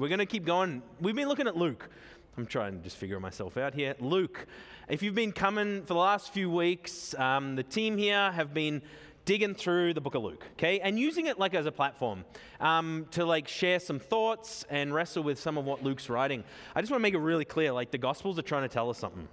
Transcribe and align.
we're 0.00 0.08
going 0.08 0.18
to 0.18 0.24
keep 0.24 0.46
going. 0.46 0.82
We've 1.02 1.14
been 1.14 1.28
looking 1.28 1.46
at 1.46 1.58
Luke. 1.58 1.90
I'm 2.38 2.46
trying 2.46 2.78
to 2.78 2.82
just 2.82 2.96
figure 2.96 3.20
myself 3.20 3.58
out 3.58 3.74
here. 3.74 3.94
Luke, 4.00 4.46
if 4.88 5.02
you've 5.02 5.14
been 5.14 5.30
coming 5.30 5.82
for 5.82 5.92
the 5.92 6.00
last 6.00 6.32
few 6.32 6.50
weeks, 6.50 7.14
um, 7.18 7.54
the 7.54 7.62
team 7.62 7.98
here 7.98 8.32
have 8.32 8.54
been 8.54 8.80
digging 9.26 9.54
through 9.54 9.92
the 9.92 10.00
book 10.00 10.14
of 10.14 10.22
Luke, 10.22 10.42
okay, 10.52 10.80
and 10.80 10.98
using 10.98 11.26
it 11.26 11.38
like 11.38 11.52
as 11.52 11.66
a 11.66 11.70
platform 11.70 12.24
um, 12.60 13.08
to 13.10 13.26
like 13.26 13.46
share 13.46 13.78
some 13.78 13.98
thoughts 13.98 14.64
and 14.70 14.94
wrestle 14.94 15.22
with 15.22 15.38
some 15.38 15.58
of 15.58 15.66
what 15.66 15.84
Luke's 15.84 16.08
writing. 16.08 16.44
I 16.74 16.80
just 16.80 16.90
want 16.90 17.00
to 17.00 17.02
make 17.02 17.12
it 17.12 17.18
really 17.18 17.44
clear, 17.44 17.70
like 17.70 17.90
the 17.90 17.98
Gospels 17.98 18.38
are 18.38 18.42
trying 18.42 18.62
to 18.62 18.72
tell 18.72 18.88
us 18.88 18.96
something, 18.96 19.28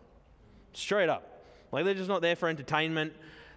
straight 0.73 1.07
up. 1.07 1.45
Like 1.71 1.86
they're 1.86 1.93
just 1.93 2.09
not 2.09 2.21
there 2.21 2.36
for 2.36 2.49
entertainment. 2.49 3.13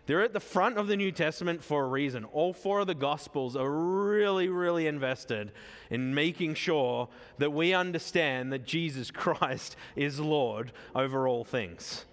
They're 0.06 0.22
at 0.22 0.32
the 0.32 0.40
front 0.40 0.76
of 0.76 0.86
the 0.86 0.96
New 0.96 1.12
Testament 1.12 1.62
for 1.62 1.84
a 1.84 1.88
reason. 1.88 2.24
All 2.24 2.52
four 2.52 2.80
of 2.80 2.86
the 2.86 2.94
Gospels 2.94 3.54
are 3.54 3.70
really, 3.70 4.48
really 4.48 4.86
invested 4.86 5.52
in 5.90 6.14
making 6.14 6.54
sure 6.54 7.08
that 7.38 7.52
we 7.52 7.74
understand 7.74 8.52
that 8.52 8.64
Jesus 8.64 9.10
Christ 9.12 9.76
is 9.96 10.18
Lord 10.18 10.72
over 10.94 11.28
all 11.28 11.44
things. 11.44 12.06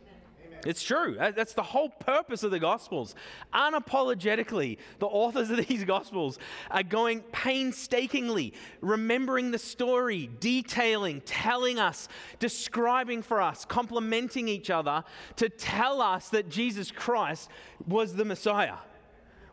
It's 0.66 0.84
true. 0.84 1.16
That's 1.18 1.54
the 1.54 1.64
whole 1.64 1.90
purpose 1.90 2.44
of 2.44 2.52
the 2.52 2.60
Gospels. 2.60 3.16
Unapologetically, 3.54 4.78
the 5.00 5.06
authors 5.06 5.50
of 5.50 5.58
these 5.68 5.84
Gospels 5.84 6.40
are 6.72 6.84
going 6.84 7.22
painstakingly, 7.32 8.54
remembering 8.82 9.52
the 9.52 9.60
story, 9.60 10.30
detailing, 10.40 11.22
telling 11.22 11.80
us, 11.80 12.08
describing 12.40 13.22
for 13.22 13.42
us, 13.42 13.66
complimenting 13.66 14.48
each 14.48 14.70
other 14.70 15.04
to 15.36 15.50
tell 15.50 16.02
us 16.02 16.30
that 16.30 16.50
Jesus 16.50 16.92
Christ 16.92 17.50
was 17.88 18.16
the 18.16 18.26
Messiah, 18.26 18.78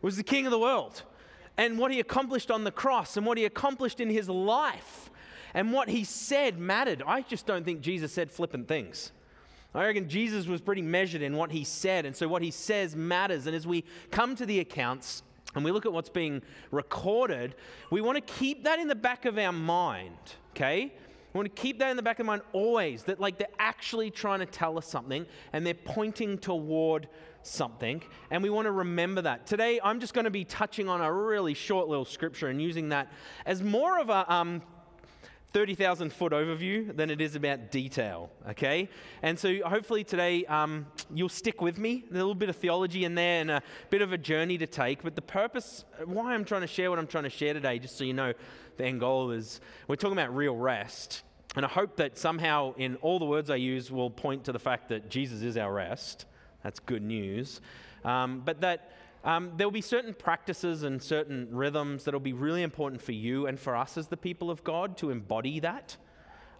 was 0.01 0.17
the 0.17 0.23
King 0.23 0.45
of 0.45 0.51
the 0.51 0.59
world, 0.59 1.03
and 1.57 1.77
what 1.77 1.91
he 1.91 1.99
accomplished 1.99 2.51
on 2.51 2.63
the 2.63 2.71
cross, 2.71 3.15
and 3.17 3.25
what 3.25 3.37
he 3.37 3.45
accomplished 3.45 3.99
in 3.99 4.09
his 4.09 4.27
life, 4.27 5.09
and 5.53 5.71
what 5.71 5.87
he 5.87 6.03
said 6.03 6.57
mattered. 6.57 7.01
I 7.05 7.21
just 7.21 7.45
don't 7.45 7.63
think 7.63 7.81
Jesus 7.81 8.11
said 8.11 8.29
flippant 8.29 8.67
things. 8.67 9.11
I 9.75 9.85
reckon 9.85 10.07
Jesus 10.07 10.47
was 10.47 10.61
pretty 10.61 10.81
measured 10.81 11.21
in 11.21 11.35
what 11.35 11.51
he 11.51 11.63
said, 11.63 12.05
and 12.05 12.15
so 12.15 12.27
what 12.27 12.41
he 12.41 12.51
says 12.51 12.95
matters. 12.95 13.45
And 13.45 13.55
as 13.55 13.67
we 13.67 13.83
come 14.09 14.35
to 14.35 14.45
the 14.45 14.59
accounts 14.59 15.21
and 15.53 15.65
we 15.65 15.71
look 15.71 15.85
at 15.85 15.91
what's 15.91 16.09
being 16.09 16.41
recorded, 16.71 17.55
we 17.91 18.01
want 18.01 18.15
to 18.15 18.33
keep 18.33 18.63
that 18.63 18.79
in 18.79 18.87
the 18.87 18.95
back 18.95 19.25
of 19.25 19.37
our 19.37 19.51
mind, 19.51 20.17
okay? 20.51 20.93
We 21.33 21.37
want 21.37 21.53
to 21.53 21.61
keep 21.61 21.79
that 21.79 21.89
in 21.89 21.97
the 21.97 22.03
back 22.03 22.19
of 22.19 22.25
mind 22.25 22.41
always 22.53 23.03
that, 23.03 23.19
like, 23.19 23.37
they're 23.37 23.47
actually 23.59 24.09
trying 24.11 24.39
to 24.39 24.45
tell 24.45 24.77
us 24.77 24.87
something 24.87 25.25
and 25.51 25.65
they're 25.65 25.73
pointing 25.73 26.37
toward 26.37 27.09
something, 27.43 28.01
and 28.31 28.41
we 28.41 28.49
want 28.49 28.65
to 28.65 28.71
remember 28.71 29.21
that. 29.21 29.45
Today, 29.45 29.79
I'm 29.83 29.99
just 29.99 30.13
going 30.13 30.25
to 30.25 30.31
be 30.31 30.45
touching 30.45 30.87
on 30.87 31.01
a 31.01 31.11
really 31.11 31.53
short 31.53 31.87
little 31.89 32.05
scripture 32.05 32.47
and 32.47 32.61
using 32.61 32.89
that 32.89 33.11
as 33.45 33.61
more 33.61 33.99
of 33.99 34.09
a 34.09 34.33
um, 34.33 34.61
30,000 35.55 36.11
foot 36.11 36.33
overview 36.33 36.93
than 36.93 37.09
it 37.09 37.21
is 37.21 37.37
about 37.37 37.71
detail, 37.71 38.29
okay? 38.49 38.89
And 39.21 39.39
so 39.39 39.57
hopefully 39.65 40.03
today 40.03 40.43
um, 40.47 40.85
you'll 41.13 41.29
stick 41.29 41.61
with 41.61 41.77
me. 41.77 42.03
There's 42.09 42.21
a 42.21 42.25
little 42.25 42.35
bit 42.35 42.49
of 42.49 42.57
theology 42.57 43.05
in 43.05 43.15
there 43.15 43.39
and 43.39 43.49
a 43.49 43.63
bit 43.89 44.01
of 44.01 44.11
a 44.11 44.17
journey 44.17 44.57
to 44.57 44.67
take. 44.67 45.01
But 45.01 45.15
the 45.15 45.21
purpose, 45.21 45.85
why 46.03 46.33
I'm 46.33 46.43
trying 46.43 46.59
to 46.59 46.67
share 46.67 46.89
what 46.89 46.99
I'm 46.99 47.07
trying 47.07 47.23
to 47.23 47.29
share 47.29 47.53
today, 47.53 47.79
just 47.79 47.97
so 47.97 48.03
you 48.03 48.11
know, 48.11 48.33
the 48.75 48.83
end 48.83 48.99
goal 48.99 49.31
is 49.31 49.61
we're 49.87 49.95
talking 49.95 50.17
about 50.17 50.35
real 50.35 50.57
rest. 50.57 51.23
And 51.55 51.63
I 51.63 51.69
hope 51.69 51.95
that 51.95 52.17
somehow 52.17 52.73
in 52.75 52.97
all 52.97 53.17
the 53.17 53.23
words 53.23 53.49
I 53.49 53.55
use 53.55 53.89
will 53.89 54.09
point 54.09 54.43
to 54.43 54.51
the 54.51 54.59
fact 54.59 54.89
that 54.89 55.09
Jesus 55.09 55.41
is 55.41 55.55
our 55.55 55.71
rest. 55.71 56.25
That's 56.63 56.81
good 56.81 57.01
news. 57.01 57.61
Um, 58.03 58.41
but 58.43 58.59
that 58.59 58.91
um, 59.25 59.51
there 59.57 59.65
will 59.65 59.71
be 59.71 59.81
certain 59.81 60.13
practices 60.13 60.83
and 60.83 61.01
certain 61.01 61.47
rhythms 61.51 62.03
that 62.03 62.13
will 62.13 62.19
be 62.19 62.33
really 62.33 62.61
important 62.61 63.01
for 63.01 63.11
you 63.11 63.47
and 63.47 63.59
for 63.59 63.75
us 63.75 63.97
as 63.97 64.07
the 64.07 64.17
people 64.17 64.51
of 64.51 64.63
God 64.63 64.97
to 64.97 65.09
embody 65.09 65.59
that. 65.61 65.97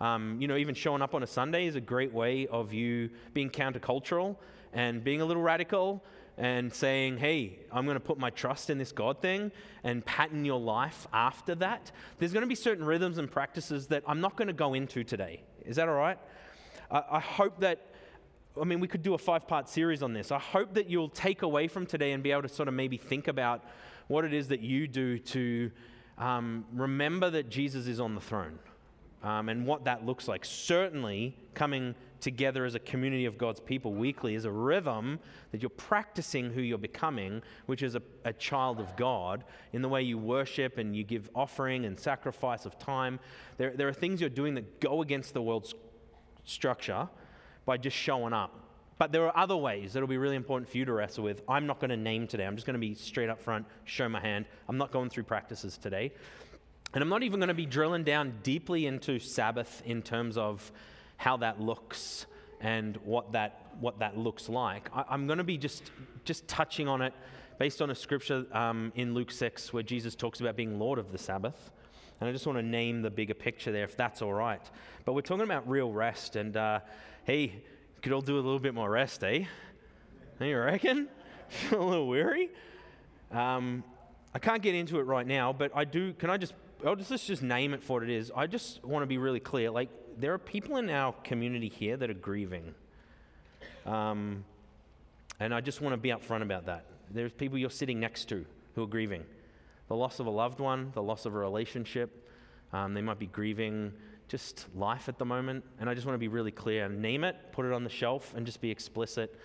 Um, 0.01 0.41
you 0.41 0.47
know, 0.47 0.57
even 0.57 0.73
showing 0.73 1.03
up 1.03 1.13
on 1.13 1.21
a 1.21 1.27
Sunday 1.27 1.67
is 1.67 1.75
a 1.75 1.81
great 1.81 2.11
way 2.11 2.47
of 2.47 2.73
you 2.73 3.11
being 3.33 3.51
countercultural 3.51 4.35
and 4.73 5.03
being 5.03 5.21
a 5.21 5.25
little 5.25 5.43
radical 5.43 6.03
and 6.37 6.73
saying, 6.73 7.17
hey, 7.17 7.59
I'm 7.71 7.85
going 7.85 7.95
to 7.95 8.01
put 8.01 8.17
my 8.17 8.31
trust 8.31 8.69
in 8.71 8.79
this 8.79 8.91
God 8.91 9.21
thing 9.21 9.51
and 9.83 10.03
pattern 10.03 10.43
your 10.43 10.59
life 10.59 11.07
after 11.13 11.55
that. 11.55 11.91
There's 12.17 12.33
going 12.33 12.41
to 12.41 12.47
be 12.47 12.55
certain 12.55 12.83
rhythms 12.83 13.19
and 13.19 13.31
practices 13.31 13.87
that 13.87 14.03
I'm 14.07 14.19
not 14.19 14.35
going 14.35 14.47
to 14.47 14.53
go 14.53 14.73
into 14.73 15.03
today. 15.03 15.43
Is 15.63 15.77
that 15.77 15.87
all 15.87 15.95
right? 15.95 16.17
I, 16.91 17.03
I 17.11 17.19
hope 17.19 17.59
that 17.61 17.91
I 18.59 18.63
mean, 18.63 18.79
we 18.79 18.87
could 18.87 19.03
do 19.03 19.13
a 19.13 19.17
five 19.17 19.47
part 19.47 19.67
series 19.67 20.01
on 20.01 20.13
this. 20.13 20.31
I 20.31 20.39
hope 20.39 20.73
that 20.75 20.89
you'll 20.89 21.09
take 21.09 21.41
away 21.41 21.67
from 21.67 21.85
today 21.85 22.13
and 22.13 22.23
be 22.23 22.31
able 22.31 22.43
to 22.43 22.49
sort 22.49 22.67
of 22.67 22.73
maybe 22.73 22.97
think 22.97 23.27
about 23.27 23.63
what 24.07 24.23
it 24.23 24.33
is 24.33 24.47
that 24.49 24.61
you 24.61 24.87
do 24.87 25.19
to 25.19 25.71
um, 26.17 26.65
remember 26.73 27.29
that 27.29 27.49
Jesus 27.49 27.87
is 27.87 27.99
on 27.99 28.15
the 28.15 28.21
throne 28.21 28.59
um, 29.23 29.49
and 29.49 29.65
what 29.65 29.83
that 29.85 30.05
looks 30.05 30.27
like. 30.27 30.45
Certainly, 30.45 31.35
coming 31.53 31.95
together 32.21 32.63
as 32.63 32.75
a 32.75 32.79
community 32.79 33.25
of 33.25 33.37
God's 33.37 33.59
people 33.59 33.93
weekly 33.93 34.35
is 34.35 34.45
a 34.45 34.51
rhythm 34.51 35.19
that 35.51 35.61
you're 35.61 35.69
practicing 35.69 36.51
who 36.51 36.61
you're 36.61 36.77
becoming, 36.77 37.41
which 37.65 37.83
is 37.83 37.95
a, 37.95 38.01
a 38.23 38.31
child 38.31 38.79
of 38.79 38.95
God, 38.95 39.43
in 39.73 39.81
the 39.81 39.89
way 39.89 40.01
you 40.01 40.17
worship 40.17 40.77
and 40.77 40.95
you 40.95 41.03
give 41.03 41.29
offering 41.35 41.83
and 41.85 41.99
sacrifice 41.99 42.65
of 42.65 42.79
time. 42.79 43.19
There, 43.57 43.71
there 43.71 43.87
are 43.89 43.93
things 43.93 44.21
you're 44.21 44.29
doing 44.29 44.55
that 44.55 44.79
go 44.79 45.01
against 45.01 45.33
the 45.33 45.41
world's 45.41 45.75
structure 46.45 47.09
by 47.65 47.77
just 47.77 47.95
showing 47.95 48.33
up. 48.33 48.53
But 48.97 49.11
there 49.11 49.25
are 49.25 49.37
other 49.37 49.57
ways 49.57 49.93
that'll 49.93 50.07
be 50.07 50.17
really 50.17 50.37
important 50.37 50.69
for 50.69 50.77
you 50.77 50.85
to 50.85 50.93
wrestle 50.93 51.23
with. 51.23 51.41
I'm 51.49 51.67
not 51.67 51.79
going 51.79 51.89
to 51.89 51.97
name 51.97 52.27
today. 52.27 52.45
I'm 52.45 52.55
just 52.55 52.65
going 52.65 52.75
to 52.75 52.79
be 52.79 52.93
straight 52.93 53.29
up 53.29 53.41
front, 53.41 53.65
show 53.83 54.07
my 54.07 54.21
hand. 54.21 54.45
I'm 54.69 54.77
not 54.77 54.91
going 54.91 55.09
through 55.09 55.23
practices 55.23 55.77
today. 55.77 56.13
And 56.93 57.01
I'm 57.01 57.09
not 57.09 57.23
even 57.23 57.41
going 57.41 57.49
to 57.49 57.53
be 57.53 57.65
drilling 57.65 58.05
down 58.05 58.35
deeply 58.41 58.85
into 58.85 59.19
Sabbath 59.19 59.81
in 59.85 60.01
terms 60.01 60.37
of 60.37 60.71
how 61.17 61.37
that 61.37 61.59
looks 61.59 62.25
and 62.61 62.95
what 63.03 63.33
that, 63.33 63.73
what 63.81 63.99
that 63.99 64.17
looks 64.17 64.47
like. 64.47 64.89
I, 64.95 65.13
am 65.13 65.27
going 65.27 65.39
to 65.39 65.43
be 65.43 65.57
just, 65.57 65.91
just 66.23 66.47
touching 66.47 66.87
on 66.87 67.01
it 67.01 67.13
based 67.57 67.81
on 67.81 67.89
a 67.89 67.95
scripture 67.95 68.45
um, 68.53 68.93
in 68.95 69.13
Luke 69.13 69.31
6 69.31 69.73
where 69.73 69.83
Jesus 69.83 70.15
talks 70.15 70.39
about 70.39 70.55
being 70.55 70.79
Lord 70.79 70.99
of 70.99 71.11
the 71.11 71.17
Sabbath. 71.17 71.71
And 72.21 72.29
I 72.29 72.31
just 72.31 72.47
want 72.47 72.57
to 72.57 72.63
name 72.63 73.01
the 73.01 73.11
bigger 73.11 73.33
picture 73.33 73.73
there 73.73 73.83
if 73.83 73.97
that's 73.97 74.21
all 74.21 74.33
right. 74.33 74.61
But 75.03 75.13
we're 75.13 75.21
talking 75.21 75.43
about 75.43 75.67
real 75.69 75.91
rest. 75.91 76.37
And 76.37 76.55
uh, 76.55 76.79
hey, 77.25 77.63
could 78.03 78.13
all 78.13 78.21
do 78.21 78.35
a 78.35 78.37
little 78.37 78.59
bit 78.59 78.73
more 78.73 78.89
rest, 78.89 79.23
eh? 79.23 79.45
You 80.39 80.59
reckon? 80.59 81.07
Feel 81.49 81.81
a 81.81 81.83
little 81.83 82.07
weary? 82.07 82.49
Um, 83.31 83.83
I 84.33 84.39
can't 84.39 84.61
get 84.61 84.75
into 84.75 84.99
it 84.99 85.03
right 85.03 85.25
now, 85.25 85.51
but 85.51 85.71
I 85.75 85.85
do. 85.85 86.13
Can 86.13 86.29
I 86.29 86.37
just? 86.37 86.53
I'll 86.85 86.95
just 86.95 87.09
let's 87.09 87.25
just 87.25 87.41
name 87.41 87.73
it 87.73 87.81
for 87.81 87.93
what 87.93 88.03
it 88.03 88.09
is. 88.09 88.31
I 88.35 88.47
just 88.47 88.83
want 88.83 89.03
to 89.03 89.07
be 89.07 89.17
really 89.17 89.39
clear. 89.39 89.71
Like 89.71 89.89
there 90.17 90.33
are 90.33 90.37
people 90.37 90.77
in 90.77 90.89
our 90.89 91.13
community 91.23 91.69
here 91.69 91.97
that 91.97 92.09
are 92.09 92.15
grieving, 92.15 92.75
um, 93.85 94.45
and 95.39 95.53
I 95.53 95.61
just 95.61 95.81
want 95.81 95.93
to 95.93 95.97
be 95.97 96.09
upfront 96.09 96.43
about 96.43 96.67
that. 96.67 96.85
There's 97.09 97.31
people 97.31 97.57
you're 97.57 97.69
sitting 97.69 97.99
next 97.99 98.25
to 98.29 98.45
who 98.75 98.83
are 98.83 98.87
grieving, 98.87 99.23
the 99.87 99.95
loss 99.95 100.19
of 100.19 100.27
a 100.27 100.31
loved 100.31 100.59
one, 100.59 100.91
the 100.93 101.01
loss 101.01 101.25
of 101.25 101.33
a 101.33 101.39
relationship. 101.39 102.29
Um, 102.71 102.93
they 102.93 103.01
might 103.01 103.19
be 103.19 103.27
grieving 103.27 103.93
just 104.27 104.65
life 104.75 105.07
at 105.09 105.17
the 105.17 105.25
moment. 105.25 105.63
And 105.79 105.89
I 105.89 105.93
just 105.93 106.05
want 106.05 106.15
to 106.15 106.19
be 106.19 106.27
really 106.27 106.51
clear 106.51 106.89
name 106.89 107.23
it, 107.23 107.35
put 107.51 107.65
it 107.65 107.71
on 107.71 107.83
the 107.83 107.89
shelf, 107.89 108.33
and 108.35 108.45
just 108.45 108.61
be 108.61 108.71
explicit 108.71 109.39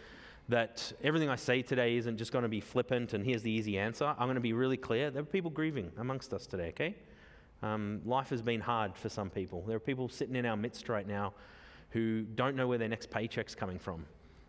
that 0.49 0.93
everything 1.03 1.29
I 1.29 1.37
say 1.37 1.63
today 1.63 1.97
isn't 1.97 2.17
just 2.17 2.33
going 2.33 2.43
to 2.43 2.49
be 2.49 2.61
flippant 2.61 3.15
and 3.15 3.25
here's 3.25 3.43
the 3.43 3.51
easy 3.51 3.79
answer. 3.79 4.07
I'm 4.07 4.27
going 4.27 4.35
to 4.35 4.41
be 4.41 4.53
really 4.53 4.77
clear. 4.77 5.11
There 5.11 5.23
are 5.23 5.25
people 5.25 5.51
grieving 5.51 5.93
amongst 5.97 6.35
us 6.35 6.47
today, 6.47 6.69
okay? 6.71 6.97
Um, 7.63 8.01
life 8.05 8.31
has 8.31 8.43
been 8.43 8.61
hard 8.61 8.97
for 8.97 9.09
some 9.09 9.31
people. 9.31 9.63
There 9.67 9.77
are 9.77 9.81
people 9.81 10.09
sitting 10.09 10.35
in 10.35 10.47
our 10.47 10.57
midst 10.57 10.89
right 10.89 11.07
now 11.07 11.35
who 11.91 12.23
don't 12.23 12.57
know 12.57 12.67
where 12.67 12.79
their 12.79 12.89
next 12.89 13.11
paycheck's 13.11 13.55
coming 13.55 13.79
from. 13.79 14.07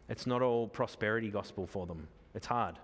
It's 0.09 0.25
not 0.25 0.41
all 0.41 0.68
prosperity 0.68 1.30
gospel 1.30 1.68
for 1.68 1.86
them. 1.86 2.08
It's 2.34 2.47
hard. 2.47 2.80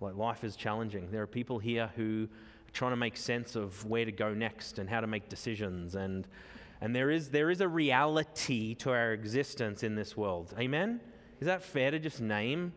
Like 0.00 0.16
life 0.16 0.42
is 0.42 0.56
challenging. 0.56 1.08
There 1.10 1.22
are 1.22 1.28
people 1.28 1.58
here 1.58 1.90
who 1.94 2.24
are 2.68 2.72
trying 2.72 2.92
to 2.92 2.96
make 2.96 3.16
sense 3.16 3.54
of 3.54 3.84
where 3.86 4.04
to 4.04 4.12
go 4.12 4.34
next 4.34 4.78
and 4.78 4.88
how 4.88 5.00
to 5.00 5.06
make 5.06 5.28
decisions 5.28 5.94
and 5.94 6.26
and 6.80 6.96
there 6.96 7.10
is, 7.10 7.28
there 7.28 7.50
is 7.50 7.60
a 7.60 7.68
reality 7.68 8.74
to 8.76 8.90
our 8.90 9.12
existence 9.12 9.82
in 9.82 9.94
this 9.94 10.16
world. 10.16 10.54
Amen? 10.58 11.00
Is 11.40 11.46
that 11.46 11.62
fair 11.62 11.90
to 11.90 11.98
just 11.98 12.20
name 12.20 12.72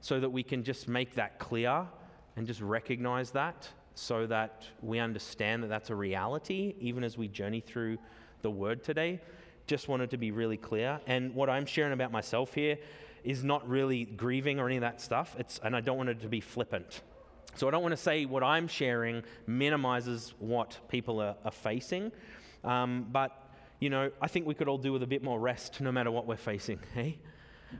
so 0.00 0.20
that 0.20 0.30
we 0.30 0.42
can 0.42 0.64
just 0.64 0.88
make 0.88 1.14
that 1.14 1.38
clear 1.38 1.86
and 2.36 2.46
just 2.46 2.60
recognize 2.60 3.30
that 3.32 3.68
so 3.94 4.26
that 4.26 4.64
we 4.82 4.98
understand 4.98 5.62
that 5.62 5.68
that's 5.68 5.90
a 5.90 5.94
reality 5.94 6.74
even 6.80 7.04
as 7.04 7.18
we 7.18 7.28
journey 7.28 7.60
through 7.60 7.98
the 8.42 8.50
word 8.50 8.82
today? 8.82 9.20
Just 9.66 9.88
wanted 9.88 10.10
to 10.10 10.16
be 10.18 10.30
really 10.30 10.56
clear. 10.56 11.00
And 11.06 11.34
what 11.34 11.48
I'm 11.48 11.66
sharing 11.66 11.92
about 11.92 12.12
myself 12.12 12.52
here 12.52 12.78
is 13.24 13.44
not 13.44 13.66
really 13.68 14.04
grieving 14.04 14.58
or 14.58 14.66
any 14.66 14.76
of 14.76 14.80
that 14.80 15.00
stuff. 15.00 15.36
It's, 15.38 15.60
and 15.62 15.76
I 15.76 15.80
don't 15.80 15.96
want 15.96 16.08
it 16.08 16.20
to 16.20 16.28
be 16.28 16.40
flippant. 16.40 17.02
So 17.54 17.68
I 17.68 17.70
don't 17.70 17.82
want 17.82 17.92
to 17.92 18.00
say 18.00 18.24
what 18.24 18.42
I'm 18.42 18.66
sharing 18.66 19.22
minimizes 19.46 20.34
what 20.38 20.78
people 20.88 21.20
are, 21.20 21.36
are 21.44 21.50
facing. 21.50 22.10
Um, 22.64 23.06
but, 23.10 23.50
you 23.80 23.90
know, 23.90 24.10
I 24.20 24.28
think 24.28 24.46
we 24.46 24.54
could 24.54 24.68
all 24.68 24.78
do 24.78 24.92
with 24.92 25.02
a 25.02 25.06
bit 25.06 25.22
more 25.22 25.38
rest 25.38 25.80
no 25.80 25.92
matter 25.92 26.10
what 26.10 26.26
we're 26.26 26.36
facing, 26.36 26.78
hey? 26.94 27.18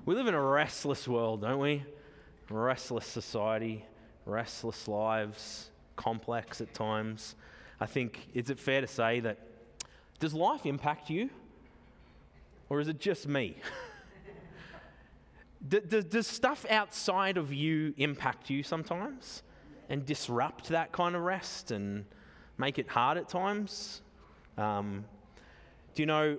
We 0.05 0.14
live 0.14 0.26
in 0.26 0.34
a 0.34 0.40
restless 0.40 1.06
world, 1.06 1.43
don't 1.43 1.58
we? 1.58 1.84
Restless 2.49 3.06
society, 3.06 3.84
restless 4.25 4.88
lives, 4.88 5.70
complex 5.96 6.61
at 6.61 6.73
times. 6.75 7.34
I 7.81 7.87
think, 7.87 8.29
is 8.34 8.50
it 8.50 8.58
fair 8.58 8.81
to 8.81 8.87
say 8.87 9.20
that 9.20 9.38
Does 10.19 10.34
life 10.34 10.67
impact 10.67 11.11
you? 11.11 11.31
Or 12.69 12.81
is 12.81 12.88
it 12.88 12.99
just 12.99 13.29
me? 13.29 13.56
does, 15.69 16.05
does 16.05 16.26
stuff 16.26 16.64
outside 16.70 17.37
of 17.37 17.52
you 17.52 17.93
impact 17.96 18.50
you 18.50 18.62
sometimes 18.62 19.43
and 19.88 20.06
disrupt 20.06 20.69
that 20.69 20.90
kind 20.93 21.14
of 21.14 21.23
rest 21.23 21.70
and 21.70 22.05
make 22.56 22.79
it 22.79 22.88
hard 22.88 23.19
at 23.19 23.29
times? 23.29 24.02
Um, 24.59 25.05
do 25.95 26.03
you 26.03 26.07
know, 26.07 26.39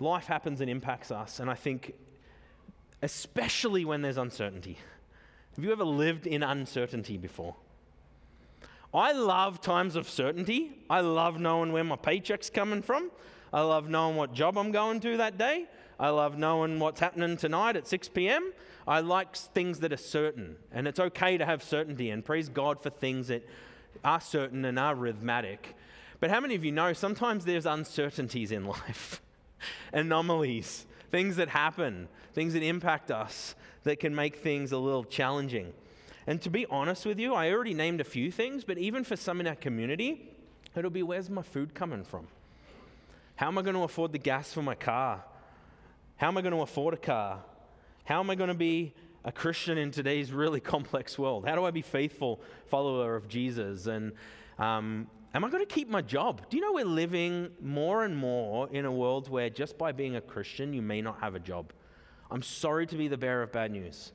life 0.00 0.26
happens 0.26 0.60
and 0.60 0.70
impacts 0.70 1.10
us, 1.10 1.40
and 1.40 1.50
I 1.50 1.54
think, 1.54 1.94
especially 3.02 3.84
when 3.84 4.02
there's 4.02 4.16
uncertainty. 4.16 4.78
Have 5.56 5.64
you 5.64 5.72
ever 5.72 5.84
lived 5.84 6.26
in 6.26 6.42
uncertainty 6.42 7.18
before? 7.18 7.56
I 8.94 9.12
love 9.12 9.60
times 9.60 9.96
of 9.96 10.08
certainty. 10.08 10.72
I 10.90 11.00
love 11.00 11.40
knowing 11.40 11.72
where 11.72 11.84
my 11.84 11.96
paycheck's 11.96 12.50
coming 12.50 12.82
from. 12.82 13.10
I 13.52 13.62
love 13.62 13.88
knowing 13.88 14.16
what 14.16 14.32
job 14.32 14.58
I'm 14.58 14.70
going 14.70 15.00
to 15.00 15.16
that 15.18 15.38
day. 15.38 15.66
I 16.00 16.10
love 16.10 16.36
knowing 16.36 16.78
what's 16.78 17.00
happening 17.00 17.36
tonight 17.36 17.76
at 17.76 17.86
6 17.86 18.08
p.m. 18.08 18.52
I 18.86 19.00
like 19.00 19.36
things 19.36 19.80
that 19.80 19.92
are 19.92 19.98
certain, 19.98 20.56
and 20.72 20.88
it's 20.88 20.98
okay 20.98 21.38
to 21.38 21.46
have 21.46 21.62
certainty, 21.62 22.10
and 22.10 22.24
praise 22.24 22.48
God 22.48 22.82
for 22.82 22.90
things 22.90 23.28
that 23.28 23.46
are 24.04 24.20
certain 24.20 24.64
and 24.64 24.78
are 24.78 24.94
rhythmic. 24.94 25.74
But 26.22 26.30
how 26.30 26.38
many 26.38 26.54
of 26.54 26.64
you 26.64 26.70
know 26.70 26.92
sometimes 26.92 27.44
there's 27.44 27.66
uncertainties 27.66 28.52
in 28.52 28.64
life, 28.78 29.20
anomalies, 29.92 30.86
things 31.10 31.34
that 31.34 31.48
happen, 31.48 32.06
things 32.32 32.52
that 32.52 32.62
impact 32.62 33.10
us 33.10 33.56
that 33.82 33.98
can 33.98 34.14
make 34.14 34.36
things 34.36 34.70
a 34.70 34.78
little 34.78 35.02
challenging? 35.02 35.72
And 36.28 36.40
to 36.42 36.48
be 36.48 36.64
honest 36.66 37.06
with 37.06 37.18
you, 37.18 37.34
I 37.34 37.50
already 37.50 37.74
named 37.74 38.00
a 38.00 38.04
few 38.04 38.30
things, 38.30 38.62
but 38.62 38.78
even 38.78 39.02
for 39.02 39.16
some 39.16 39.40
in 39.40 39.48
our 39.48 39.56
community, 39.56 40.30
it'll 40.76 40.92
be 40.92 41.02
where's 41.02 41.28
my 41.28 41.42
food 41.42 41.74
coming 41.74 42.04
from? 42.04 42.28
How 43.34 43.48
am 43.48 43.58
I 43.58 43.62
going 43.62 43.74
to 43.74 43.82
afford 43.82 44.12
the 44.12 44.18
gas 44.18 44.52
for 44.52 44.62
my 44.62 44.76
car? 44.76 45.24
How 46.18 46.28
am 46.28 46.38
I 46.38 46.40
going 46.42 46.54
to 46.54 46.60
afford 46.60 46.94
a 46.94 46.98
car? 46.98 47.40
How 48.04 48.20
am 48.20 48.30
I 48.30 48.36
going 48.36 48.46
to 48.46 48.54
be 48.54 48.94
a 49.24 49.32
Christian 49.32 49.76
in 49.76 49.90
today's 49.90 50.30
really 50.30 50.60
complex 50.74 51.18
world? 51.18 51.48
How 51.48 51.56
do 51.56 51.64
I 51.64 51.72
be 51.72 51.82
faithful 51.82 52.38
follower 52.66 53.16
of 53.16 53.26
Jesus? 53.26 53.86
And 53.88 54.12
um, 54.56 55.08
am 55.34 55.44
I 55.44 55.50
going 55.50 55.64
to 55.64 55.74
keep 55.74 55.88
my 55.88 56.02
job? 56.02 56.42
Do 56.48 56.56
you 56.56 56.62
know 56.62 56.72
we're 56.72 56.84
living 56.84 57.50
more 57.60 58.04
and 58.04 58.16
more 58.16 58.68
in 58.70 58.84
a 58.84 58.92
world 58.92 59.28
where 59.28 59.50
just 59.50 59.78
by 59.78 59.92
being 59.92 60.16
a 60.16 60.20
Christian, 60.20 60.72
you 60.72 60.82
may 60.82 61.00
not 61.00 61.20
have 61.20 61.34
a 61.34 61.40
job? 61.40 61.72
I'm 62.30 62.42
sorry 62.42 62.86
to 62.86 62.96
be 62.96 63.08
the 63.08 63.18
bearer 63.18 63.42
of 63.42 63.52
bad 63.52 63.70
news. 63.72 64.12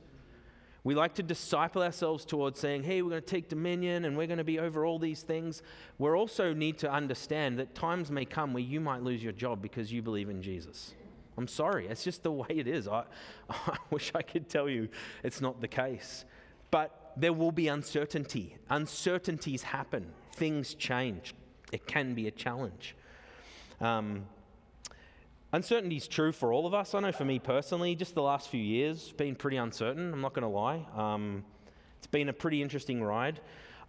We 0.84 0.94
like 0.94 1.14
to 1.14 1.22
disciple 1.22 1.82
ourselves 1.82 2.24
towards 2.24 2.58
saying, 2.58 2.84
hey, 2.84 3.02
we're 3.02 3.10
going 3.10 3.22
to 3.22 3.26
take 3.26 3.48
dominion 3.48 4.04
and 4.04 4.16
we're 4.16 4.26
going 4.26 4.38
to 4.38 4.44
be 4.44 4.58
over 4.58 4.86
all 4.86 4.98
these 4.98 5.22
things. 5.22 5.62
We 5.98 6.08
also 6.10 6.54
need 6.54 6.78
to 6.78 6.90
understand 6.90 7.58
that 7.58 7.74
times 7.74 8.10
may 8.10 8.24
come 8.24 8.52
where 8.52 8.62
you 8.62 8.80
might 8.80 9.02
lose 9.02 9.22
your 9.22 9.32
job 9.32 9.60
because 9.60 9.92
you 9.92 10.02
believe 10.02 10.30
in 10.30 10.40
Jesus. 10.40 10.94
I'm 11.36 11.46
sorry, 11.46 11.86
it's 11.86 12.02
just 12.02 12.22
the 12.22 12.32
way 12.32 12.48
it 12.48 12.66
is. 12.66 12.88
I, 12.88 13.04
I 13.50 13.76
wish 13.90 14.12
I 14.14 14.22
could 14.22 14.48
tell 14.48 14.68
you 14.68 14.88
it's 15.22 15.40
not 15.40 15.60
the 15.60 15.68
case. 15.68 16.24
But 16.70 17.12
there 17.16 17.32
will 17.32 17.52
be 17.52 17.68
uncertainty. 17.68 18.56
Uncertainties 18.70 19.62
happen, 19.62 20.12
things 20.38 20.74
change. 20.74 21.34
It 21.72 21.86
can 21.86 22.14
be 22.14 22.28
a 22.28 22.30
challenge. 22.30 22.94
Um, 23.80 24.24
Uncertainty 25.50 25.96
is 25.96 26.06
true 26.06 26.30
for 26.30 26.52
all 26.52 26.66
of 26.66 26.74
us. 26.74 26.94
I 26.94 27.00
know 27.00 27.10
for 27.10 27.24
me 27.24 27.38
personally, 27.38 27.94
just 27.94 28.14
the 28.14 28.22
last 28.22 28.50
few 28.50 28.60
years, 28.60 29.12
been 29.12 29.34
pretty 29.34 29.56
uncertain. 29.56 30.12
I'm 30.12 30.20
not 30.20 30.34
going 30.34 30.42
to 30.42 30.48
lie. 30.48 30.84
Um, 30.94 31.42
it's 31.96 32.06
been 32.06 32.28
a 32.28 32.34
pretty 32.34 32.60
interesting 32.60 33.02
ride. 33.02 33.40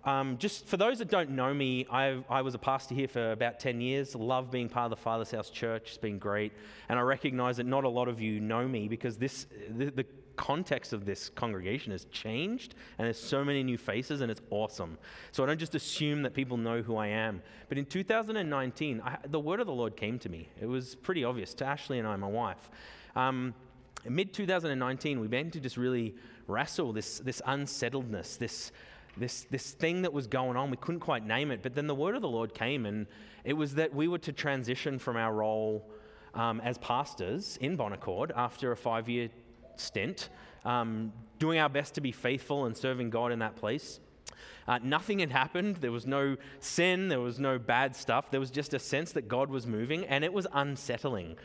Um, 0.06 0.38
just 0.38 0.68
for 0.68 0.78
those 0.78 1.00
that 1.00 1.10
don't 1.10 1.32
know 1.32 1.54
me, 1.54 1.86
I've, 1.92 2.24
i 2.30 2.42
was 2.42 2.56
a 2.56 2.58
pastor 2.58 2.96
here 2.96 3.10
for 3.10 3.34
about 3.34 3.60
10 3.60 3.82
years. 3.82 4.16
Love 4.16 4.50
being 4.50 4.70
part 4.70 4.86
of 4.86 4.92
the 4.92 5.04
Father's 5.04 5.32
House 5.32 5.50
Church. 5.50 5.90
It's 5.90 5.98
been 5.98 6.18
great. 6.18 6.54
And 6.88 6.98
I 6.98 7.02
recognize 7.02 7.58
that 7.58 7.66
not 7.66 7.84
a 7.84 7.90
lot 7.90 8.08
of 8.08 8.22
you 8.22 8.40
know 8.40 8.66
me 8.66 8.88
because 8.88 9.18
this, 9.18 9.46
the, 9.70 9.92
the 9.92 10.06
context 10.40 10.94
of 10.94 11.04
this 11.04 11.28
congregation 11.28 11.92
has 11.92 12.06
changed 12.06 12.74
and 12.98 13.06
there's 13.06 13.20
so 13.20 13.44
many 13.44 13.62
new 13.62 13.78
faces 13.78 14.22
and 14.22 14.32
it's 14.32 14.42
awesome. 14.52 14.98
So 15.34 15.44
I 15.44 15.48
don't 15.48 15.60
just 15.60 15.76
assume 15.76 16.24
that 16.24 16.34
people 16.34 16.56
know 16.56 16.82
who 16.82 16.96
I 16.96 17.08
am. 17.08 17.42
But 17.68 17.78
in 17.78 17.86
2019, 17.86 19.02
I, 19.04 19.18
the 19.28 19.40
word 19.40 19.60
of 19.60 19.68
the 19.68 19.74
Lord 19.74 19.98
came 19.98 20.18
to 20.20 20.30
me. 20.30 20.48
It 20.60 20.66
was 20.66 20.96
pretty 20.96 21.26
obvious 21.26 21.54
to 21.56 21.66
Ashley 21.66 22.00
and 22.00 22.08
I, 22.08 22.16
my 22.16 22.28
wife. 22.28 22.70
Um, 23.18 23.54
Mid 24.08 24.34
2019, 24.34 25.20
we 25.20 25.28
began 25.28 25.52
to 25.52 25.60
just 25.60 25.76
really 25.76 26.16
wrestle 26.48 26.94
this, 26.94 27.20
this 27.20 27.42
unsettledness, 27.46 28.38
this, 28.38 28.72
this, 29.18 29.46
this 29.52 29.72
thing 29.72 30.04
that 30.04 30.14
was 30.14 30.26
going 30.26 30.56
on. 30.56 30.72
We 30.72 30.78
couldn't 30.78 31.02
quite 31.02 31.26
name 31.26 31.52
it. 31.52 31.62
But 31.62 31.76
then 31.76 31.86
the 31.86 31.96
word 31.96 32.16
of 32.16 32.22
the 32.22 32.30
Lord 32.30 32.54
came, 32.54 32.86
and 32.86 33.08
it 33.44 33.54
was 33.54 33.76
that 33.76 33.94
we 33.94 34.08
were 34.08 34.20
to 34.20 34.32
transition 34.32 35.00
from 35.00 35.18
our 35.18 35.34
role 35.34 35.92
um, 36.34 36.62
as 36.62 36.78
pastors 36.78 37.58
in 37.60 37.76
Bon 37.76 37.92
Accord 37.92 38.32
after 38.38 38.72
a 38.72 38.78
five 38.78 39.10
year 39.10 39.30
stint, 39.80 40.30
um, 40.66 41.14
doing 41.38 41.60
our 41.60 41.70
best 41.70 41.96
to 41.96 42.02
be 42.02 42.12
faithful 42.12 42.66
and 42.66 42.76
serving 42.76 43.10
God 43.10 43.32
in 43.32 43.40
that 43.40 43.56
place. 43.56 44.00
Uh, 44.68 44.80
nothing 44.84 45.20
had 45.20 45.32
happened. 45.32 45.78
There 45.78 45.92
was 45.92 46.06
no 46.06 46.38
sin. 46.60 47.08
There 47.08 47.20
was 47.20 47.40
no 47.40 47.58
bad 47.58 47.96
stuff. 47.96 48.30
There 48.30 48.40
was 48.40 48.52
just 48.52 48.74
a 48.74 48.80
sense 48.80 49.12
that 49.14 49.28
God 49.28 49.50
was 49.50 49.66
moving, 49.66 50.06
and 50.06 50.24
it 50.24 50.32
was 50.32 50.46
unsettling. 50.54 51.38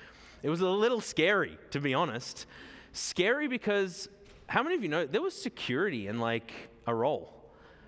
It 0.42 0.50
was 0.50 0.60
a 0.60 0.68
little 0.68 1.00
scary, 1.00 1.56
to 1.70 1.80
be 1.80 1.94
honest. 1.94 2.46
Scary 2.92 3.48
because 3.48 4.08
how 4.46 4.62
many 4.62 4.74
of 4.74 4.82
you 4.82 4.88
know 4.88 5.06
there 5.06 5.22
was 5.22 5.34
security 5.34 6.06
in 6.06 6.18
like 6.18 6.52
a 6.86 6.94
role? 6.94 7.32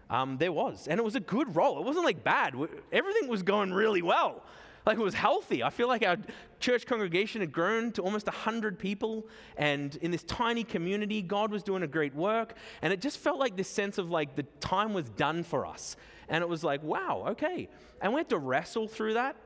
Um, 0.09 0.39
there 0.39 0.53
was, 0.53 0.89
and 0.89 0.99
it 0.99 1.03
was 1.05 1.17
a 1.17 1.21
good 1.21 1.55
role. 1.55 1.79
It 1.81 1.85
wasn't 1.85 2.05
like 2.05 2.25
bad. 2.25 2.55
Everything 2.93 3.29
was 3.29 3.43
going 3.43 3.73
really 3.75 4.03
well 4.03 4.43
like 4.87 4.99
it 4.99 5.03
was 5.03 5.15
healthy. 5.15 5.65
I 5.65 5.71
feel 5.71 5.89
like 5.89 6.07
our 6.07 6.17
church 6.61 6.87
congregation 6.87 7.41
had 7.41 7.53
grown 7.53 7.91
to 7.93 8.03
almost 8.03 8.27
100 8.27 8.79
people, 8.79 9.27
and 9.57 9.97
in 9.97 10.13
this 10.13 10.23
tiny 10.23 10.63
community, 10.63 11.23
God 11.23 11.51
was 11.51 11.65
doing 11.65 11.83
a 11.83 11.89
great 11.89 12.15
work. 12.15 12.55
And 12.83 12.93
it 12.93 13.01
just 13.01 13.19
felt 13.19 13.39
like 13.39 13.57
this 13.57 13.69
sense 13.69 13.99
of 13.99 14.11
like 14.11 14.37
the 14.37 14.45
time 14.61 14.95
was 14.95 15.09
done 15.11 15.43
for 15.43 15.67
us. 15.67 15.97
And 16.29 16.43
it 16.43 16.49
was 16.49 16.63
like, 16.63 16.83
wow, 16.83 17.25
okay. 17.31 17.69
And 18.01 18.13
we 18.13 18.21
had 18.21 18.29
to 18.31 18.39
wrestle 18.39 18.87
through 18.89 19.15
that. 19.15 19.37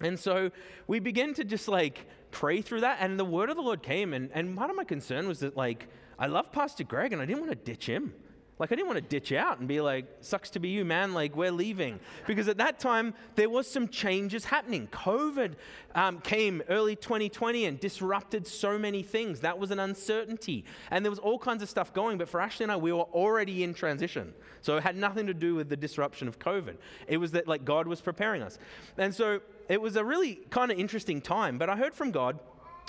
And 0.00 0.18
so 0.18 0.50
we 0.86 1.00
began 1.00 1.34
to 1.34 1.44
just 1.44 1.68
like 1.68 2.06
pray 2.30 2.60
through 2.60 2.80
that. 2.80 2.98
And 3.00 3.18
the 3.18 3.24
word 3.24 3.50
of 3.50 3.56
the 3.56 3.62
Lord 3.62 3.82
came. 3.82 4.12
And, 4.12 4.30
and 4.32 4.56
part 4.56 4.70
of 4.70 4.76
my 4.76 4.84
concern 4.84 5.28
was 5.28 5.40
that, 5.40 5.56
like, 5.56 5.86
I 6.18 6.26
love 6.26 6.52
Pastor 6.52 6.84
Greg 6.84 7.12
and 7.12 7.22
I 7.22 7.26
didn't 7.26 7.40
want 7.40 7.52
to 7.52 7.72
ditch 7.72 7.86
him. 7.86 8.14
Like, 8.56 8.70
I 8.70 8.76
didn't 8.76 8.86
want 8.86 8.98
to 8.98 9.08
ditch 9.08 9.32
out 9.32 9.58
and 9.58 9.66
be 9.66 9.80
like, 9.80 10.06
sucks 10.20 10.50
to 10.50 10.60
be 10.60 10.68
you, 10.68 10.84
man. 10.84 11.12
Like, 11.12 11.34
we're 11.34 11.50
leaving. 11.50 11.98
Because 12.24 12.46
at 12.46 12.58
that 12.58 12.78
time, 12.78 13.14
there 13.34 13.50
was 13.50 13.68
some 13.68 13.88
changes 13.88 14.44
happening. 14.44 14.86
COVID 14.92 15.54
um, 15.96 16.20
came 16.20 16.62
early 16.68 16.94
2020 16.94 17.64
and 17.64 17.80
disrupted 17.80 18.46
so 18.46 18.78
many 18.78 19.02
things. 19.02 19.40
That 19.40 19.58
was 19.58 19.72
an 19.72 19.80
uncertainty. 19.80 20.64
And 20.92 21.04
there 21.04 21.10
was 21.10 21.18
all 21.18 21.36
kinds 21.36 21.64
of 21.64 21.68
stuff 21.68 21.92
going. 21.92 22.16
But 22.16 22.28
for 22.28 22.40
Ashley 22.40 22.62
and 22.62 22.70
I, 22.70 22.76
we 22.76 22.92
were 22.92 23.00
already 23.00 23.64
in 23.64 23.74
transition. 23.74 24.32
So 24.60 24.76
it 24.76 24.84
had 24.84 24.96
nothing 24.96 25.26
to 25.26 25.34
do 25.34 25.56
with 25.56 25.68
the 25.68 25.76
disruption 25.76 26.28
of 26.28 26.38
COVID. 26.38 26.76
It 27.08 27.16
was 27.16 27.32
that, 27.32 27.48
like, 27.48 27.64
God 27.64 27.88
was 27.88 28.00
preparing 28.00 28.40
us. 28.40 28.58
And 28.96 29.12
so 29.12 29.40
it 29.68 29.80
was 29.80 29.96
a 29.96 30.04
really 30.04 30.36
kind 30.50 30.70
of 30.70 30.78
interesting 30.78 31.20
time. 31.20 31.58
But 31.58 31.70
I 31.70 31.76
heard 31.76 31.94
from 31.94 32.12
God, 32.12 32.38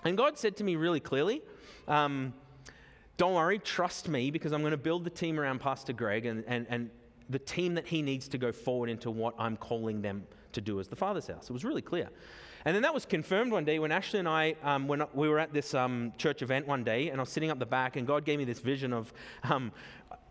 and 0.04 0.16
God 0.16 0.38
said 0.38 0.58
to 0.58 0.64
me 0.64 0.76
really 0.76 1.00
clearly, 1.00 1.42
um, 1.88 2.34
don't 3.18 3.34
worry, 3.34 3.60
trust 3.60 4.10
me, 4.10 4.32
because 4.32 4.52
I'm 4.52 4.62
going 4.62 4.72
to 4.72 4.78
build 4.78 5.04
the 5.04 5.10
team 5.10 5.40
around 5.40 5.60
Pastor 5.60 5.94
Greg 5.94 6.26
and, 6.26 6.44
and, 6.48 6.66
and 6.70 6.90
the 7.30 7.40
team 7.40 7.76
that 7.76 7.88
he 7.88 8.02
needs 8.02 8.28
to 8.30 8.38
go 8.38 8.52
forward 8.52 8.90
into 8.90 9.10
what 9.10 9.34
I'm 9.40 9.58
calling 9.58 10.02
them 10.02 10.26
to 10.54 10.62
do 10.62 10.80
as 10.80 10.88
the 10.88 10.96
Father's 10.96 11.28
house. 11.28 11.50
It 11.50 11.54
was 11.54 11.64
really 11.64 11.82
clear. 11.82 12.10
And 12.66 12.76
then 12.76 12.82
that 12.82 12.94
was 12.94 13.06
confirmed 13.06 13.52
one 13.52 13.64
day 13.64 13.78
when 13.78 13.92
Ashley 13.92 14.20
and 14.20 14.28
I, 14.28 14.56
um, 14.64 14.88
when 14.88 15.04
we 15.14 15.30
were 15.30 15.40
at 15.40 15.54
this 15.54 15.74
um, 15.74 16.14
church 16.18 16.42
event 16.42 16.68
one 16.68 16.84
day, 16.84 17.10
and 17.10 17.20
I 17.20 17.22
was 17.22 17.30
sitting 17.30 17.52
up 17.52 17.60
the 17.60 17.66
back, 17.66 17.96
and 17.96 18.08
God 18.08 18.26
gave 18.26 18.40
me 18.40 18.46
this 18.46 18.60
vision 18.60 18.92
of 18.92 19.14
um, 19.44 19.72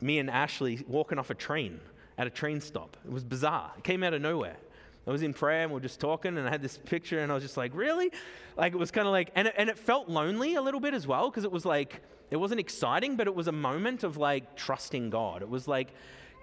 me 0.00 0.18
and 0.18 0.28
Ashley 0.28 0.84
walking 0.88 1.18
off 1.18 1.30
a 1.30 1.34
train 1.34 1.80
at 2.18 2.26
a 2.26 2.30
train 2.30 2.60
stop. 2.60 2.96
It 3.04 3.12
was 3.12 3.24
bizarre. 3.24 3.72
It 3.78 3.84
came 3.84 4.02
out 4.02 4.14
of 4.14 4.20
nowhere. 4.20 4.56
I 5.06 5.10
was 5.10 5.22
in 5.22 5.34
prayer 5.34 5.62
and 5.62 5.72
we 5.72 5.76
are 5.78 5.80
just 5.80 6.00
talking, 6.00 6.38
and 6.38 6.46
I 6.46 6.50
had 6.50 6.62
this 6.62 6.78
picture, 6.78 7.20
and 7.20 7.30
I 7.30 7.34
was 7.34 7.44
just 7.44 7.56
like, 7.56 7.74
really? 7.74 8.10
Like, 8.56 8.72
it 8.72 8.78
was 8.78 8.90
kind 8.90 9.06
of 9.06 9.12
like, 9.12 9.30
and 9.34 9.48
it, 9.48 9.54
and 9.56 9.68
it 9.68 9.78
felt 9.78 10.08
lonely 10.08 10.54
a 10.54 10.62
little 10.62 10.80
bit 10.80 10.94
as 10.94 11.06
well, 11.06 11.28
because 11.28 11.44
it 11.44 11.52
was 11.52 11.64
like, 11.66 12.00
it 12.30 12.36
wasn't 12.36 12.60
exciting, 12.60 13.16
but 13.16 13.26
it 13.26 13.34
was 13.34 13.46
a 13.46 13.52
moment 13.52 14.02
of 14.02 14.16
like 14.16 14.56
trusting 14.56 15.10
God. 15.10 15.42
It 15.42 15.48
was 15.48 15.68
like 15.68 15.88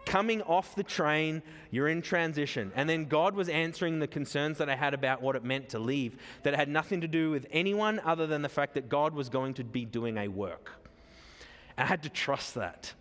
coming 0.05 0.41
off 0.43 0.75
the 0.75 0.83
train, 0.83 1.41
you're 1.69 1.87
in 1.87 2.01
transition. 2.01 2.71
And 2.75 2.89
then 2.89 3.05
God 3.05 3.35
was 3.35 3.49
answering 3.49 3.99
the 3.99 4.07
concerns 4.07 4.57
that 4.59 4.69
I 4.69 4.75
had 4.75 4.93
about 4.93 5.21
what 5.21 5.35
it 5.35 5.43
meant 5.43 5.69
to 5.69 5.79
leave, 5.79 6.17
that 6.43 6.55
had 6.55 6.69
nothing 6.69 7.01
to 7.01 7.07
do 7.07 7.31
with 7.31 7.45
anyone 7.51 7.99
other 8.03 8.27
than 8.27 8.41
the 8.41 8.49
fact 8.49 8.75
that 8.75 8.89
God 8.89 9.13
was 9.13 9.29
going 9.29 9.55
to 9.55 9.63
be 9.63 9.85
doing 9.85 10.17
a 10.17 10.27
work. 10.27 10.71
I 11.77 11.85
had 11.85 12.03
to 12.03 12.09
trust 12.09 12.55
that. 12.55 12.93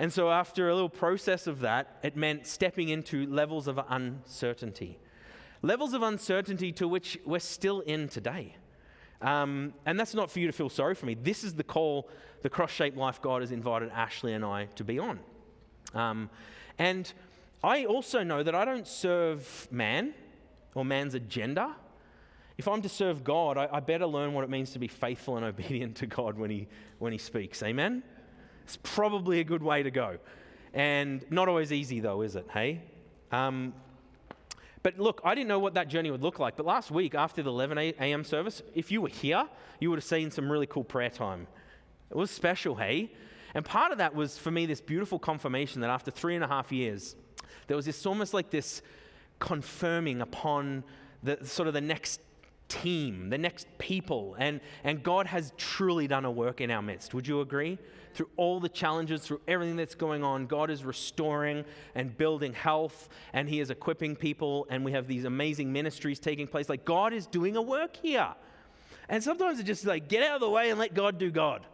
And 0.00 0.10
so, 0.10 0.30
after 0.30 0.70
a 0.70 0.74
little 0.74 0.88
process 0.88 1.46
of 1.46 1.60
that, 1.60 1.98
it 2.02 2.16
meant 2.16 2.46
stepping 2.46 2.88
into 2.88 3.26
levels 3.26 3.68
of 3.68 3.78
uncertainty. 3.90 4.98
Levels 5.60 5.92
of 5.92 6.00
uncertainty 6.00 6.72
to 6.72 6.88
which 6.88 7.18
we're 7.26 7.38
still 7.38 7.80
in 7.80 8.08
today. 8.08 8.56
Um, 9.20 9.74
and 9.84 10.00
that's 10.00 10.14
not 10.14 10.30
for 10.30 10.40
you 10.40 10.46
to 10.46 10.54
feel 10.54 10.70
sorry 10.70 10.94
for 10.94 11.04
me. 11.04 11.12
This 11.12 11.44
is 11.44 11.52
the 11.52 11.64
call 11.64 12.08
the 12.40 12.48
cross 12.48 12.70
shaped 12.70 12.96
life 12.96 13.20
God 13.20 13.42
has 13.42 13.52
invited 13.52 13.90
Ashley 13.90 14.32
and 14.32 14.42
I 14.42 14.68
to 14.76 14.84
be 14.84 14.98
on. 14.98 15.20
Um, 15.92 16.30
and 16.78 17.12
I 17.62 17.84
also 17.84 18.22
know 18.22 18.42
that 18.42 18.54
I 18.54 18.64
don't 18.64 18.88
serve 18.88 19.68
man 19.70 20.14
or 20.74 20.82
man's 20.82 21.12
agenda. 21.12 21.76
if 22.56 22.66
I'm 22.66 22.80
to 22.80 22.88
serve 22.88 23.22
God, 23.22 23.58
I, 23.58 23.68
I 23.70 23.80
better 23.80 24.06
learn 24.06 24.32
what 24.32 24.44
it 24.44 24.50
means 24.50 24.70
to 24.70 24.78
be 24.78 24.88
faithful 24.88 25.36
and 25.36 25.44
obedient 25.44 25.96
to 25.96 26.06
God 26.06 26.38
when 26.38 26.48
He, 26.48 26.68
when 26.98 27.12
he 27.12 27.18
speaks. 27.18 27.62
Amen? 27.62 28.02
It's 28.70 28.78
probably 28.84 29.40
a 29.40 29.44
good 29.44 29.64
way 29.64 29.82
to 29.82 29.90
go. 29.90 30.18
And 30.72 31.24
not 31.28 31.48
always 31.48 31.72
easy, 31.72 31.98
though, 31.98 32.22
is 32.22 32.36
it? 32.36 32.46
Hey? 32.52 32.82
Um, 33.32 33.74
but 34.84 34.96
look, 34.96 35.20
I 35.24 35.34
didn't 35.34 35.48
know 35.48 35.58
what 35.58 35.74
that 35.74 35.88
journey 35.88 36.12
would 36.12 36.22
look 36.22 36.38
like. 36.38 36.56
But 36.56 36.66
last 36.66 36.92
week, 36.92 37.16
after 37.16 37.42
the 37.42 37.50
11 37.50 37.78
a.m. 37.78 38.22
service, 38.22 38.62
if 38.76 38.92
you 38.92 39.00
were 39.00 39.08
here, 39.08 39.44
you 39.80 39.90
would 39.90 39.96
have 39.96 40.04
seen 40.04 40.30
some 40.30 40.52
really 40.52 40.68
cool 40.68 40.84
prayer 40.84 41.10
time. 41.10 41.48
It 42.10 42.16
was 42.16 42.30
special, 42.30 42.76
hey? 42.76 43.10
And 43.54 43.64
part 43.64 43.90
of 43.90 43.98
that 43.98 44.14
was 44.14 44.38
for 44.38 44.52
me 44.52 44.66
this 44.66 44.80
beautiful 44.80 45.18
confirmation 45.18 45.80
that 45.80 45.90
after 45.90 46.12
three 46.12 46.36
and 46.36 46.44
a 46.44 46.48
half 46.48 46.70
years, 46.70 47.16
there 47.66 47.76
was 47.76 47.86
this 47.86 48.06
almost 48.06 48.34
like 48.34 48.50
this 48.50 48.82
confirming 49.40 50.20
upon 50.20 50.84
the 51.24 51.44
sort 51.44 51.66
of 51.66 51.74
the 51.74 51.80
next 51.80 52.20
team, 52.68 53.30
the 53.30 53.38
next 53.38 53.66
people. 53.78 54.36
And, 54.38 54.60
and 54.84 55.02
God 55.02 55.26
has 55.26 55.52
truly 55.56 56.06
done 56.06 56.24
a 56.24 56.30
work 56.30 56.60
in 56.60 56.70
our 56.70 56.82
midst. 56.82 57.14
Would 57.14 57.26
you 57.26 57.40
agree? 57.40 57.76
Through 58.14 58.28
all 58.36 58.60
the 58.60 58.68
challenges, 58.68 59.22
through 59.22 59.40
everything 59.46 59.76
that's 59.76 59.94
going 59.94 60.24
on, 60.24 60.46
God 60.46 60.70
is 60.70 60.84
restoring 60.84 61.64
and 61.94 62.16
building 62.16 62.52
health, 62.52 63.08
and 63.32 63.48
He 63.48 63.60
is 63.60 63.70
equipping 63.70 64.16
people, 64.16 64.66
and 64.70 64.84
we 64.84 64.92
have 64.92 65.06
these 65.06 65.24
amazing 65.24 65.72
ministries 65.72 66.18
taking 66.18 66.46
place. 66.46 66.68
Like, 66.68 66.84
God 66.84 67.12
is 67.12 67.26
doing 67.26 67.56
a 67.56 67.62
work 67.62 67.96
here. 67.96 68.34
And 69.08 69.22
sometimes 69.22 69.58
it's 69.58 69.66
just 69.66 69.84
like, 69.84 70.08
get 70.08 70.22
out 70.22 70.36
of 70.36 70.40
the 70.40 70.50
way 70.50 70.70
and 70.70 70.78
let 70.78 70.94
God 70.94 71.18
do 71.18 71.30
God. 71.30 71.66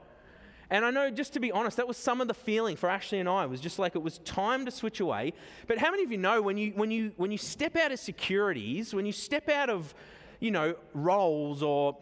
And 0.69 0.85
I 0.85 0.91
know, 0.91 1.11
just 1.11 1.35
to 1.35 1.41
be 1.41 1.53
honest, 1.53 1.77
that 1.77 1.87
was 1.87 1.97
some 1.97 2.21
of 2.21 2.29
the 2.29 2.35
feeling 2.35 2.77
for 2.77 2.89
Ashley 2.89 3.21
and 3.21 3.29
I. 3.29 3.45
It 3.45 3.51
was 3.51 3.61
just 3.61 3.79
like 3.79 3.95
it 3.95 4.03
was 4.03 4.19
time 4.19 4.65
to 4.65 4.71
switch 4.71 5.01
away. 5.01 5.33
But 5.69 5.79
how 5.79 5.91
many 5.91 6.03
of 6.03 6.11
you 6.11 6.19
know 6.19 6.43
when 6.43 6.57
you, 6.57 6.73
when 6.75 6.91
you, 6.91 7.13
when 7.17 7.31
you 7.31 7.39
step 7.39 7.77
out 7.77 7.93
of 7.93 8.01
securities, 8.01 8.93
when 8.93 9.07
you 9.07 9.13
step 9.13 9.49
out 9.49 9.71
of, 9.71 9.95
you 10.41 10.51
know, 10.51 10.75
roles 10.93 11.63
or 11.63 11.97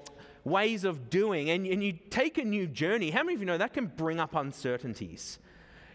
ways 0.45 0.85
of 0.85 1.11
doing 1.11 1.51
and, 1.51 1.67
and 1.67 1.83
you 1.83 1.93
take 2.11 2.39
a 2.39 2.45
new 2.45 2.67
journey, 2.67 3.11
how 3.11 3.23
many 3.23 3.35
of 3.35 3.41
you 3.41 3.47
know 3.47 3.59
that 3.59 3.73
can 3.73 3.87
bring 3.87 4.21
up 4.21 4.35
uncertainties? 4.35 5.39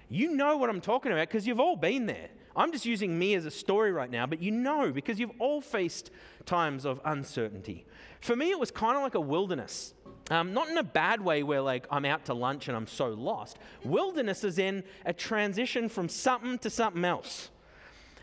You 0.10 0.36
know 0.36 0.58
what 0.58 0.70
I'm 0.70 0.82
talking 0.82 1.12
about 1.12 1.28
because 1.28 1.46
you've 1.46 1.60
all 1.60 1.76
been 1.76 2.08
there. 2.08 2.30
I'm 2.56 2.72
just 2.72 2.86
using 2.86 3.18
me 3.18 3.36
as 3.36 3.46
a 3.46 3.52
story 3.52 3.92
right 3.92 4.10
now, 4.10 4.26
but 4.26 4.42
you 4.42 4.52
know 4.52 4.92
because 4.92 5.20
you've 5.20 5.32
all 5.40 5.62
faced 5.62 6.10
times 6.46 6.84
of 6.84 7.00
uncertainty. 7.06 7.86
For 8.22 8.36
me, 8.36 8.50
it 8.50 8.60
was 8.60 8.72
kind 8.72 8.98
of 8.98 9.04
like 9.04 9.16
a 9.16 9.22
wilderness. 9.22 9.94
Um, 10.32 10.54
not 10.54 10.68
in 10.68 10.78
a 10.78 10.84
bad 10.84 11.22
way 11.22 11.42
where 11.44 11.62
like 11.62 11.88
I'm 11.90 12.06
out 12.06 12.26
to 12.26 12.34
lunch 12.34 12.68
and 12.68 12.76
I'm 12.76 12.88
so 12.88 13.10
lost. 13.10 13.58
Wilderness 13.84 14.44
is 14.44 14.60
in 14.60 14.84
a 15.06 15.14
transition 15.14 15.90
from 15.90 16.10
something 16.10 16.58
to 16.60 16.70
something 16.70 17.06
else. 17.06 17.50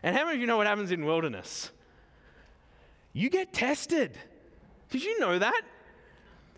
And 0.03 0.15
how 0.15 0.25
many 0.25 0.37
of 0.37 0.41
you 0.41 0.47
know 0.47 0.57
what 0.57 0.67
happens 0.67 0.93
in 0.93 1.05
wilderness? 1.05 1.71
You 3.13 3.31
get 3.31 3.53
tested. 3.53 4.19
Did 4.91 5.03
you 5.03 5.19
know 5.19 5.39
that? 5.39 5.63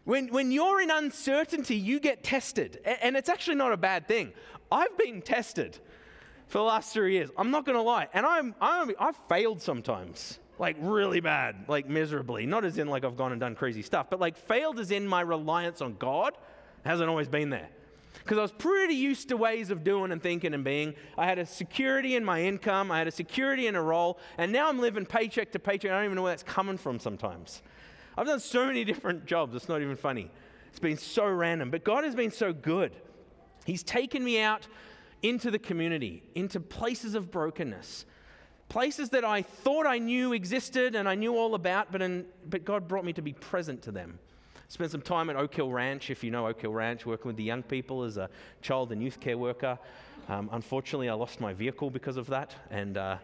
When, 0.09 0.29
when 0.29 0.51
you're 0.51 0.81
in 0.81 0.91
uncertainty, 0.91 1.77
you 1.77 2.01
get 2.01 2.25
tested. 2.25 2.81
And 3.03 3.15
it's 3.15 3.29
actually 3.29 3.57
not 3.57 3.75
a 3.75 3.77
bad 3.77 4.09
thing. 4.09 4.33
I've 4.73 4.97
been 4.97 5.21
tested 5.21 5.77
for 6.47 6.57
the 6.57 6.65
last 6.65 6.95
three 6.95 7.13
years. 7.13 7.29
I'm 7.37 7.51
not 7.51 7.67
going 7.67 7.77
to 7.77 7.83
lie. 7.83 8.09
And 8.15 8.25
I'm, 8.25 8.55
I'm, 8.59 8.91
I've 8.99 9.19
failed 9.29 9.61
sometimes 9.61 10.39
like 10.59 10.77
really 10.81 11.21
bad, 11.21 11.67
like 11.69 11.91
miserably. 11.91 12.47
Not 12.47 12.65
as 12.65 12.79
in 12.79 12.89
like 12.89 13.05
I've 13.05 13.19
gone 13.19 13.33
and 13.33 13.41
done 13.41 13.55
crazy 13.55 13.83
stuff, 13.83 14.07
but 14.09 14.19
like 14.19 14.39
failed 14.39 14.81
as 14.81 14.93
in 14.93 15.07
my 15.07 15.21
reliance 15.21 15.83
on 15.83 15.95
God 15.99 16.39
hasn't 16.87 17.11
always 17.11 17.29
been 17.29 17.51
there. 17.51 17.69
Because 18.15 18.39
I 18.39 18.43
was 18.43 18.53
pretty 18.53 18.95
used 18.95 19.29
to 19.29 19.37
ways 19.37 19.69
of 19.69 19.85
doing 19.85 20.11
and 20.11 20.23
thinking 20.23 20.55
and 20.55 20.65
being. 20.65 20.95
I 21.19 21.27
had 21.27 21.39
a 21.39 21.45
security 21.45 22.17
in 22.17 22.25
my 22.25 22.41
income, 22.41 22.91
I 22.91 22.97
had 22.97 23.09
a 23.09 23.13
security 23.13 23.67
in 23.67 23.75
a 23.75 23.83
role, 23.83 24.19
and 24.39 24.53
now 24.53 24.71
I'm 24.71 24.81
living 24.81 25.05
paycheck 25.05 25.53
to 25.53 25.59
paycheck. 25.59 25.91
I 25.91 25.97
don't 25.97 26.05
even 26.07 26.17
know 26.17 26.23
where 26.23 26.33
that's 26.33 26.45
coming 26.45 26.79
from 26.79 26.99
sometimes. 26.99 27.61
I've 28.19 28.27
done 28.27 28.41
so 28.41 28.67
many 28.67 28.83
different 28.83 29.27
jobs, 29.27 29.55
it's 29.55 29.69
not 29.69 29.81
even 29.81 29.95
funny. 29.95 30.29
It's 30.71 30.81
been 30.81 30.97
so 30.97 31.25
random, 31.25 31.71
but 31.71 31.85
God 31.85 32.03
has 32.03 32.17
been 32.17 32.33
so 32.33 32.53
good. 32.53 32.91
He's 33.65 33.85
taken 33.85 34.25
me 34.25 34.41
out 34.41 34.67
into 35.23 35.53
the 35.53 35.59
community, 35.59 36.25
into 36.35 36.59
places 36.59 37.15
of 37.15 37.31
brokenness, 37.31 38.07
places 38.69 39.11
that 39.11 39.25
I 39.25 39.43
thought 39.43 39.87
I 39.87 39.99
knew 39.99 40.33
existed 40.33 40.97
and 40.97 41.09
I 41.09 41.15
knew 41.15 41.37
all 41.37 41.55
about, 41.55 41.93
but, 41.93 42.03
in, 42.03 42.27
but 42.51 42.65
God 42.65 42.89
brought 42.89 43.05
me 43.05 43.13
to 43.13 43.23
be 43.23 43.35
present 43.35 43.83
to 43.83 43.93
them. 43.93 44.19
Spent 44.67 44.91
some 44.91 45.01
time 45.01 45.31
at 45.31 45.37
Oak 45.37 45.55
Hill 45.55 45.71
Ranch, 45.71 46.11
if 46.11 46.25
you 46.25 46.33
know 46.33 46.49
Oak 46.49 46.61
Hill 46.61 46.73
Ranch, 46.73 47.07
working 47.07 47.29
with 47.29 47.37
the 47.37 47.45
young 47.45 47.63
people 47.63 48.03
as 48.03 48.17
a 48.17 48.29
child 48.63 48.91
and 48.91 49.01
youth 49.01 49.21
care 49.21 49.39
worker. 49.39 49.79
Um, 50.29 50.51
unfortunately, 50.51 51.09
I 51.09 51.15
lost 51.15 51.41
my 51.41 51.55
vehicle 51.55 51.89
because 51.89 52.17
of 52.17 52.27
that, 52.27 52.57
and 52.73 52.97
uh, 52.99 53.19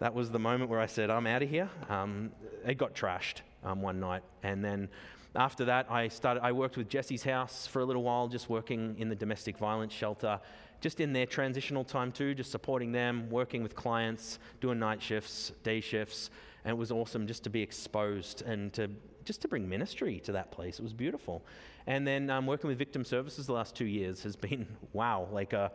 that 0.00 0.14
was 0.14 0.30
the 0.30 0.38
moment 0.38 0.70
where 0.70 0.80
I 0.80 0.86
said, 0.86 1.10
I'm 1.10 1.26
out 1.26 1.42
of 1.42 1.48
here. 1.48 1.70
Um, 1.88 2.32
it 2.66 2.76
got 2.76 2.94
trashed 2.94 3.42
um, 3.62 3.82
one 3.82 4.00
night, 4.00 4.22
and 4.42 4.64
then 4.64 4.88
after 5.36 5.66
that, 5.66 5.86
I 5.90 6.08
started. 6.08 6.42
I 6.42 6.52
worked 6.52 6.76
with 6.76 6.88
Jesse's 6.88 7.22
house 7.22 7.66
for 7.66 7.80
a 7.80 7.84
little 7.84 8.02
while, 8.02 8.26
just 8.26 8.50
working 8.50 8.96
in 8.98 9.08
the 9.08 9.14
domestic 9.14 9.56
violence 9.56 9.92
shelter, 9.92 10.40
just 10.80 10.98
in 11.00 11.12
their 11.12 11.26
transitional 11.26 11.84
time 11.84 12.10
too, 12.10 12.34
just 12.34 12.50
supporting 12.50 12.92
them, 12.92 13.30
working 13.30 13.62
with 13.62 13.76
clients, 13.76 14.38
doing 14.60 14.78
night 14.78 15.00
shifts, 15.00 15.52
day 15.62 15.80
shifts, 15.80 16.30
and 16.64 16.72
it 16.72 16.76
was 16.76 16.90
awesome 16.90 17.26
just 17.26 17.44
to 17.44 17.50
be 17.50 17.62
exposed 17.62 18.42
and 18.42 18.72
to 18.72 18.90
just 19.24 19.42
to 19.42 19.48
bring 19.48 19.68
ministry 19.68 20.18
to 20.20 20.32
that 20.32 20.50
place. 20.50 20.78
It 20.78 20.82
was 20.82 20.94
beautiful. 20.94 21.44
And 21.86 22.06
then 22.06 22.30
um, 22.30 22.46
working 22.46 22.68
with 22.68 22.78
victim 22.78 23.04
services 23.04 23.46
the 23.46 23.52
last 23.52 23.74
two 23.76 23.84
years 23.84 24.22
has 24.22 24.34
been 24.34 24.66
wow, 24.92 25.28
like 25.30 25.52
a, 25.52 25.70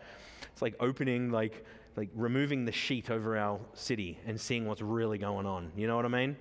it's 0.52 0.62
like 0.62 0.76
opening 0.80 1.32
like 1.32 1.66
like 1.96 2.10
removing 2.14 2.66
the 2.66 2.72
sheet 2.72 3.10
over 3.10 3.38
our 3.38 3.60
city 3.74 4.20
and 4.26 4.40
seeing 4.40 4.68
what's 4.68 4.82
really 4.82 5.18
going 5.18 5.46
on. 5.46 5.72
You 5.76 5.88
know 5.88 5.96
what 5.96 6.06
I 6.06 6.10
mean? 6.10 6.36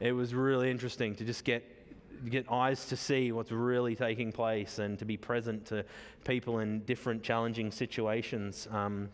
It 0.00 0.12
was 0.12 0.34
really 0.34 0.70
interesting 0.70 1.14
to 1.16 1.24
just 1.24 1.44
get 1.44 1.64
get 2.28 2.50
eyes 2.50 2.86
to 2.86 2.96
see 2.96 3.32
what's 3.32 3.50
really 3.50 3.96
taking 3.96 4.30
place 4.30 4.78
and 4.78 4.98
to 4.98 5.06
be 5.06 5.16
present 5.16 5.64
to 5.64 5.82
people 6.24 6.58
in 6.58 6.80
different 6.80 7.22
challenging 7.22 7.70
situations. 7.70 8.68
Um, 8.70 9.08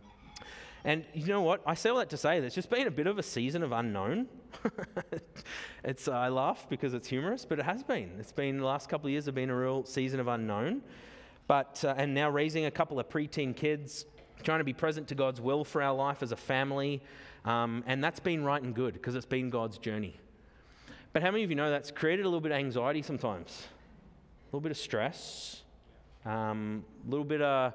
and 0.85 1.05
you 1.15 1.27
know 1.27 1.43
what? 1.43 1.63
I 1.67 1.75
say 1.75 1.91
all 1.91 1.99
that 1.99 2.11
to 2.11 2.17
say 2.17 2.41
that 2.41 2.47
it's 2.47 2.55
just 2.55 2.71
been 2.71 2.87
a 2.87 2.91
bit 2.91 3.07
of 3.07 3.19
a 3.19 3.23
season 3.23 3.63
of 3.63 3.73
unknown. 3.73 4.29
it's, 5.85 6.09
I 6.09 6.29
laugh 6.29 6.67
because 6.69 6.95
it's 6.95 7.09
humorous, 7.09 7.45
but 7.45 7.59
it 7.59 7.65
has 7.65 7.83
been. 7.83 8.13
It's 8.21 8.33
been 8.33 8.59
the 8.59 8.65
last 8.65 8.89
couple 8.89 9.07
of 9.07 9.13
years 9.13 9.27
have 9.27 9.35
been 9.35 9.51
a 9.51 9.57
real 9.57 9.85
season 9.85 10.21
of 10.21 10.29
unknown. 10.29 10.83
But, 11.49 11.85
uh, 11.85 11.95
and 11.97 12.15
now 12.15 12.31
raising 12.31 12.67
a 12.67 12.71
couple 12.71 12.99
of 12.99 13.09
preteen 13.09 13.55
kids, 13.55 14.05
trying 14.43 14.59
to 14.59 14.65
be 14.65 14.73
present 14.73 15.09
to 15.09 15.15
God's 15.15 15.41
will 15.41 15.65
for 15.65 15.83
our 15.83 15.95
life 15.95 16.23
as 16.23 16.33
a 16.33 16.37
family. 16.37 17.03
Um, 17.45 17.85
and 17.87 18.03
that's 18.03 18.21
been 18.21 18.45
right 18.45 18.63
and 18.63 18.75
good 18.75 18.95
because 18.95 19.15
it's 19.15 19.27
been 19.27 19.51
God's 19.51 19.79
journey. 19.79 20.19
But 21.13 21.23
how 21.23 21.31
many 21.31 21.45
of 21.45 21.51
you 21.51 21.57
know 21.57 21.71
that's 21.71 21.91
created 21.91 22.27
a 22.27 22.29
little 22.29 22.41
bit 22.41 22.53
of 22.53 22.59
anxiety 22.59 23.03
sometimes? 23.03 23.69
A 24.43 24.47
little 24.49 24.61
bit 24.61 24.71
of 24.71 24.77
stress, 24.77 25.63
um, 26.25 26.85
a 27.07 27.11
little 27.11 27.25
bit 27.25 27.41
of 27.41 27.73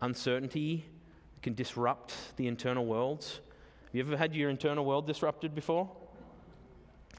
uncertainty 0.00 0.84
it 1.36 1.42
can 1.42 1.54
disrupt 1.54 2.14
the 2.36 2.46
internal 2.46 2.86
worlds. 2.86 3.40
Have 3.86 3.94
you 3.94 4.02
ever 4.02 4.16
had 4.16 4.34
your 4.34 4.50
internal 4.50 4.84
world 4.84 5.06
disrupted 5.06 5.54
before? 5.54 5.90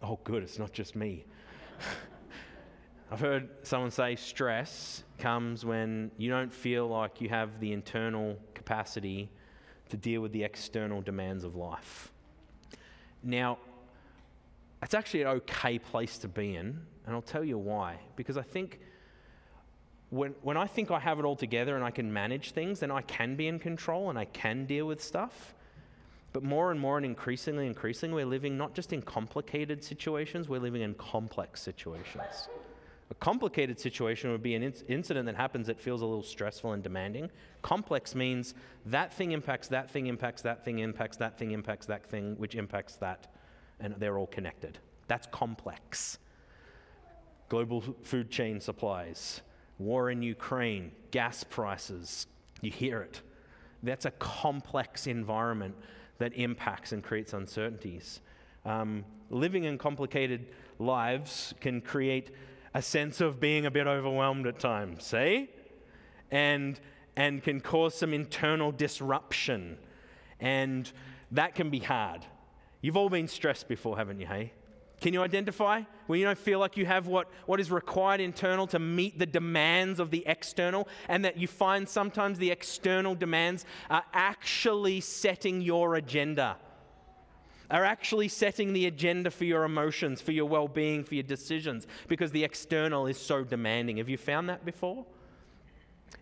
Oh, 0.01 0.19
good, 0.23 0.43
it's 0.43 0.59
not 0.59 0.71
just 0.71 0.95
me. 0.95 1.25
I've 3.11 3.19
heard 3.19 3.49
someone 3.63 3.91
say 3.91 4.15
stress 4.15 5.03
comes 5.19 5.63
when 5.63 6.11
you 6.17 6.29
don't 6.29 6.53
feel 6.53 6.87
like 6.87 7.21
you 7.21 7.29
have 7.29 7.59
the 7.59 7.71
internal 7.71 8.37
capacity 8.65 9.29
to 9.89 9.97
deal 9.97 10.21
with 10.21 10.31
the 10.31 10.43
external 10.43 11.01
demands 11.01 11.43
of 11.43 11.55
life. 11.55 12.11
Now, 13.21 13.59
it's 14.81 14.95
actually 14.95 15.21
an 15.21 15.27
okay 15.27 15.77
place 15.77 16.17
to 16.19 16.27
be 16.27 16.55
in, 16.55 16.79
and 17.05 17.15
I'll 17.15 17.21
tell 17.21 17.43
you 17.43 17.57
why. 17.57 17.97
Because 18.15 18.37
I 18.37 18.41
think 18.41 18.79
when, 20.09 20.33
when 20.41 20.57
I 20.57 20.65
think 20.65 20.89
I 20.89 20.99
have 20.99 21.19
it 21.19 21.25
all 21.25 21.35
together 21.35 21.75
and 21.75 21.83
I 21.83 21.91
can 21.91 22.11
manage 22.11 22.51
things, 22.51 22.79
then 22.79 22.91
I 22.91 23.01
can 23.01 23.35
be 23.35 23.47
in 23.47 23.59
control 23.59 24.09
and 24.09 24.17
I 24.17 24.25
can 24.25 24.65
deal 24.65 24.87
with 24.87 25.01
stuff. 25.01 25.53
But 26.33 26.43
more 26.43 26.71
and 26.71 26.79
more 26.79 26.97
and 26.97 27.05
increasingly, 27.05 27.67
increasingly, 27.67 28.23
we're 28.23 28.29
living 28.29 28.57
not 28.57 28.73
just 28.73 28.93
in 28.93 29.01
complicated 29.01 29.83
situations, 29.83 30.49
we're 30.49 30.59
living 30.59 30.81
in 30.81 30.95
complex 30.95 31.61
situations. 31.61 32.49
A 33.15 33.23
complicated 33.23 33.79
situation 33.79 34.31
would 34.31 34.43
be 34.43 34.55
an 34.55 34.63
incident 34.87 35.25
that 35.25 35.35
happens 35.35 35.67
that 35.67 35.79
feels 35.79 36.01
a 36.01 36.05
little 36.05 36.23
stressful 36.23 36.73
and 36.73 36.83
demanding. 36.83 37.31
Complex 37.61 38.13
means 38.13 38.53
that 38.85 39.13
thing 39.13 39.31
impacts 39.31 39.67
that 39.69 39.89
thing, 39.89 40.07
impacts 40.07 40.41
that 40.41 40.63
thing, 40.65 40.79
impacts 40.79 41.17
that 41.17 41.37
thing, 41.37 41.51
impacts 41.51 41.85
that 41.87 42.05
thing, 42.05 42.35
which 42.37 42.55
impacts 42.55 42.95
that 42.95 43.31
and 43.79 43.95
they're 43.97 44.17
all 44.17 44.27
connected. 44.27 44.79
That's 45.07 45.27
complex. 45.27 46.17
Global 47.49 47.81
food 48.03 48.31
chain 48.31 48.59
supplies, 48.59 49.41
war 49.77 50.09
in 50.09 50.21
Ukraine, 50.21 50.91
gas 51.11 51.43
prices, 51.43 52.27
you 52.61 52.71
hear 52.71 53.01
it. 53.01 53.21
That's 53.83 54.05
a 54.05 54.11
complex 54.11 55.05
environment 55.07 55.75
that 56.17 56.33
impacts 56.33 56.91
and 56.91 57.03
creates 57.03 57.33
uncertainties. 57.33 58.21
Um, 58.63 59.05
living 59.29 59.65
in 59.65 59.77
complicated 59.77 60.47
lives 60.79 61.53
can 61.59 61.81
create 61.81 62.31
a 62.75 62.81
sense 62.81 63.21
of 63.21 63.39
being 63.39 63.65
a 63.65 63.71
bit 63.71 63.87
overwhelmed 63.87 64.45
at 64.45 64.59
times, 64.59 65.05
see? 65.05 65.49
And, 66.29 66.77
and 67.15 67.41
can 67.41 67.61
cause 67.61 67.95
some 67.95 68.13
internal 68.13 68.73
disruption. 68.73 69.77
And 70.41 70.91
that 71.31 71.55
can 71.55 71.69
be 71.69 71.79
hard. 71.79 72.25
You've 72.81 72.97
all 72.97 73.09
been 73.09 73.29
stressed 73.29 73.69
before, 73.69 73.95
haven't 73.95 74.19
you, 74.19 74.27
hey? 74.27 74.51
Can 74.99 75.13
you 75.13 75.21
identify 75.21 75.83
when 76.07 76.19
you 76.19 76.25
don't 76.25 76.37
feel 76.37 76.59
like 76.59 76.75
you 76.75 76.85
have 76.85 77.07
what, 77.07 77.29
what 77.45 77.61
is 77.61 77.71
required 77.71 78.19
internal 78.19 78.67
to 78.67 78.79
meet 78.79 79.17
the 79.17 79.25
demands 79.25 80.01
of 80.01 80.11
the 80.11 80.23
external, 80.27 80.89
and 81.07 81.23
that 81.23 81.37
you 81.37 81.47
find 81.47 81.87
sometimes 81.87 82.39
the 82.39 82.51
external 82.51 83.15
demands 83.15 83.63
are 83.89 84.03
actually 84.13 84.99
setting 84.99 85.61
your 85.61 85.95
agenda? 85.95 86.57
Are 87.69 87.83
actually 87.83 88.27
setting 88.27 88.73
the 88.73 88.85
agenda 88.85 89.31
for 89.31 89.45
your 89.45 89.63
emotions, 89.63 90.21
for 90.21 90.31
your 90.31 90.45
well 90.45 90.67
being, 90.67 91.03
for 91.03 91.15
your 91.15 91.23
decisions, 91.23 91.87
because 92.07 92.31
the 92.31 92.43
external 92.43 93.07
is 93.07 93.17
so 93.17 93.43
demanding. 93.43 93.97
Have 93.97 94.09
you 94.09 94.17
found 94.17 94.49
that 94.49 94.65
before? 94.65 95.05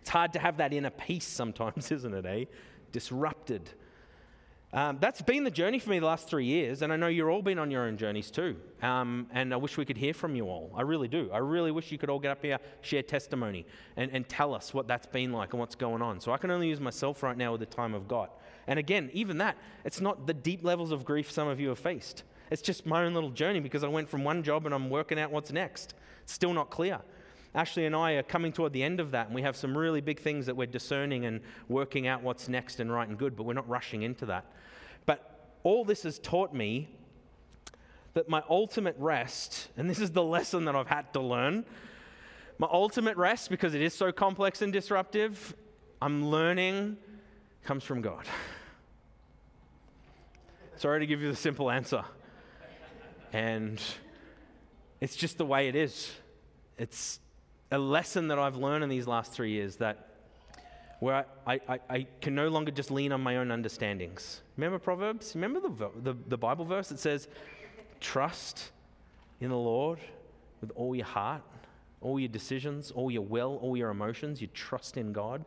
It's 0.00 0.10
hard 0.10 0.32
to 0.34 0.38
have 0.38 0.56
that 0.58 0.72
inner 0.72 0.90
peace 0.90 1.26
sometimes, 1.26 1.90
isn't 1.92 2.14
it, 2.14 2.26
eh? 2.26 2.44
Disrupted. 2.92 3.70
Um, 4.74 4.98
that's 5.00 5.22
been 5.22 5.44
the 5.44 5.52
journey 5.52 5.78
for 5.78 5.90
me 5.90 6.00
the 6.00 6.06
last 6.06 6.28
three 6.28 6.46
years, 6.46 6.82
and 6.82 6.92
I 6.92 6.96
know 6.96 7.06
you're 7.06 7.30
all 7.30 7.42
been 7.42 7.60
on 7.60 7.70
your 7.70 7.84
own 7.84 7.96
journeys 7.96 8.28
too. 8.28 8.56
Um, 8.82 9.28
and 9.32 9.54
I 9.54 9.56
wish 9.56 9.76
we 9.76 9.84
could 9.84 9.96
hear 9.96 10.12
from 10.12 10.34
you 10.34 10.46
all. 10.46 10.72
I 10.74 10.82
really 10.82 11.06
do. 11.06 11.30
I 11.32 11.38
really 11.38 11.70
wish 11.70 11.92
you 11.92 11.98
could 11.98 12.10
all 12.10 12.18
get 12.18 12.32
up 12.32 12.42
here, 12.42 12.58
share 12.80 13.04
testimony, 13.04 13.66
and, 13.96 14.10
and 14.10 14.28
tell 14.28 14.52
us 14.52 14.74
what 14.74 14.88
that's 14.88 15.06
been 15.06 15.32
like 15.32 15.52
and 15.52 15.60
what's 15.60 15.76
going 15.76 16.02
on. 16.02 16.18
So 16.18 16.32
I 16.32 16.38
can 16.38 16.50
only 16.50 16.68
use 16.68 16.80
myself 16.80 17.22
right 17.22 17.36
now 17.36 17.52
with 17.52 17.60
the 17.60 17.66
time 17.66 17.94
I've 17.94 18.08
got. 18.08 18.32
And 18.66 18.78
again, 18.78 19.10
even 19.12 19.38
that, 19.38 19.56
it's 19.84 20.00
not 20.00 20.26
the 20.26 20.34
deep 20.34 20.64
levels 20.64 20.90
of 20.90 21.04
grief 21.04 21.30
some 21.30 21.48
of 21.48 21.60
you 21.60 21.68
have 21.68 21.78
faced. 21.78 22.22
It's 22.50 22.62
just 22.62 22.86
my 22.86 23.04
own 23.04 23.14
little 23.14 23.30
journey 23.30 23.60
because 23.60 23.84
I 23.84 23.88
went 23.88 24.08
from 24.08 24.24
one 24.24 24.42
job 24.42 24.66
and 24.66 24.74
I'm 24.74 24.90
working 24.90 25.18
out 25.18 25.30
what's 25.30 25.52
next. 25.52 25.94
Still 26.26 26.52
not 26.52 26.70
clear. 26.70 27.00
Ashley 27.54 27.86
and 27.86 27.94
I 27.94 28.12
are 28.12 28.22
coming 28.22 28.52
toward 28.52 28.72
the 28.72 28.82
end 28.82 28.98
of 28.98 29.12
that, 29.12 29.26
and 29.26 29.34
we 29.34 29.42
have 29.42 29.54
some 29.54 29.78
really 29.78 30.00
big 30.00 30.18
things 30.18 30.46
that 30.46 30.56
we're 30.56 30.66
discerning 30.66 31.24
and 31.24 31.40
working 31.68 32.08
out 32.08 32.22
what's 32.22 32.48
next 32.48 32.80
and 32.80 32.92
right 32.92 33.08
and 33.08 33.16
good, 33.16 33.36
but 33.36 33.44
we're 33.44 33.52
not 33.52 33.68
rushing 33.68 34.02
into 34.02 34.26
that. 34.26 34.46
But 35.06 35.52
all 35.62 35.84
this 35.84 36.02
has 36.02 36.18
taught 36.18 36.52
me 36.52 36.88
that 38.14 38.28
my 38.28 38.42
ultimate 38.50 38.96
rest, 38.98 39.68
and 39.76 39.88
this 39.88 40.00
is 40.00 40.10
the 40.10 40.22
lesson 40.22 40.64
that 40.64 40.74
I've 40.74 40.88
had 40.88 41.12
to 41.12 41.20
learn, 41.20 41.64
my 42.58 42.68
ultimate 42.70 43.16
rest, 43.16 43.50
because 43.50 43.74
it 43.74 43.82
is 43.82 43.94
so 43.94 44.10
complex 44.10 44.60
and 44.60 44.72
disruptive, 44.72 45.54
I'm 46.02 46.26
learning 46.26 46.96
comes 47.64 47.82
from 47.82 48.02
God. 48.02 48.26
Sorry 50.76 51.00
to 51.00 51.06
give 51.06 51.22
you 51.22 51.28
the 51.28 51.36
simple 51.36 51.70
answer. 51.70 52.04
And 53.32 53.80
it's 55.00 55.16
just 55.16 55.38
the 55.38 55.46
way 55.46 55.68
it 55.68 55.74
is. 55.74 56.12
It's 56.78 57.20
a 57.70 57.78
lesson 57.78 58.28
that 58.28 58.38
I've 58.38 58.56
learned 58.56 58.84
in 58.84 58.90
these 58.90 59.06
last 59.06 59.32
three 59.32 59.50
years 59.50 59.76
that 59.76 60.10
where 61.00 61.26
I, 61.46 61.60
I, 61.68 61.80
I, 61.90 62.06
can 62.20 62.34
no 62.34 62.48
longer 62.48 62.70
just 62.70 62.90
lean 62.90 63.12
on 63.12 63.20
my 63.20 63.36
own 63.36 63.50
understandings. 63.50 64.40
Remember 64.56 64.78
Proverbs? 64.78 65.34
Remember 65.34 65.60
the, 65.60 65.90
the, 66.02 66.16
the 66.28 66.38
Bible 66.38 66.64
verse 66.64 66.88
that 66.88 66.98
says, 66.98 67.28
Trust 68.00 68.70
in 69.40 69.50
the 69.50 69.56
Lord 69.56 69.98
with 70.60 70.70
all 70.76 70.94
your 70.94 71.04
heart, 71.04 71.42
all 72.00 72.18
your 72.20 72.28
decisions, 72.28 72.90
all 72.90 73.10
your 73.10 73.22
will, 73.22 73.58
all 73.60 73.76
your 73.76 73.90
emotions. 73.90 74.40
You 74.40 74.46
trust 74.48 74.96
in 74.96 75.12
God 75.12 75.44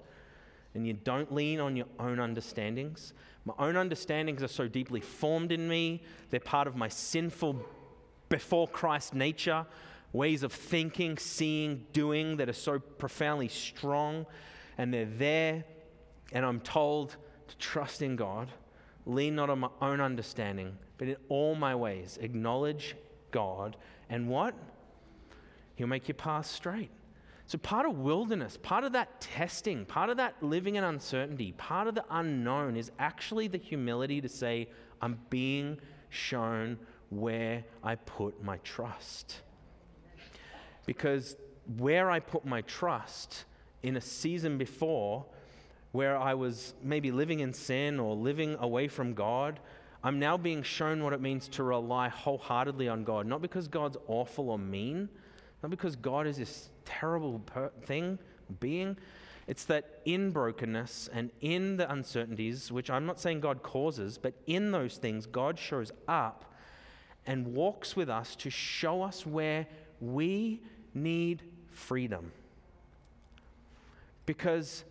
and 0.73 0.85
you 0.85 0.93
don't 0.93 1.33
lean 1.33 1.59
on 1.59 1.75
your 1.75 1.87
own 1.99 2.19
understandings. 2.19 3.13
My 3.45 3.53
own 3.59 3.75
understandings 3.77 4.43
are 4.43 4.47
so 4.47 4.67
deeply 4.67 5.01
formed 5.01 5.51
in 5.51 5.67
me, 5.67 6.03
they're 6.29 6.39
part 6.39 6.67
of 6.67 6.75
my 6.75 6.89
sinful, 6.89 7.65
before 8.29 8.67
Christ 8.67 9.13
nature, 9.13 9.65
ways 10.11 10.43
of 10.43 10.51
thinking, 10.51 11.17
seeing, 11.17 11.85
doing 11.93 12.37
that 12.37 12.49
are 12.49 12.53
so 12.53 12.79
profoundly 12.79 13.47
strong, 13.47 14.25
and 14.77 14.93
they're 14.93 15.05
there, 15.05 15.63
and 16.33 16.45
I'm 16.45 16.59
told 16.59 17.15
to 17.47 17.57
trust 17.57 18.01
in 18.01 18.15
God, 18.15 18.49
lean 19.05 19.35
not 19.35 19.49
on 19.49 19.59
my 19.59 19.69
own 19.81 20.01
understanding, 20.01 20.77
but 20.97 21.07
in 21.07 21.15
all 21.29 21.55
my 21.55 21.73
ways 21.73 22.17
acknowledge 22.21 22.95
God, 23.31 23.77
and 24.09 24.27
what? 24.27 24.53
He'll 25.75 25.87
make 25.87 26.07
your 26.07 26.15
path 26.15 26.47
straight. 26.47 26.89
So, 27.47 27.57
part 27.57 27.85
of 27.85 27.97
wilderness, 27.97 28.57
part 28.61 28.83
of 28.83 28.91
that 28.91 29.21
testing, 29.21 29.85
part 29.85 30.09
of 30.09 30.17
that 30.17 30.35
living 30.41 30.75
in 30.75 30.83
uncertainty, 30.83 31.53
part 31.53 31.87
of 31.87 31.95
the 31.95 32.03
unknown 32.11 32.75
is 32.75 32.91
actually 32.99 33.47
the 33.47 33.57
humility 33.57 34.19
to 34.19 34.27
say, 34.27 34.67
I'm 35.01 35.17
being 35.29 35.79
shown 36.09 36.77
where 37.09 37.63
I 37.81 37.95
put 37.95 38.43
my 38.43 38.57
trust. 38.57 39.41
Because 40.85 41.37
where 41.77 42.11
I 42.11 42.19
put 42.19 42.45
my 42.45 42.61
trust 42.63 43.45
in 43.81 43.95
a 43.95 44.01
season 44.01 44.57
before, 44.57 45.25
where 45.93 46.17
I 46.17 46.33
was 46.33 46.73
maybe 46.83 47.11
living 47.11 47.39
in 47.39 47.53
sin 47.53 47.97
or 47.97 48.13
living 48.13 48.57
away 48.59 48.89
from 48.89 49.13
God, 49.13 49.61
I'm 50.03 50.19
now 50.19 50.35
being 50.35 50.63
shown 50.63 51.01
what 51.01 51.13
it 51.13 51.21
means 51.21 51.47
to 51.49 51.63
rely 51.63 52.09
wholeheartedly 52.09 52.89
on 52.89 53.05
God. 53.05 53.25
Not 53.25 53.41
because 53.41 53.69
God's 53.69 53.95
awful 54.07 54.49
or 54.49 54.59
mean, 54.59 55.07
not 55.67 55.71
because 55.71 55.97
God 55.97 56.27
is 56.27 56.37
this 56.37 56.69
terrible 56.85 57.39
per- 57.39 57.71
thing, 57.83 58.19
being. 58.61 58.95
It's 59.47 59.65
that 59.65 59.99
in 60.05 60.31
brokenness 60.31 61.09
and 61.11 61.29
in 61.41 61.75
the 61.75 61.91
uncertainties, 61.91 62.71
which 62.71 62.89
I'm 62.89 63.05
not 63.05 63.19
saying 63.19 63.41
God 63.41 63.63
causes, 63.63 64.17
but 64.17 64.33
in 64.45 64.71
those 64.71 64.95
things, 64.95 65.25
God 65.25 65.59
shows 65.59 65.91
up 66.07 66.53
and 67.25 67.53
walks 67.53 67.97
with 67.97 68.09
us 68.09 68.33
to 68.37 68.49
show 68.49 69.01
us 69.03 69.25
where 69.25 69.67
we 69.99 70.61
need 70.93 71.43
freedom. 71.69 72.31
Because 74.25 74.85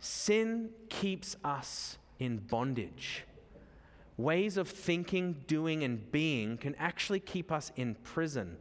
sin 0.00 0.68
keeps 0.90 1.36
us 1.42 1.96
in 2.18 2.36
bondage. 2.36 3.24
Ways 4.18 4.58
of 4.58 4.68
thinking, 4.68 5.36
doing, 5.46 5.84
and 5.84 6.12
being 6.12 6.58
can 6.58 6.74
actually 6.74 7.20
keep 7.20 7.50
us 7.50 7.72
in 7.76 7.94
prison. 7.94 8.58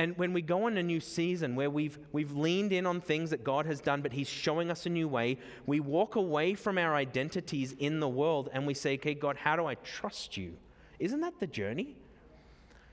And 0.00 0.16
when 0.16 0.32
we 0.32 0.40
go 0.40 0.64
on 0.64 0.78
a 0.78 0.82
new 0.82 0.98
season 0.98 1.54
where 1.56 1.68
we've, 1.68 1.98
we've 2.10 2.32
leaned 2.32 2.72
in 2.72 2.86
on 2.86 3.02
things 3.02 3.28
that 3.28 3.44
God 3.44 3.66
has 3.66 3.82
done, 3.82 4.00
but 4.00 4.14
He's 4.14 4.30
showing 4.30 4.70
us 4.70 4.86
a 4.86 4.88
new 4.88 5.06
way, 5.06 5.36
we 5.66 5.78
walk 5.78 6.16
away 6.16 6.54
from 6.54 6.78
our 6.78 6.94
identities 6.94 7.74
in 7.78 8.00
the 8.00 8.08
world 8.08 8.48
and 8.54 8.66
we 8.66 8.72
say, 8.72 8.94
okay, 8.94 9.12
God, 9.12 9.36
how 9.36 9.56
do 9.56 9.66
I 9.66 9.74
trust 9.74 10.38
you? 10.38 10.56
Isn't 10.98 11.20
that 11.20 11.38
the 11.38 11.46
journey? 11.46 11.96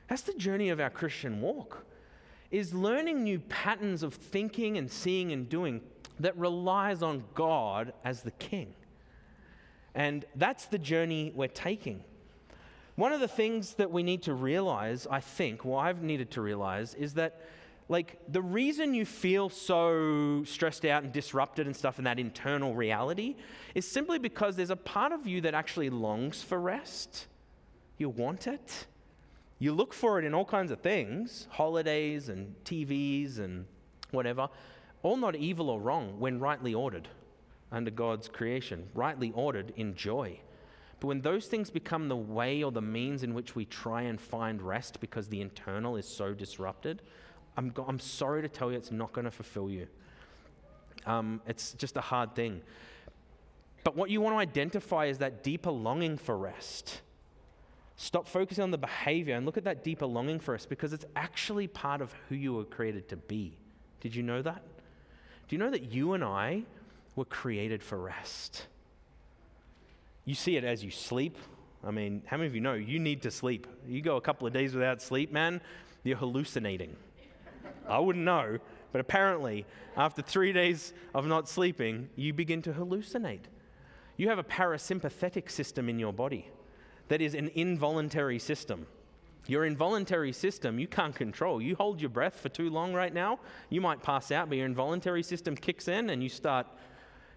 That's 0.09 0.23
the 0.23 0.33
journey 0.33 0.67
of 0.67 0.81
our 0.81 0.89
Christian 0.89 1.39
walk, 1.39 1.85
is 2.51 2.73
learning 2.73 3.23
new 3.23 3.39
patterns 3.39 4.03
of 4.03 4.13
thinking 4.13 4.77
and 4.77 4.91
seeing 4.91 5.31
and 5.31 5.47
doing 5.47 5.79
that 6.19 6.37
relies 6.37 7.01
on 7.01 7.23
God 7.35 7.93
as 8.03 8.21
the 8.21 8.31
King. 8.31 8.73
And 9.95 10.25
that's 10.35 10.65
the 10.65 10.77
journey 10.77 11.31
we're 11.33 11.47
taking. 11.47 12.03
One 12.97 13.13
of 13.13 13.19
the 13.19 13.27
things 13.27 13.75
that 13.75 13.91
we 13.91 14.01
need 14.01 14.23
to 14.23 14.33
realize, 14.33 15.05
I 15.09 15.19
think, 15.19 15.63
well, 15.63 15.77
I've 15.77 16.01
needed 16.01 16.31
to 16.31 16.41
realize, 16.41 16.95
is 16.95 17.13
that 17.13 17.41
like 17.89 18.17
the 18.27 18.41
reason 18.41 18.95
you 18.95 19.05
feel 19.05 19.49
so 19.49 20.43
stressed 20.45 20.83
out 20.83 21.03
and 21.03 21.13
disrupted 21.13 21.67
and 21.67 21.75
stuff 21.75 21.99
in 21.99 22.05
that 22.05 22.17
internal 22.17 22.73
reality 22.73 23.35
is 23.75 23.87
simply 23.89 24.17
because 24.17 24.55
there's 24.55 24.71
a 24.71 24.75
part 24.75 25.11
of 25.11 25.27
you 25.27 25.41
that 25.41 25.53
actually 25.53 25.91
longs 25.91 26.41
for 26.41 26.59
rest. 26.59 27.27
You 27.99 28.09
want 28.09 28.47
it. 28.47 28.87
You 29.59 29.73
look 29.73 29.93
for 29.93 30.17
it 30.17 30.25
in 30.25 30.33
all 30.33 30.43
kinds 30.43 30.71
of 30.71 30.81
things 30.81 31.47
holidays 31.51 32.29
and 32.29 32.55
TVs 32.65 33.37
and 33.37 33.65
whatever, 34.09 34.49
all 35.03 35.17
not 35.17 35.35
evil 35.35 35.69
or 35.69 35.79
wrong 35.79 36.19
when 36.19 36.39
rightly 36.39 36.73
ordered 36.73 37.07
under 37.71 37.91
God's 37.91 38.27
creation, 38.27 38.89
rightly 38.95 39.31
ordered 39.35 39.71
in 39.75 39.93
joy. 39.93 40.39
But 40.99 41.07
when 41.07 41.21
those 41.21 41.45
things 41.45 41.69
become 41.69 42.07
the 42.07 42.15
way 42.15 42.63
or 42.63 42.71
the 42.71 42.81
means 42.81 43.23
in 43.23 43.33
which 43.33 43.55
we 43.55 43.65
try 43.65 44.03
and 44.03 44.19
find 44.19 44.61
rest 44.61 44.99
because 44.99 45.27
the 45.27 45.41
internal 45.41 45.95
is 45.95 46.07
so 46.07 46.33
disrupted, 46.33 47.03
I'm, 47.55 47.69
go- 47.69 47.85
I'm 47.87 47.99
sorry 47.99 48.41
to 48.41 48.49
tell 48.49 48.71
you 48.71 48.77
it's 48.77 48.91
not 48.91 49.13
going 49.13 49.25
to 49.25 49.31
fulfill 49.31 49.69
you. 49.69 49.87
Um, 51.05 51.41
it's 51.47 51.73
just 51.73 51.97
a 51.97 52.01
hard 52.01 52.35
thing. 52.35 52.61
But 53.83 53.95
what 53.95 54.09
you 54.09 54.21
want 54.21 54.35
to 54.35 54.39
identify 54.39 55.05
is 55.05 55.19
that 55.19 55.43
deeper 55.43 55.71
longing 55.71 56.17
for 56.17 56.37
rest. 56.37 57.01
Stop 57.95 58.27
focusing 58.27 58.63
on 58.63 58.71
the 58.71 58.77
behavior 58.77 59.35
and 59.35 59.45
look 59.45 59.57
at 59.57 59.63
that 59.63 59.83
deeper 59.83 60.05
longing 60.05 60.39
for 60.39 60.51
rest 60.51 60.67
because 60.67 60.93
it's 60.93 61.05
actually 61.15 61.67
part 61.67 62.01
of 62.01 62.13
who 62.27 62.35
you 62.35 62.53
were 62.53 62.65
created 62.65 63.07
to 63.09 63.17
be. 63.17 63.57
Did 64.01 64.15
you 64.15 64.23
know 64.23 64.41
that? 64.41 64.61
Do 65.47 65.55
you 65.55 65.57
know 65.59 65.69
that 65.69 65.91
you 65.91 66.13
and 66.13 66.23
I 66.23 66.63
were 67.15 67.25
created 67.25 67.81
for 67.81 67.97
rest? 67.97 68.67
You 70.27 70.35
see 70.35 70.57
it 70.57 70.65
as 70.65 70.83
you 70.83 70.91
sleep. 70.91 71.37
I 71.85 71.89
mean, 71.89 72.21
how 72.25 72.35
many 72.35 72.47
of 72.47 72.53
you 72.53 72.59
know 72.59 72.73
you 72.73 72.99
need 72.99 73.21
to 73.21 73.31
sleep? 73.31 73.65
You 73.87 74.01
go 74.01 74.17
a 74.17 74.21
couple 74.21 74.45
of 74.45 74.51
days 74.51 74.73
without 74.73 75.01
sleep, 75.01 75.31
man, 75.31 75.61
you're 76.03 76.17
hallucinating. 76.17 76.97
I 77.87 77.99
wouldn't 77.99 78.25
know, 78.25 78.57
but 78.91 78.99
apparently, 78.99 79.65
after 79.95 80.21
three 80.21 80.51
days 80.51 80.91
of 81.15 81.25
not 81.25 81.47
sleeping, 81.47 82.09
you 82.17 82.33
begin 82.33 82.61
to 82.63 82.73
hallucinate. 82.73 83.45
You 84.17 84.27
have 84.27 84.37
a 84.37 84.43
parasympathetic 84.43 85.49
system 85.49 85.87
in 85.87 85.97
your 85.97 86.11
body 86.11 86.49
that 87.07 87.21
is 87.21 87.33
an 87.33 87.49
involuntary 87.55 88.37
system. 88.37 88.85
Your 89.45 89.63
involuntary 89.63 90.33
system 90.33 90.77
you 90.77 90.87
can't 90.87 91.15
control. 91.15 91.61
You 91.61 91.77
hold 91.77 92.01
your 92.01 92.09
breath 92.09 92.37
for 92.37 92.49
too 92.49 92.69
long 92.69 92.93
right 92.93 93.13
now, 93.13 93.39
you 93.69 93.79
might 93.79 94.03
pass 94.03 94.29
out, 94.33 94.49
but 94.49 94.57
your 94.57 94.65
involuntary 94.65 95.23
system 95.23 95.55
kicks 95.55 95.87
in 95.87 96.09
and 96.09 96.21
you 96.21 96.27
start 96.27 96.67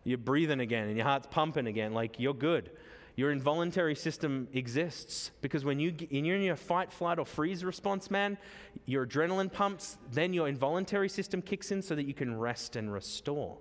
you're 0.05 0.19
breathing 0.19 0.61
again 0.61 0.89
and 0.89 0.97
your 0.97 1.07
heart's 1.07 1.29
pumping 1.31 1.67
again, 1.67 1.93
like 1.93 2.19
you're 2.19 2.35
good. 2.35 2.71
Your 3.17 3.33
involuntary 3.33 3.95
system 3.95 4.49
exists 4.53 5.31
because 5.43 5.65
when 5.65 5.79
you, 5.79 5.95
you're 6.11 6.37
in 6.37 6.43
your 6.43 6.57
fight, 6.57 6.93
flight, 6.93 7.19
or 7.19 7.27
freeze 7.27 7.65
response, 7.65 8.11
man, 8.11 8.39
your 8.87 9.07
adrenaline 9.07 9.53
pumps, 9.53 9.99
then 10.11 10.33
your 10.33 10.49
involuntary 10.49 11.09
system 11.09 11.43
kicks 11.43 11.71
in 11.71 11.83
so 11.83 11.95
that 11.95 12.05
you 12.05 12.15
can 12.15 12.39
rest 12.39 12.77
and 12.77 12.93
restore. 12.93 13.59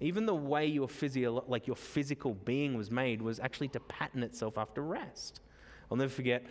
Even 0.00 0.26
the 0.26 0.34
way 0.34 0.66
your 0.66 0.88
physio, 0.88 1.44
like 1.46 1.66
your 1.66 1.76
physical 1.76 2.34
being 2.34 2.76
was 2.76 2.90
made 2.90 3.20
was 3.20 3.38
actually 3.38 3.68
to 3.68 3.80
pattern 3.80 4.22
itself 4.22 4.56
after 4.56 4.82
rest. 4.82 5.40
I'll 5.90 5.96
never 5.96 6.10
forget 6.10 6.42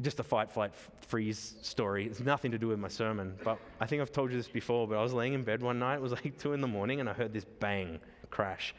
just 0.00 0.20
a 0.20 0.22
fight, 0.22 0.50
flight, 0.50 0.72
freeze 1.00 1.56
story. 1.62 2.06
It's 2.06 2.20
nothing 2.20 2.50
to 2.52 2.58
do 2.58 2.68
with 2.68 2.78
my 2.78 2.88
sermon, 2.88 3.36
but 3.44 3.58
I 3.80 3.86
think 3.86 4.02
I've 4.02 4.12
told 4.12 4.30
you 4.30 4.36
this 4.36 4.48
before. 4.48 4.88
But 4.88 4.96
I 4.98 5.02
was 5.02 5.12
laying 5.12 5.34
in 5.34 5.44
bed 5.44 5.62
one 5.62 5.78
night. 5.78 5.96
It 5.96 6.02
was 6.02 6.12
like 6.24 6.38
two 6.38 6.52
in 6.52 6.60
the 6.60 6.68
morning, 6.68 7.00
and 7.00 7.08
I 7.08 7.12
heard 7.12 7.32
this 7.32 7.44
bang 7.44 8.00
crash. 8.30 8.74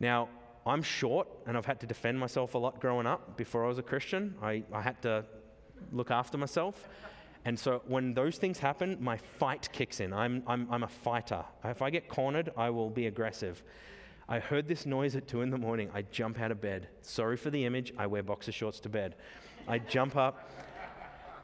Now 0.00 0.28
I'm 0.66 0.82
short, 0.82 1.28
and 1.46 1.56
I've 1.56 1.66
had 1.66 1.80
to 1.80 1.86
defend 1.86 2.18
myself 2.18 2.54
a 2.54 2.58
lot 2.58 2.80
growing 2.80 3.06
up. 3.06 3.36
Before 3.36 3.64
I 3.64 3.68
was 3.68 3.78
a 3.78 3.82
Christian, 3.82 4.34
I, 4.42 4.62
I 4.72 4.80
had 4.80 5.00
to 5.02 5.24
look 5.90 6.10
after 6.10 6.38
myself. 6.38 6.88
And 7.44 7.58
so 7.58 7.82
when 7.86 8.14
those 8.14 8.38
things 8.38 8.58
happen, 8.58 8.96
my 9.00 9.16
fight 9.16 9.68
kicks 9.72 9.98
in. 9.98 10.12
I'm, 10.12 10.44
I'm, 10.46 10.68
I'm 10.70 10.84
a 10.84 10.88
fighter. 10.88 11.44
If 11.64 11.82
I 11.82 11.90
get 11.90 12.08
cornered, 12.08 12.52
I 12.56 12.70
will 12.70 12.88
be 12.90 13.06
aggressive. 13.06 13.62
I 14.28 14.38
heard 14.38 14.68
this 14.68 14.86
noise 14.86 15.16
at 15.16 15.26
two 15.26 15.42
in 15.42 15.50
the 15.50 15.58
morning. 15.58 15.90
I 15.92 16.02
jump 16.02 16.40
out 16.40 16.52
of 16.52 16.60
bed. 16.60 16.88
Sorry 17.02 17.36
for 17.36 17.50
the 17.50 17.64
image. 17.64 17.92
I 17.98 18.06
wear 18.06 18.22
boxer 18.22 18.52
shorts 18.52 18.78
to 18.80 18.88
bed. 18.88 19.16
I 19.68 19.78
jump 19.78 20.16
up 20.16 20.50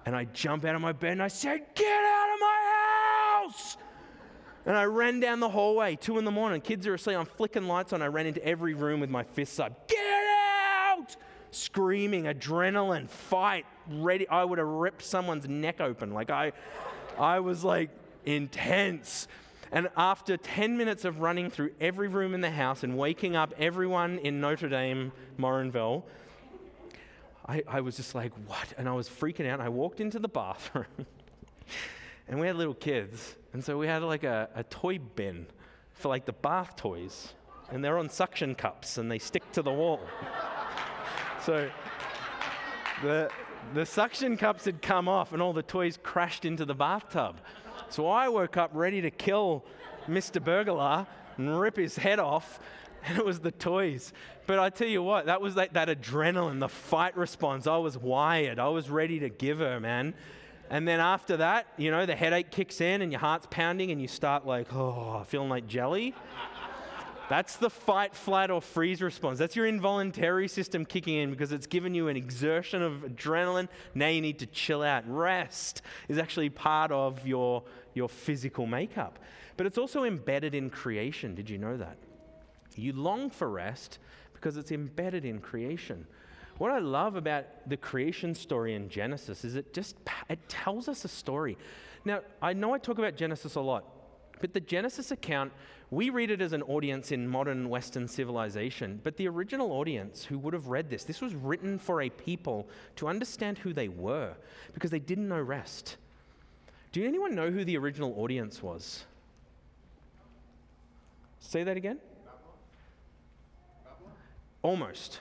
and 0.06 0.16
I 0.16 0.24
jump 0.24 0.64
out 0.64 0.74
of 0.74 0.80
my 0.80 0.92
bed 0.92 1.12
and 1.12 1.22
I 1.22 1.28
said, 1.28 1.66
Get 1.74 2.04
out 2.04 2.28
of 2.34 2.40
my 2.40 3.44
house! 3.44 3.76
And 4.66 4.76
I 4.76 4.84
ran 4.84 5.20
down 5.20 5.40
the 5.40 5.48
hallway, 5.48 5.96
two 5.96 6.18
in 6.18 6.24
the 6.24 6.30
morning. 6.30 6.60
Kids 6.60 6.86
are 6.86 6.94
asleep. 6.94 7.16
I'm 7.16 7.26
flicking 7.26 7.66
lights 7.66 7.92
on. 7.92 8.02
I 8.02 8.06
ran 8.06 8.26
into 8.26 8.44
every 8.44 8.74
room 8.74 9.00
with 9.00 9.10
my 9.10 9.22
fists 9.22 9.58
up. 9.58 9.88
Get 9.88 9.98
out! 9.98 11.16
Screaming, 11.50 12.24
adrenaline, 12.24 13.08
fight, 13.08 13.64
ready. 13.88 14.28
I 14.28 14.44
would 14.44 14.58
have 14.58 14.66
ripped 14.66 15.02
someone's 15.02 15.48
neck 15.48 15.80
open. 15.80 16.12
Like 16.12 16.30
I, 16.30 16.52
I 17.18 17.40
was 17.40 17.64
like 17.64 17.90
intense. 18.26 19.28
And 19.72 19.88
after 19.96 20.36
10 20.36 20.76
minutes 20.76 21.04
of 21.04 21.20
running 21.20 21.50
through 21.50 21.70
every 21.80 22.08
room 22.08 22.34
in 22.34 22.40
the 22.40 22.50
house 22.50 22.82
and 22.82 22.96
waking 22.96 23.36
up 23.36 23.52
everyone 23.58 24.18
in 24.18 24.40
Notre 24.40 24.68
Dame, 24.68 25.12
Morinville, 25.38 26.04
I, 27.48 27.62
I 27.66 27.80
was 27.80 27.96
just 27.96 28.14
like, 28.14 28.32
what? 28.46 28.74
And 28.76 28.88
I 28.88 28.92
was 28.92 29.08
freaking 29.08 29.48
out. 29.48 29.60
I 29.60 29.70
walked 29.70 30.00
into 30.00 30.18
the 30.18 30.28
bathroom 30.28 30.86
and 32.28 32.38
we 32.38 32.46
had 32.46 32.56
little 32.56 32.74
kids. 32.74 33.36
And 33.54 33.64
so 33.64 33.78
we 33.78 33.86
had 33.86 34.02
like 34.02 34.22
a, 34.22 34.50
a 34.54 34.62
toy 34.64 34.98
bin 34.98 35.46
for 35.94 36.08
like 36.08 36.26
the 36.26 36.34
bath 36.34 36.76
toys. 36.76 37.32
And 37.70 37.82
they're 37.82 37.98
on 37.98 38.10
suction 38.10 38.54
cups 38.54 38.98
and 38.98 39.10
they 39.10 39.18
stick 39.18 39.50
to 39.52 39.62
the 39.62 39.72
wall. 39.72 40.00
so 41.44 41.70
the, 43.02 43.30
the 43.72 43.86
suction 43.86 44.36
cups 44.36 44.66
had 44.66 44.82
come 44.82 45.08
off 45.08 45.32
and 45.32 45.40
all 45.40 45.54
the 45.54 45.62
toys 45.62 45.98
crashed 46.02 46.44
into 46.44 46.66
the 46.66 46.74
bathtub. 46.74 47.40
So 47.88 48.08
I 48.08 48.28
woke 48.28 48.58
up 48.58 48.70
ready 48.74 49.00
to 49.00 49.10
kill 49.10 49.64
Mr. 50.06 50.42
Burglar 50.42 51.06
and 51.38 51.58
rip 51.58 51.76
his 51.76 51.96
head 51.96 52.18
off, 52.18 52.60
and 53.06 53.18
it 53.18 53.24
was 53.24 53.40
the 53.40 53.52
toys. 53.52 54.12
But 54.46 54.58
I 54.58 54.70
tell 54.70 54.88
you 54.88 55.02
what, 55.02 55.26
that 55.26 55.40
was 55.40 55.56
like 55.56 55.74
that 55.74 55.88
adrenaline, 55.88 56.60
the 56.60 56.68
fight 56.68 57.16
response. 57.16 57.66
I 57.66 57.76
was 57.76 57.98
wired. 57.98 58.58
I 58.58 58.68
was 58.68 58.88
ready 58.88 59.20
to 59.20 59.28
give 59.28 59.58
her, 59.58 59.78
man. 59.80 60.14
And 60.70 60.86
then 60.86 61.00
after 61.00 61.38
that, 61.38 61.66
you 61.76 61.90
know, 61.90 62.04
the 62.04 62.14
headache 62.14 62.50
kicks 62.50 62.80
in 62.80 63.00
and 63.00 63.10
your 63.10 63.20
heart's 63.20 63.46
pounding 63.50 63.90
and 63.90 64.00
you 64.00 64.08
start 64.08 64.46
like, 64.46 64.72
oh, 64.74 65.24
feeling 65.26 65.48
like 65.48 65.66
jelly. 65.66 66.14
That's 67.28 67.56
the 67.56 67.68
fight, 67.68 68.14
flight, 68.14 68.50
or 68.50 68.62
freeze 68.62 69.02
response. 69.02 69.38
That's 69.38 69.54
your 69.54 69.66
involuntary 69.66 70.48
system 70.48 70.86
kicking 70.86 71.16
in 71.16 71.30
because 71.30 71.52
it's 71.52 71.66
given 71.66 71.94
you 71.94 72.08
an 72.08 72.16
exertion 72.16 72.82
of 72.82 73.02
adrenaline. 73.02 73.68
Now 73.94 74.08
you 74.08 74.22
need 74.22 74.38
to 74.38 74.46
chill 74.46 74.82
out. 74.82 75.04
Rest 75.06 75.82
is 76.08 76.16
actually 76.16 76.48
part 76.48 76.90
of 76.90 77.26
your, 77.26 77.62
your 77.92 78.08
physical 78.08 78.66
makeup. 78.66 79.18
But 79.58 79.66
it's 79.66 79.76
also 79.76 80.04
embedded 80.04 80.54
in 80.54 80.70
creation. 80.70 81.34
Did 81.34 81.50
you 81.50 81.58
know 81.58 81.76
that? 81.76 81.98
You 82.78 82.92
long 82.92 83.30
for 83.30 83.48
rest 83.48 83.98
because 84.34 84.56
it's 84.56 84.72
embedded 84.72 85.24
in 85.24 85.40
creation. 85.40 86.06
What 86.58 86.70
I 86.70 86.78
love 86.78 87.16
about 87.16 87.44
the 87.68 87.76
creation 87.76 88.34
story 88.34 88.74
in 88.74 88.88
Genesis 88.88 89.44
is 89.44 89.54
it 89.54 89.72
just 89.72 89.96
it 90.28 90.38
tells 90.48 90.88
us 90.88 91.04
a 91.04 91.08
story. 91.08 91.56
Now, 92.04 92.20
I 92.42 92.52
know 92.52 92.74
I 92.74 92.78
talk 92.78 92.98
about 92.98 93.16
Genesis 93.16 93.54
a 93.54 93.60
lot, 93.60 93.84
but 94.40 94.54
the 94.54 94.60
Genesis 94.60 95.10
account 95.10 95.52
we 95.90 96.10
read 96.10 96.30
it 96.30 96.42
as 96.42 96.52
an 96.52 96.62
audience 96.64 97.12
in 97.12 97.26
modern 97.26 97.70
Western 97.70 98.08
civilization, 98.08 99.00
but 99.02 99.16
the 99.16 99.26
original 99.26 99.72
audience 99.72 100.24
who 100.24 100.38
would 100.38 100.52
have 100.52 100.66
read 100.66 100.90
this, 100.90 101.04
this 101.04 101.22
was 101.22 101.34
written 101.34 101.78
for 101.78 102.02
a 102.02 102.10
people 102.10 102.68
to 102.96 103.08
understand 103.08 103.56
who 103.56 103.72
they 103.72 103.88
were 103.88 104.34
because 104.74 104.90
they 104.90 104.98
didn't 104.98 105.28
know 105.28 105.40
rest. 105.40 105.96
Do 106.92 107.06
anyone 107.06 107.34
know 107.34 107.50
who 107.50 107.64
the 107.64 107.78
original 107.78 108.14
audience 108.20 108.62
was? 108.62 109.04
Say 111.40 111.62
that 111.64 111.78
again? 111.78 111.98
Almost. 114.62 115.20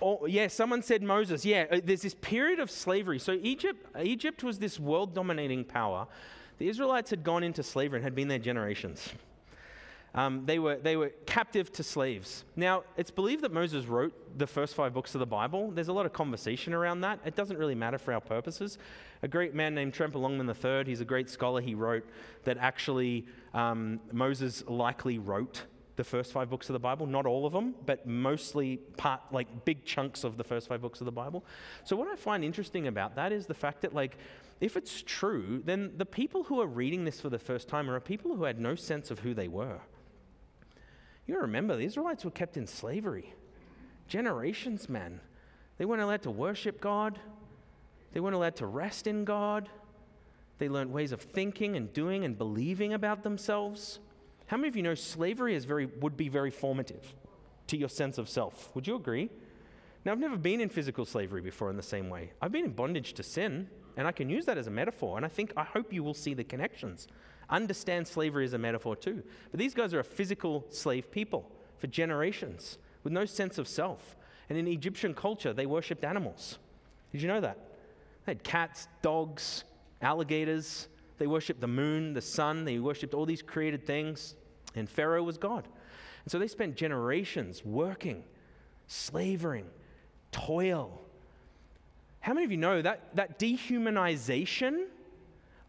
Oh, 0.00 0.26
yeah, 0.26 0.46
someone 0.46 0.82
said 0.82 1.02
Moses. 1.02 1.44
Yeah, 1.44 1.66
uh, 1.70 1.80
there's 1.82 2.02
this 2.02 2.14
period 2.14 2.60
of 2.60 2.70
slavery. 2.70 3.18
So 3.18 3.32
Egypt, 3.42 3.84
Egypt 4.00 4.44
was 4.44 4.58
this 4.58 4.78
world 4.78 5.14
dominating 5.14 5.64
power 5.64 6.06
the 6.58 6.68
Israelites 6.68 7.10
had 7.10 7.24
gone 7.24 7.42
into 7.42 7.62
slavery 7.62 7.98
and 7.98 8.04
had 8.04 8.14
been 8.14 8.28
there 8.28 8.38
generations. 8.38 9.08
Um, 10.14 10.44
they, 10.46 10.58
were, 10.58 10.76
they 10.76 10.96
were 10.96 11.10
captive 11.26 11.70
to 11.72 11.82
slaves. 11.82 12.44
Now, 12.56 12.82
it's 12.96 13.10
believed 13.10 13.42
that 13.44 13.52
Moses 13.52 13.86
wrote 13.86 14.38
the 14.38 14.46
first 14.46 14.74
five 14.74 14.92
books 14.92 15.14
of 15.14 15.20
the 15.20 15.26
Bible. 15.26 15.70
There's 15.70 15.88
a 15.88 15.92
lot 15.92 16.06
of 16.06 16.12
conversation 16.12 16.72
around 16.72 17.02
that. 17.02 17.20
It 17.24 17.36
doesn't 17.36 17.56
really 17.56 17.74
matter 17.74 17.98
for 17.98 18.12
our 18.12 18.20
purposes. 18.20 18.78
A 19.22 19.28
great 19.28 19.54
man 19.54 19.74
named 19.74 19.94
Tremper 19.94 20.18
Longman 20.18 20.48
III, 20.48 20.84
he's 20.84 21.00
a 21.00 21.04
great 21.04 21.30
scholar, 21.30 21.60
he 21.60 21.74
wrote 21.74 22.04
that 22.44 22.58
actually 22.58 23.26
um, 23.54 24.00
Moses 24.10 24.64
likely 24.66 25.18
wrote 25.18 25.62
the 25.98 26.04
first 26.04 26.32
five 26.32 26.48
books 26.48 26.70
of 26.70 26.72
the 26.72 26.78
Bible. 26.78 27.06
Not 27.06 27.26
all 27.26 27.44
of 27.44 27.52
them, 27.52 27.74
but 27.84 28.06
mostly 28.06 28.78
part, 28.96 29.20
like 29.30 29.66
big 29.66 29.84
chunks 29.84 30.24
of 30.24 30.38
the 30.38 30.44
first 30.44 30.68
five 30.68 30.80
books 30.80 31.00
of 31.00 31.04
the 31.04 31.12
Bible. 31.12 31.44
So, 31.84 31.96
what 31.96 32.08
I 32.08 32.16
find 32.16 32.42
interesting 32.42 32.86
about 32.86 33.16
that 33.16 33.32
is 33.32 33.46
the 33.46 33.54
fact 33.54 33.82
that, 33.82 33.92
like, 33.92 34.16
if 34.60 34.76
it's 34.76 35.02
true, 35.02 35.60
then 35.64 35.92
the 35.96 36.06
people 36.06 36.44
who 36.44 36.60
are 36.60 36.66
reading 36.66 37.04
this 37.04 37.20
for 37.20 37.28
the 37.28 37.38
first 37.38 37.68
time 37.68 37.90
are 37.90 38.00
people 38.00 38.34
who 38.34 38.44
had 38.44 38.58
no 38.58 38.74
sense 38.76 39.10
of 39.10 39.18
who 39.18 39.34
they 39.34 39.48
were. 39.48 39.80
You 41.26 41.40
remember, 41.40 41.76
the 41.76 41.84
Israelites 41.84 42.24
were 42.24 42.30
kept 42.30 42.56
in 42.56 42.66
slavery. 42.66 43.34
Generations, 44.06 44.88
man. 44.88 45.20
They 45.76 45.84
weren't 45.84 46.00
allowed 46.00 46.22
to 46.22 46.30
worship 46.30 46.80
God, 46.80 47.18
they 48.12 48.20
weren't 48.20 48.36
allowed 48.36 48.56
to 48.56 48.66
rest 48.66 49.06
in 49.06 49.24
God. 49.24 49.68
They 50.58 50.68
learned 50.68 50.92
ways 50.92 51.12
of 51.12 51.20
thinking 51.20 51.76
and 51.76 51.92
doing 51.92 52.24
and 52.24 52.36
believing 52.36 52.92
about 52.92 53.22
themselves. 53.22 54.00
How 54.48 54.56
many 54.56 54.68
of 54.68 54.76
you 54.76 54.82
know 54.82 54.94
slavery 54.94 55.54
is 55.54 55.64
very, 55.64 55.86
would 55.86 56.16
be 56.16 56.28
very 56.28 56.50
formative 56.50 57.14
to 57.68 57.76
your 57.76 57.88
sense 57.88 58.18
of 58.18 58.28
self? 58.28 58.74
Would 58.74 58.86
you 58.86 58.96
agree? 58.96 59.30
Now, 60.04 60.12
I've 60.12 60.18
never 60.18 60.36
been 60.36 60.60
in 60.60 60.68
physical 60.68 61.04
slavery 61.04 61.40
before 61.40 61.70
in 61.70 61.76
the 61.76 61.82
same 61.82 62.10
way. 62.10 62.32
I've 62.42 62.52
been 62.52 62.64
in 62.64 62.72
bondage 62.72 63.14
to 63.14 63.22
sin. 63.22 63.68
And 63.98 64.06
I 64.06 64.12
can 64.12 64.30
use 64.30 64.46
that 64.46 64.56
as 64.56 64.68
a 64.68 64.70
metaphor. 64.70 65.16
And 65.16 65.26
I 65.26 65.28
think, 65.28 65.52
I 65.56 65.64
hope 65.64 65.92
you 65.92 66.04
will 66.04 66.14
see 66.14 66.32
the 66.32 66.44
connections. 66.44 67.08
Understand 67.50 68.06
slavery 68.06 68.44
as 68.44 68.52
a 68.52 68.58
metaphor 68.58 68.94
too. 68.94 69.24
But 69.50 69.58
these 69.58 69.74
guys 69.74 69.92
are 69.92 69.98
a 69.98 70.04
physical 70.04 70.64
slave 70.70 71.10
people 71.10 71.50
for 71.78 71.88
generations 71.88 72.78
with 73.02 73.12
no 73.12 73.24
sense 73.24 73.58
of 73.58 73.66
self. 73.66 74.16
And 74.48 74.56
in 74.56 74.68
Egyptian 74.68 75.14
culture, 75.14 75.52
they 75.52 75.66
worshipped 75.66 76.04
animals. 76.04 76.58
Did 77.10 77.22
you 77.22 77.28
know 77.28 77.40
that? 77.40 77.58
They 78.24 78.32
had 78.32 78.44
cats, 78.44 78.86
dogs, 79.02 79.64
alligators. 80.00 80.86
They 81.18 81.26
worshipped 81.26 81.60
the 81.60 81.68
moon, 81.68 82.14
the 82.14 82.20
sun. 82.22 82.64
They 82.64 82.78
worshipped 82.78 83.14
all 83.14 83.26
these 83.26 83.42
created 83.42 83.86
things. 83.86 84.34
And 84.74 84.88
Pharaoh 84.88 85.22
was 85.22 85.38
God. 85.38 85.66
And 86.24 86.30
so 86.30 86.38
they 86.38 86.48
spent 86.48 86.76
generations 86.76 87.64
working, 87.64 88.24
slavering, 88.86 89.66
toil, 90.30 91.00
how 92.20 92.34
many 92.34 92.44
of 92.44 92.50
you 92.50 92.56
know 92.56 92.82
that, 92.82 93.16
that 93.16 93.38
dehumanization 93.38 94.86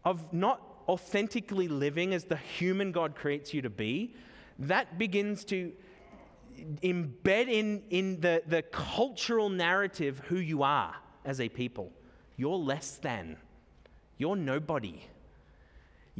of 0.04 0.32
not 0.32 0.60
authentically 0.88 1.68
living 1.68 2.12
as 2.12 2.24
the 2.24 2.36
human 2.36 2.92
God 2.92 3.14
creates 3.14 3.54
you 3.54 3.62
to 3.62 3.70
be, 3.70 4.14
that 4.58 4.98
begins 4.98 5.44
to 5.46 5.72
embed 6.82 7.48
in, 7.48 7.82
in 7.90 8.20
the, 8.20 8.42
the 8.46 8.62
cultural 8.62 9.48
narrative 9.48 10.20
who 10.26 10.36
you 10.36 10.62
are 10.62 10.94
as 11.24 11.40
a 11.40 11.48
people. 11.48 11.92
You're 12.36 12.56
less 12.56 12.96
than, 12.96 13.36
you're 14.18 14.36
nobody. 14.36 15.00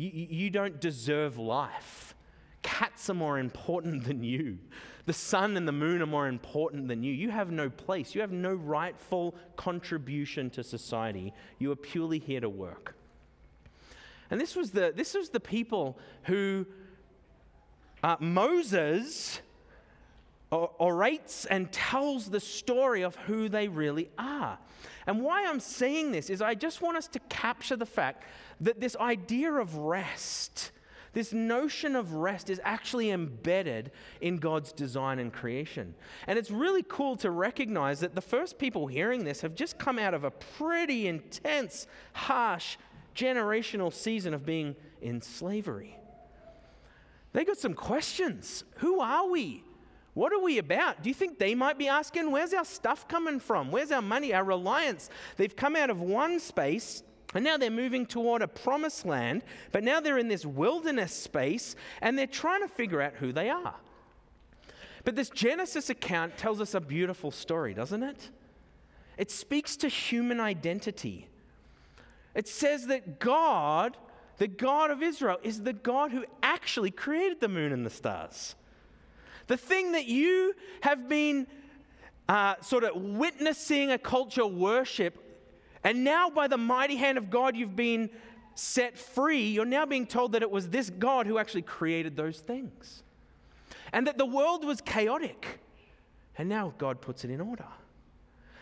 You, 0.00 0.26
you 0.30 0.50
don't 0.50 0.80
deserve 0.80 1.36
life. 1.36 2.14
Cats 2.62 3.10
are 3.10 3.14
more 3.14 3.38
important 3.38 4.04
than 4.06 4.22
you. 4.24 4.58
The 5.04 5.12
sun 5.12 5.56
and 5.56 5.68
the 5.68 5.72
moon 5.72 6.00
are 6.00 6.06
more 6.06 6.28
important 6.28 6.88
than 6.88 7.02
you. 7.02 7.12
You 7.12 7.30
have 7.30 7.50
no 7.50 7.68
place. 7.68 8.14
You 8.14 8.20
have 8.22 8.32
no 8.32 8.54
rightful 8.54 9.34
contribution 9.56 10.48
to 10.50 10.64
society. 10.64 11.34
You 11.58 11.70
are 11.72 11.76
purely 11.76 12.18
here 12.18 12.40
to 12.40 12.48
work. 12.48 12.96
And 14.30 14.40
this 14.40 14.56
was 14.56 14.70
the, 14.70 14.92
this 14.94 15.14
was 15.14 15.30
the 15.30 15.40
people 15.40 15.98
who 16.24 16.66
uh, 18.02 18.16
Moses 18.20 19.40
orates 20.50 21.46
and 21.46 21.70
tells 21.70 22.28
the 22.28 22.40
story 22.40 23.02
of 23.02 23.14
who 23.16 23.48
they 23.48 23.68
really 23.68 24.10
are. 24.18 24.58
And 25.06 25.22
why 25.22 25.46
I'm 25.46 25.60
saying 25.60 26.12
this 26.12 26.28
is 26.28 26.42
I 26.42 26.54
just 26.54 26.82
want 26.82 26.96
us 26.96 27.06
to 27.08 27.18
capture 27.28 27.76
the 27.76 27.86
fact 27.86 28.24
that 28.60 28.80
this 28.80 28.96
idea 28.96 29.52
of 29.52 29.76
rest, 29.76 30.72
this 31.12 31.32
notion 31.32 31.94
of 31.94 32.14
rest, 32.14 32.50
is 32.50 32.60
actually 32.64 33.10
embedded 33.10 33.92
in 34.20 34.38
God's 34.38 34.72
design 34.72 35.20
and 35.20 35.32
creation. 35.32 35.94
And 36.26 36.38
it's 36.38 36.50
really 36.50 36.84
cool 36.88 37.16
to 37.16 37.30
recognize 37.30 38.00
that 38.00 38.14
the 38.14 38.20
first 38.20 38.58
people 38.58 38.88
hearing 38.88 39.24
this 39.24 39.40
have 39.42 39.54
just 39.54 39.78
come 39.78 39.98
out 39.98 40.14
of 40.14 40.24
a 40.24 40.30
pretty 40.30 41.06
intense, 41.06 41.86
harsh, 42.12 42.76
generational 43.14 43.92
season 43.92 44.34
of 44.34 44.44
being 44.44 44.74
in 45.00 45.20
slavery. 45.20 45.96
They 47.32 47.44
got 47.44 47.58
some 47.58 47.74
questions. 47.74 48.64
Who 48.78 49.00
are 49.00 49.28
we? 49.28 49.62
What 50.14 50.32
are 50.32 50.40
we 50.40 50.58
about? 50.58 51.02
Do 51.02 51.08
you 51.08 51.14
think 51.14 51.38
they 51.38 51.54
might 51.54 51.78
be 51.78 51.88
asking, 51.88 52.30
where's 52.30 52.52
our 52.52 52.64
stuff 52.64 53.06
coming 53.06 53.38
from? 53.38 53.70
Where's 53.70 53.92
our 53.92 54.02
money, 54.02 54.34
our 54.34 54.44
reliance? 54.44 55.08
They've 55.36 55.54
come 55.54 55.76
out 55.76 55.90
of 55.90 56.00
one 56.00 56.40
space 56.40 57.02
and 57.32 57.44
now 57.44 57.56
they're 57.56 57.70
moving 57.70 58.06
toward 58.06 58.42
a 58.42 58.48
promised 58.48 59.06
land, 59.06 59.44
but 59.70 59.84
now 59.84 60.00
they're 60.00 60.18
in 60.18 60.28
this 60.28 60.44
wilderness 60.44 61.12
space 61.12 61.76
and 62.00 62.18
they're 62.18 62.26
trying 62.26 62.62
to 62.62 62.68
figure 62.68 63.00
out 63.00 63.14
who 63.14 63.32
they 63.32 63.50
are. 63.50 63.76
But 65.04 65.16
this 65.16 65.30
Genesis 65.30 65.90
account 65.90 66.36
tells 66.36 66.60
us 66.60 66.74
a 66.74 66.80
beautiful 66.80 67.30
story, 67.30 67.72
doesn't 67.72 68.02
it? 68.02 68.30
It 69.16 69.30
speaks 69.30 69.76
to 69.78 69.88
human 69.88 70.40
identity. 70.40 71.28
It 72.34 72.48
says 72.48 72.86
that 72.88 73.20
God, 73.20 73.96
the 74.38 74.48
God 74.48 74.90
of 74.90 75.02
Israel, 75.02 75.38
is 75.42 75.62
the 75.62 75.72
God 75.72 76.10
who 76.10 76.24
actually 76.42 76.90
created 76.90 77.40
the 77.40 77.48
moon 77.48 77.72
and 77.72 77.86
the 77.86 77.90
stars. 77.90 78.54
The 79.50 79.56
thing 79.56 79.90
that 79.92 80.06
you 80.06 80.54
have 80.80 81.08
been 81.08 81.48
uh, 82.28 82.54
sort 82.60 82.84
of 82.84 82.94
witnessing 82.94 83.90
a 83.90 83.98
culture 83.98 84.46
worship, 84.46 85.18
and 85.82 86.04
now 86.04 86.30
by 86.30 86.46
the 86.46 86.56
mighty 86.56 86.94
hand 86.94 87.18
of 87.18 87.30
God, 87.30 87.56
you've 87.56 87.74
been 87.74 88.10
set 88.54 88.96
free. 88.96 89.48
You're 89.48 89.64
now 89.64 89.86
being 89.86 90.06
told 90.06 90.30
that 90.32 90.42
it 90.42 90.52
was 90.52 90.68
this 90.68 90.88
God 90.88 91.26
who 91.26 91.36
actually 91.36 91.62
created 91.62 92.14
those 92.14 92.38
things. 92.38 93.02
And 93.92 94.06
that 94.06 94.18
the 94.18 94.24
world 94.24 94.64
was 94.64 94.80
chaotic. 94.80 95.58
And 96.38 96.48
now 96.48 96.72
God 96.78 97.00
puts 97.00 97.24
it 97.24 97.30
in 97.32 97.40
order. 97.40 97.66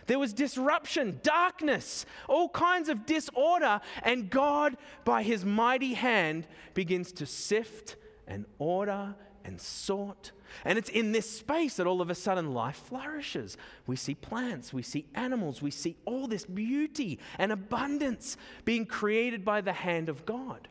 There 0.06 0.18
was 0.18 0.32
disruption, 0.32 1.20
darkness, 1.22 2.06
all 2.30 2.48
kinds 2.48 2.88
of 2.88 3.04
disorder, 3.04 3.82
and 4.02 4.30
God, 4.30 4.78
by 5.04 5.22
his 5.22 5.44
mighty 5.44 5.92
hand, 5.92 6.48
begins 6.72 7.12
to 7.12 7.26
sift 7.26 7.96
and 8.26 8.46
order 8.58 9.14
and 9.44 9.60
sort 9.60 10.32
and 10.64 10.78
it's 10.78 10.88
in 10.88 11.12
this 11.12 11.30
space 11.30 11.76
that 11.76 11.86
all 11.86 12.00
of 12.00 12.10
a 12.10 12.14
sudden 12.14 12.52
life 12.52 12.76
flourishes. 12.76 13.56
We 13.86 13.96
see 13.96 14.14
plants, 14.14 14.72
we 14.72 14.82
see 14.82 15.06
animals, 15.14 15.62
we 15.62 15.70
see 15.70 15.96
all 16.04 16.26
this 16.26 16.44
beauty 16.44 17.18
and 17.38 17.52
abundance 17.52 18.36
being 18.64 18.86
created 18.86 19.44
by 19.44 19.60
the 19.60 19.72
hand 19.72 20.08
of 20.08 20.26
God. 20.26 20.68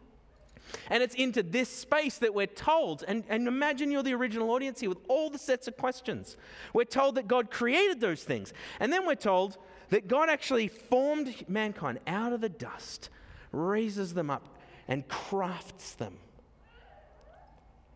And 0.90 1.02
it's 1.02 1.16
into 1.16 1.44
this 1.44 1.70
space 1.70 2.18
that 2.18 2.34
we're 2.34 2.46
told, 2.46 3.04
and, 3.08 3.24
and 3.30 3.48
imagine 3.48 3.90
you're 3.92 4.04
the 4.04 4.14
original 4.14 4.52
audience 4.52 4.82
here 4.82 4.90
with 4.90 5.00
all 5.08 5.30
the 5.30 5.38
sets 5.38 5.68
of 5.68 5.78
questions. 5.78 6.36
We're 6.74 6.84
told 6.84 7.16
that 7.16 7.28
God 7.28 7.52
created 7.52 8.02
those 8.02 8.24
things. 8.24 8.54
And 8.80 8.92
then 8.92 9.06
we're 9.06 9.16
told 9.16 9.58
that 9.90 10.08
God 10.08 10.30
actually 10.30 10.68
formed 10.68 11.46
mankind 11.48 12.00
out 12.06 12.34
of 12.34 12.42
the 12.42 12.50
dust, 12.50 13.10
raises 13.52 14.14
them 14.14 14.30
up, 14.30 14.58
and 14.88 15.08
crafts 15.08 15.94
them 15.94 16.18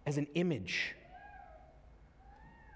as 0.06 0.18
an 0.18 0.28
image 0.36 0.96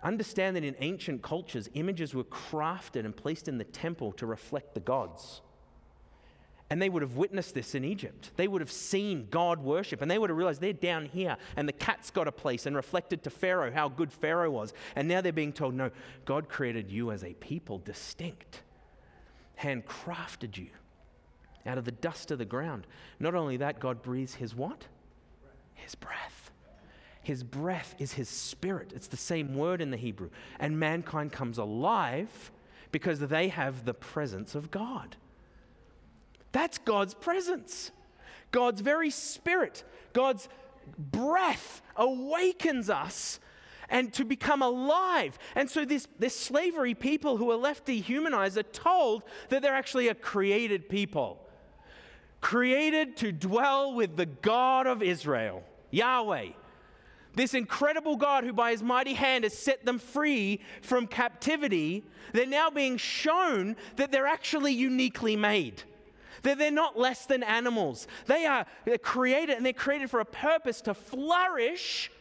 Understand 0.06 0.56
that 0.56 0.64
in 0.64 0.76
ancient 0.82 1.24
cultures, 1.24 1.68
images 1.74 2.14
were 2.14 2.24
crafted 2.26 3.06
and 3.06 3.18
placed 3.18 3.48
in 3.48 3.58
the 3.58 3.64
temple 3.64 4.12
to 4.14 4.28
reflect 4.28 4.76
the 4.76 4.80
gods. 4.80 5.42
And 6.70 6.80
they 6.80 6.90
would 6.90 7.02
have 7.02 7.16
witnessed 7.16 7.56
this 7.56 7.74
in 7.74 7.84
Egypt. 7.84 8.30
They 8.36 8.48
would 8.48 8.62
have 8.62 8.72
seen 8.72 9.28
God 9.32 9.60
worship 9.60 10.04
and 10.04 10.10
they 10.10 10.20
would 10.20 10.30
have 10.30 10.38
realized 10.38 10.62
they're 10.62 10.74
down 10.74 11.06
here 11.06 11.38
and 11.56 11.68
the 11.68 11.74
cat's 11.74 12.12
got 12.12 12.28
a 12.28 12.32
place 12.32 12.68
and 12.68 12.76
reflected 12.76 13.24
to 13.24 13.32
Pharaoh 13.32 13.72
how 13.72 13.90
good 13.90 14.12
Pharaoh 14.12 14.52
was. 14.52 14.74
And 14.96 15.08
now 15.08 15.22
they're 15.22 15.34
being 15.34 15.54
told, 15.54 15.74
no, 15.74 15.90
God 16.24 16.50
created 16.50 16.92
you 16.92 17.12
as 17.12 17.24
a 17.24 17.34
people 17.34 17.80
distinct, 17.80 18.62
handcrafted 19.60 20.56
you 20.58 20.70
out 21.66 21.80
of 21.80 21.86
the 21.86 21.92
dust 21.92 22.30
of 22.30 22.38
the 22.38 22.46
ground. 22.46 22.86
Not 23.20 23.34
only 23.34 23.58
that, 23.58 23.80
God 23.80 24.04
breathes 24.04 24.36
his 24.36 24.54
what? 24.54 24.86
His 25.74 25.96
breath. 25.96 26.45
His 27.26 27.44
breath 27.44 27.96
is 27.98 28.14
his 28.14 28.30
spirit. 28.30 28.94
It's 28.96 29.08
the 29.08 29.18
same 29.18 29.56
word 29.56 29.82
in 29.82 29.90
the 29.90 29.98
Hebrew. 29.98 30.30
And 30.60 30.80
mankind 30.80 31.32
comes 31.32 31.58
alive 31.58 32.52
because 32.92 33.18
they 33.20 33.48
have 33.48 33.84
the 33.84 33.96
presence 33.96 34.54
of 34.54 34.70
God. 34.70 35.16
That's 36.52 36.78
God's 36.78 37.16
presence. 37.16 37.90
God's 38.52 38.82
very 38.82 39.10
spirit, 39.10 39.84
God's 40.14 40.48
breath 41.00 41.82
awakens 41.96 42.92
us 42.92 43.40
and 43.90 44.14
to 44.14 44.24
become 44.24 44.62
alive. 44.62 45.40
And 45.56 45.68
so, 45.68 45.84
this, 45.84 46.08
this 46.20 46.40
slavery 46.40 46.94
people 46.94 47.38
who 47.38 47.50
are 47.50 47.58
left 47.58 47.86
dehumanized 47.86 48.56
are 48.56 48.64
told 48.64 49.24
that 49.50 49.64
they're 49.64 49.74
actually 49.74 50.10
a 50.10 50.14
created 50.14 50.90
people, 50.90 51.44
created 52.40 53.18
to 53.18 53.32
dwell 53.32 53.96
with 53.96 54.16
the 54.16 54.28
God 54.28 54.86
of 54.86 55.02
Israel, 55.02 55.64
Yahweh. 55.90 56.50
This 57.36 57.54
incredible 57.54 58.16
God 58.16 58.44
who, 58.44 58.54
by 58.54 58.72
his 58.72 58.82
mighty 58.82 59.14
hand, 59.14 59.44
has 59.44 59.58
set 59.58 59.86
them 59.86 60.00
free 60.00 60.62
from 60.82 61.06
captivity, 61.06 62.04
they're 62.34 62.46
now 62.46 62.70
being 62.70 62.98
shown 62.98 63.76
that 63.98 64.12
they're 64.12 64.28
actually 64.28 64.74
uniquely 64.74 65.36
made. 65.36 65.84
That 66.44 66.58
they're 66.58 66.72
not 66.72 66.98
less 66.98 67.26
than 67.26 67.44
animals. 67.44 68.08
They 68.28 68.46
are 68.46 68.66
created, 69.02 69.58
and 69.58 69.66
they're 69.66 69.74
created 69.74 70.10
for 70.10 70.20
a 70.20 70.26
purpose 70.26 70.82
to 70.82 70.94
flourish 70.94 72.12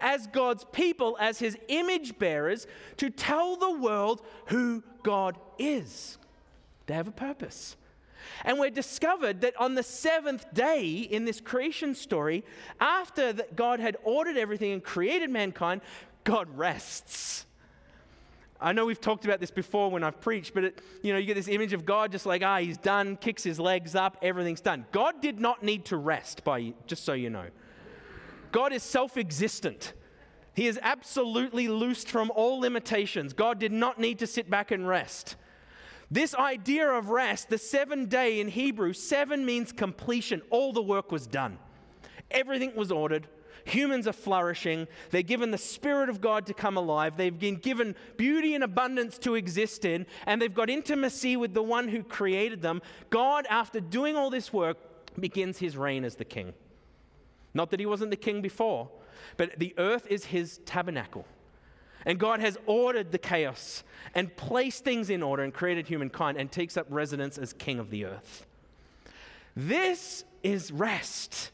as 0.00 0.26
God's 0.26 0.64
people, 0.72 1.16
as 1.20 1.38
his 1.38 1.56
image 1.68 2.18
bearers, 2.18 2.66
to 2.96 3.10
tell 3.10 3.56
the 3.56 3.72
world 3.78 4.22
who 4.46 4.82
God 5.02 5.36
is. 5.58 6.18
They 6.86 6.94
have 6.94 7.08
a 7.08 7.12
purpose. 7.12 7.76
And 8.44 8.58
we're 8.58 8.70
discovered 8.70 9.40
that 9.42 9.56
on 9.60 9.74
the 9.74 9.82
seventh 9.82 10.52
day 10.52 10.88
in 10.88 11.24
this 11.24 11.40
creation 11.40 11.94
story, 11.94 12.44
after 12.80 13.32
that 13.32 13.56
God 13.56 13.80
had 13.80 13.96
ordered 14.04 14.36
everything 14.36 14.72
and 14.72 14.82
created 14.82 15.30
mankind, 15.30 15.80
God 16.24 16.48
rests. 16.56 17.46
I 18.60 18.72
know 18.72 18.86
we've 18.86 19.00
talked 19.00 19.24
about 19.26 19.38
this 19.38 19.50
before 19.50 19.90
when 19.90 20.02
I've 20.02 20.20
preached, 20.20 20.54
but 20.54 20.64
it, 20.64 20.80
you 21.02 21.12
know, 21.12 21.18
you 21.18 21.26
get 21.26 21.34
this 21.34 21.48
image 21.48 21.72
of 21.72 21.84
God 21.84 22.10
just 22.10 22.24
like, 22.24 22.42
ah, 22.42 22.58
he's 22.58 22.78
done, 22.78 23.16
kicks 23.16 23.42
his 23.42 23.60
legs 23.60 23.94
up, 23.94 24.16
everything's 24.22 24.62
done. 24.62 24.86
God 24.92 25.20
did 25.20 25.38
not 25.38 25.62
need 25.62 25.84
to 25.86 25.96
rest, 25.96 26.42
by 26.42 26.72
just 26.86 27.04
so 27.04 27.12
you 27.12 27.28
know. 27.28 27.46
God 28.52 28.72
is 28.72 28.82
self-existent. 28.82 29.92
He 30.54 30.66
is 30.66 30.78
absolutely 30.82 31.68
loosed 31.68 32.08
from 32.08 32.30
all 32.34 32.58
limitations. 32.58 33.34
God 33.34 33.58
did 33.58 33.72
not 33.72 34.00
need 34.00 34.20
to 34.20 34.26
sit 34.26 34.48
back 34.48 34.70
and 34.70 34.88
rest. 34.88 35.36
This 36.10 36.34
idea 36.34 36.88
of 36.88 37.10
rest, 37.10 37.50
the 37.50 37.58
seven 37.58 38.06
day 38.06 38.40
in 38.40 38.48
Hebrew, 38.48 38.92
seven 38.92 39.44
means 39.44 39.72
completion. 39.72 40.42
All 40.50 40.72
the 40.72 40.82
work 40.82 41.10
was 41.10 41.26
done, 41.26 41.58
everything 42.30 42.74
was 42.76 42.92
ordered. 42.92 43.26
Humans 43.64 44.06
are 44.06 44.12
flourishing. 44.12 44.86
They're 45.10 45.22
given 45.22 45.50
the 45.50 45.58
Spirit 45.58 46.08
of 46.08 46.20
God 46.20 46.46
to 46.46 46.54
come 46.54 46.76
alive. 46.76 47.16
They've 47.16 47.36
been 47.36 47.56
given 47.56 47.96
beauty 48.16 48.54
and 48.54 48.62
abundance 48.62 49.18
to 49.18 49.34
exist 49.34 49.84
in, 49.84 50.06
and 50.24 50.40
they've 50.40 50.54
got 50.54 50.70
intimacy 50.70 51.36
with 51.36 51.52
the 51.52 51.64
one 51.64 51.88
who 51.88 52.04
created 52.04 52.62
them. 52.62 52.80
God, 53.10 53.44
after 53.50 53.80
doing 53.80 54.16
all 54.16 54.30
this 54.30 54.52
work, 54.52 54.78
begins 55.18 55.58
his 55.58 55.76
reign 55.76 56.04
as 56.04 56.14
the 56.14 56.24
king. 56.24 56.54
Not 57.54 57.70
that 57.70 57.80
he 57.80 57.86
wasn't 57.86 58.10
the 58.10 58.16
king 58.16 58.40
before, 58.40 58.88
but 59.36 59.58
the 59.58 59.74
earth 59.78 60.06
is 60.08 60.26
his 60.26 60.58
tabernacle. 60.58 61.26
And 62.06 62.20
God 62.20 62.40
has 62.40 62.56
ordered 62.66 63.10
the 63.10 63.18
chaos 63.18 63.82
and 64.14 64.34
placed 64.36 64.84
things 64.84 65.10
in 65.10 65.22
order 65.22 65.42
and 65.42 65.52
created 65.52 65.88
humankind 65.88 66.38
and 66.38 66.50
takes 66.50 66.76
up 66.76 66.86
residence 66.88 67.36
as 67.36 67.52
king 67.52 67.80
of 67.80 67.90
the 67.90 68.06
earth. 68.06 68.46
This 69.56 70.24
is 70.44 70.70
rest. 70.70 71.50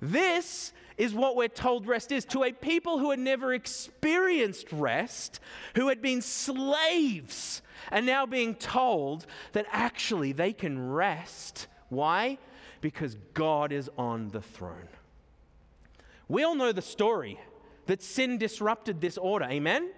This 0.00 0.72
is 0.96 1.12
what 1.12 1.36
we're 1.36 1.48
told 1.48 1.86
rest 1.86 2.10
is 2.10 2.24
to 2.26 2.42
a 2.42 2.52
people 2.52 2.98
who 2.98 3.10
had 3.10 3.18
never 3.18 3.52
experienced 3.52 4.72
rest, 4.72 5.40
who 5.76 5.88
had 5.88 6.00
been 6.00 6.22
slaves, 6.22 7.60
and 7.90 8.06
now 8.06 8.24
being 8.24 8.54
told 8.54 9.26
that 9.52 9.66
actually 9.70 10.32
they 10.32 10.54
can 10.54 10.90
rest. 10.90 11.66
Why? 11.90 12.38
Because 12.80 13.16
God 13.34 13.72
is 13.72 13.90
on 13.98 14.30
the 14.30 14.40
throne. 14.40 14.88
We 16.28 16.44
all 16.44 16.54
know 16.54 16.72
the 16.72 16.82
story 16.82 17.38
that 17.90 18.00
sin 18.00 18.38
disrupted 18.38 19.00
this 19.00 19.18
order. 19.18 19.46
Amen? 19.46 19.90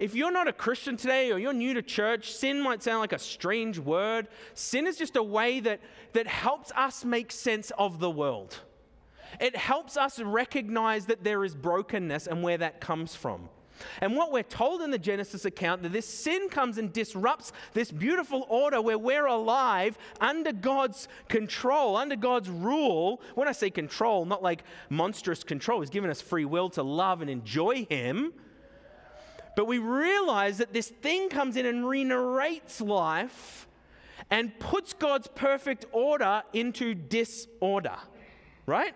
If 0.00 0.16
you're 0.16 0.32
not 0.32 0.48
a 0.48 0.52
Christian 0.52 0.96
today 0.96 1.30
or 1.30 1.38
you're 1.38 1.52
new 1.52 1.72
to 1.74 1.82
church, 1.82 2.32
sin 2.32 2.60
might 2.60 2.82
sound 2.82 2.98
like 2.98 3.12
a 3.12 3.18
strange 3.20 3.78
word. 3.78 4.26
Sin 4.54 4.88
is 4.88 4.98
just 4.98 5.14
a 5.14 5.22
way 5.22 5.60
that, 5.60 5.78
that 6.14 6.26
helps 6.26 6.72
us 6.72 7.04
make 7.04 7.30
sense 7.30 7.70
of 7.78 8.00
the 8.00 8.10
world. 8.10 8.58
It 9.40 9.54
helps 9.54 9.96
us 9.96 10.18
recognize 10.18 11.06
that 11.06 11.22
there 11.22 11.44
is 11.44 11.54
brokenness 11.54 12.26
and 12.26 12.42
where 12.42 12.58
that 12.58 12.80
comes 12.80 13.14
from. 13.14 13.50
And 14.00 14.16
what 14.16 14.32
we're 14.32 14.42
told 14.42 14.82
in 14.82 14.90
the 14.90 14.98
Genesis 14.98 15.44
account 15.44 15.82
that 15.82 15.92
this 15.92 16.06
sin 16.06 16.48
comes 16.48 16.78
and 16.78 16.92
disrupts 16.92 17.52
this 17.72 17.90
beautiful 17.90 18.46
order 18.48 18.80
where 18.80 18.98
we're 18.98 19.26
alive 19.26 19.98
under 20.20 20.52
God's 20.52 21.08
control, 21.28 21.96
under 21.96 22.16
God's 22.16 22.48
rule. 22.48 23.20
When 23.34 23.48
I 23.48 23.52
say 23.52 23.70
control, 23.70 24.24
not 24.24 24.42
like 24.42 24.62
monstrous 24.88 25.44
control, 25.44 25.80
He's 25.80 25.90
given 25.90 26.10
us 26.10 26.20
free 26.20 26.44
will 26.44 26.70
to 26.70 26.82
love 26.82 27.20
and 27.20 27.30
enjoy 27.30 27.86
Him. 27.86 28.32
But 29.56 29.66
we 29.66 29.78
realize 29.78 30.58
that 30.58 30.72
this 30.72 30.88
thing 30.88 31.28
comes 31.28 31.56
in 31.56 31.66
and 31.66 31.86
re 31.86 32.04
narrates 32.04 32.80
life 32.80 33.66
and 34.30 34.58
puts 34.58 34.92
God's 34.92 35.26
perfect 35.26 35.86
order 35.92 36.42
into 36.52 36.94
disorder, 36.94 37.96
right? 38.66 38.94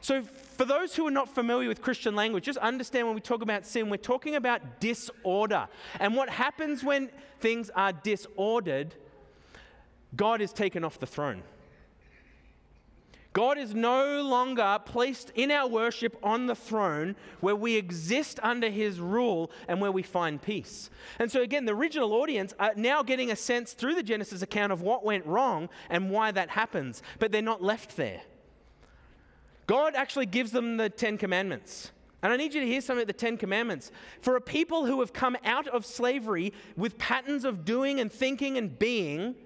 So, 0.00 0.22
for 0.22 0.64
those 0.64 0.94
who 0.94 1.06
are 1.06 1.10
not 1.10 1.28
familiar 1.28 1.68
with 1.68 1.80
Christian 1.80 2.14
language, 2.14 2.44
just 2.44 2.58
understand 2.58 3.06
when 3.06 3.14
we 3.14 3.20
talk 3.20 3.42
about 3.42 3.64
sin, 3.64 3.88
we're 3.88 3.96
talking 3.96 4.34
about 4.34 4.80
disorder. 4.80 5.68
And 5.98 6.14
what 6.14 6.28
happens 6.28 6.84
when 6.84 7.10
things 7.38 7.70
are 7.74 7.92
disordered, 7.92 8.94
God 10.14 10.40
is 10.40 10.52
taken 10.52 10.84
off 10.84 10.98
the 10.98 11.06
throne. 11.06 11.42
God 13.32 13.58
is 13.58 13.74
no 13.74 14.22
longer 14.22 14.78
placed 14.84 15.30
in 15.36 15.52
our 15.52 15.68
worship 15.68 16.16
on 16.22 16.46
the 16.46 16.54
throne 16.56 17.14
where 17.38 17.54
we 17.54 17.76
exist 17.76 18.40
under 18.42 18.68
his 18.68 18.98
rule 18.98 19.52
and 19.68 19.80
where 19.80 19.92
we 19.92 20.02
find 20.02 20.42
peace. 20.42 20.90
And 21.18 21.30
so, 21.30 21.40
again, 21.40 21.64
the 21.64 21.74
original 21.74 22.12
audience 22.12 22.52
are 22.58 22.72
now 22.74 23.04
getting 23.04 23.30
a 23.30 23.36
sense 23.36 23.72
through 23.72 23.94
the 23.94 24.02
Genesis 24.02 24.42
account 24.42 24.72
of 24.72 24.82
what 24.82 25.04
went 25.04 25.24
wrong 25.26 25.68
and 25.88 26.10
why 26.10 26.32
that 26.32 26.50
happens, 26.50 27.02
but 27.20 27.30
they're 27.30 27.40
not 27.40 27.62
left 27.62 27.96
there. 27.96 28.22
God 29.70 29.94
actually 29.94 30.26
gives 30.26 30.50
them 30.50 30.78
the 30.78 30.90
Ten 30.90 31.16
Commandments. 31.16 31.92
And 32.24 32.32
I 32.32 32.36
need 32.36 32.54
you 32.54 32.60
to 32.60 32.66
hear 32.66 32.80
something 32.80 33.02
of 33.02 33.06
the 33.06 33.12
Ten 33.12 33.36
Commandments. 33.36 33.92
For 34.20 34.34
a 34.34 34.40
people 34.40 34.84
who 34.84 34.98
have 34.98 35.12
come 35.12 35.36
out 35.44 35.68
of 35.68 35.86
slavery 35.86 36.52
with 36.76 36.98
patterns 36.98 37.44
of 37.44 37.64
doing 37.64 38.00
and 38.00 38.10
thinking 38.10 38.58
and 38.58 38.76
being, 38.76 39.36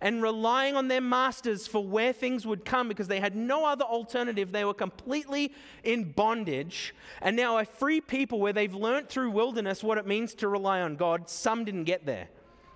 and 0.00 0.22
relying 0.22 0.76
on 0.76 0.86
their 0.86 1.00
masters 1.00 1.66
for 1.66 1.84
where 1.84 2.12
things 2.12 2.46
would 2.46 2.64
come 2.64 2.86
because 2.86 3.08
they 3.08 3.18
had 3.18 3.34
no 3.34 3.66
other 3.66 3.84
alternative. 3.84 4.52
They 4.52 4.64
were 4.64 4.72
completely 4.72 5.52
in 5.82 6.12
bondage. 6.12 6.94
And 7.20 7.34
now, 7.34 7.58
a 7.58 7.64
free 7.64 8.00
people 8.00 8.38
where 8.38 8.52
they've 8.52 8.72
learnt 8.72 9.08
through 9.08 9.32
wilderness 9.32 9.82
what 9.82 9.98
it 9.98 10.06
means 10.06 10.32
to 10.34 10.46
rely 10.46 10.80
on 10.80 10.94
God, 10.94 11.28
some 11.28 11.64
didn't 11.64 11.84
get 11.84 12.06
there. 12.06 12.28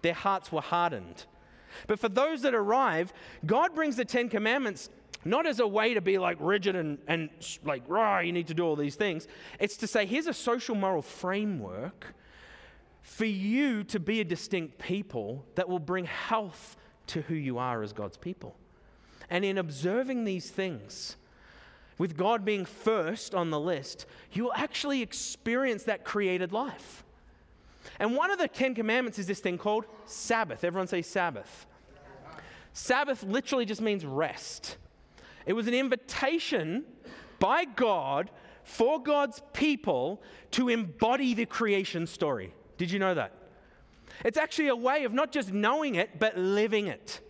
Their 0.02 0.14
hearts 0.14 0.50
were 0.50 0.60
hardened. 0.60 1.26
But 1.86 2.00
for 2.00 2.08
those 2.08 2.42
that 2.42 2.54
arrive, 2.54 3.12
God 3.44 3.76
brings 3.76 3.94
the 3.94 4.04
Ten 4.04 4.28
Commandments 4.28 4.90
not 5.30 5.46
as 5.46 5.60
a 5.60 5.66
way 5.66 5.94
to 5.94 6.00
be 6.00 6.18
like 6.18 6.36
rigid 6.40 6.76
and, 6.76 6.98
and 7.06 7.30
like, 7.64 7.82
rah, 7.86 8.20
you 8.20 8.32
need 8.32 8.48
to 8.48 8.54
do 8.54 8.64
all 8.64 8.76
these 8.76 8.96
things. 8.96 9.26
It's 9.58 9.76
to 9.78 9.86
say, 9.86 10.06
here's 10.06 10.26
a 10.26 10.34
social 10.34 10.74
moral 10.74 11.02
framework 11.02 12.14
for 13.02 13.24
you 13.24 13.84
to 13.84 14.00
be 14.00 14.20
a 14.20 14.24
distinct 14.24 14.78
people 14.78 15.44
that 15.54 15.68
will 15.68 15.78
bring 15.78 16.06
health 16.06 16.76
to 17.08 17.22
who 17.22 17.34
you 17.34 17.58
are 17.58 17.82
as 17.82 17.92
God's 17.92 18.16
people. 18.16 18.56
And 19.30 19.44
in 19.44 19.58
observing 19.58 20.24
these 20.24 20.50
things, 20.50 21.16
with 21.98 22.16
God 22.16 22.44
being 22.44 22.64
first 22.64 23.34
on 23.34 23.50
the 23.50 23.60
list, 23.60 24.06
you 24.32 24.44
will 24.44 24.52
actually 24.54 25.02
experience 25.02 25.84
that 25.84 26.04
created 26.04 26.52
life. 26.52 27.04
And 27.98 28.14
one 28.16 28.30
of 28.30 28.38
the 28.38 28.48
Ten 28.48 28.74
Commandments 28.74 29.18
is 29.18 29.26
this 29.26 29.40
thing 29.40 29.56
called 29.56 29.86
Sabbath. 30.04 30.64
Everyone 30.64 30.88
say 30.88 31.02
Sabbath. 31.02 31.66
Sabbath 32.72 33.22
literally 33.22 33.64
just 33.64 33.80
means 33.80 34.04
rest. 34.04 34.76
It 35.46 35.52
was 35.52 35.68
an 35.68 35.74
invitation 35.74 36.85
by 37.38 37.64
God 37.64 38.30
for 38.64 39.00
God's 39.00 39.40
people 39.52 40.22
to 40.52 40.68
embody 40.68 41.35
the 41.35 41.46
creation 41.46 42.06
story. 42.06 42.52
Did 42.78 42.90
you 42.90 42.98
know 42.98 43.14
that? 43.14 43.32
It's 44.24 44.38
actually 44.38 44.68
a 44.68 44.76
way 44.76 45.04
of 45.04 45.12
not 45.12 45.32
just 45.32 45.52
knowing 45.52 45.94
it, 45.94 46.18
but 46.18 46.37
living 46.37 46.88
it. 46.88 47.20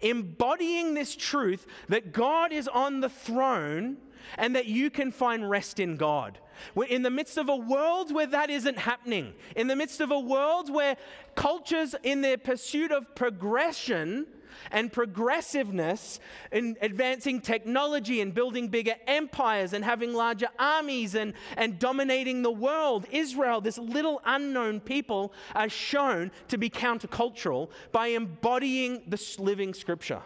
Embodying 0.00 0.94
this 0.94 1.14
truth 1.14 1.66
that 1.88 2.12
God 2.12 2.52
is 2.52 2.68
on 2.68 3.00
the 3.00 3.08
throne 3.08 3.98
and 4.38 4.56
that 4.56 4.66
you 4.66 4.90
can 4.90 5.12
find 5.12 5.48
rest 5.48 5.78
in 5.78 5.96
God. 5.96 6.38
We're 6.74 6.84
in 6.84 7.02
the 7.02 7.10
midst 7.10 7.36
of 7.36 7.48
a 7.48 7.56
world 7.56 8.12
where 8.12 8.26
that 8.26 8.50
isn't 8.50 8.78
happening, 8.78 9.34
in 9.54 9.66
the 9.66 9.76
midst 9.76 10.00
of 10.00 10.10
a 10.10 10.18
world 10.18 10.72
where 10.72 10.96
cultures, 11.34 11.94
in 12.02 12.22
their 12.22 12.38
pursuit 12.38 12.90
of 12.90 13.14
progression, 13.14 14.26
and 14.70 14.92
progressiveness 14.92 16.20
in 16.52 16.76
advancing 16.80 17.40
technology 17.40 18.20
and 18.20 18.34
building 18.34 18.68
bigger 18.68 18.94
empires 19.06 19.72
and 19.72 19.84
having 19.84 20.12
larger 20.14 20.48
armies 20.58 21.14
and, 21.14 21.34
and 21.56 21.78
dominating 21.78 22.42
the 22.42 22.50
world. 22.50 23.06
Israel, 23.10 23.60
this 23.60 23.78
little 23.78 24.20
unknown 24.24 24.80
people, 24.80 25.32
are 25.54 25.68
shown 25.68 26.30
to 26.48 26.58
be 26.58 26.70
countercultural 26.70 27.70
by 27.92 28.08
embodying 28.08 29.02
the 29.08 29.36
living 29.38 29.74
scripture 29.74 30.22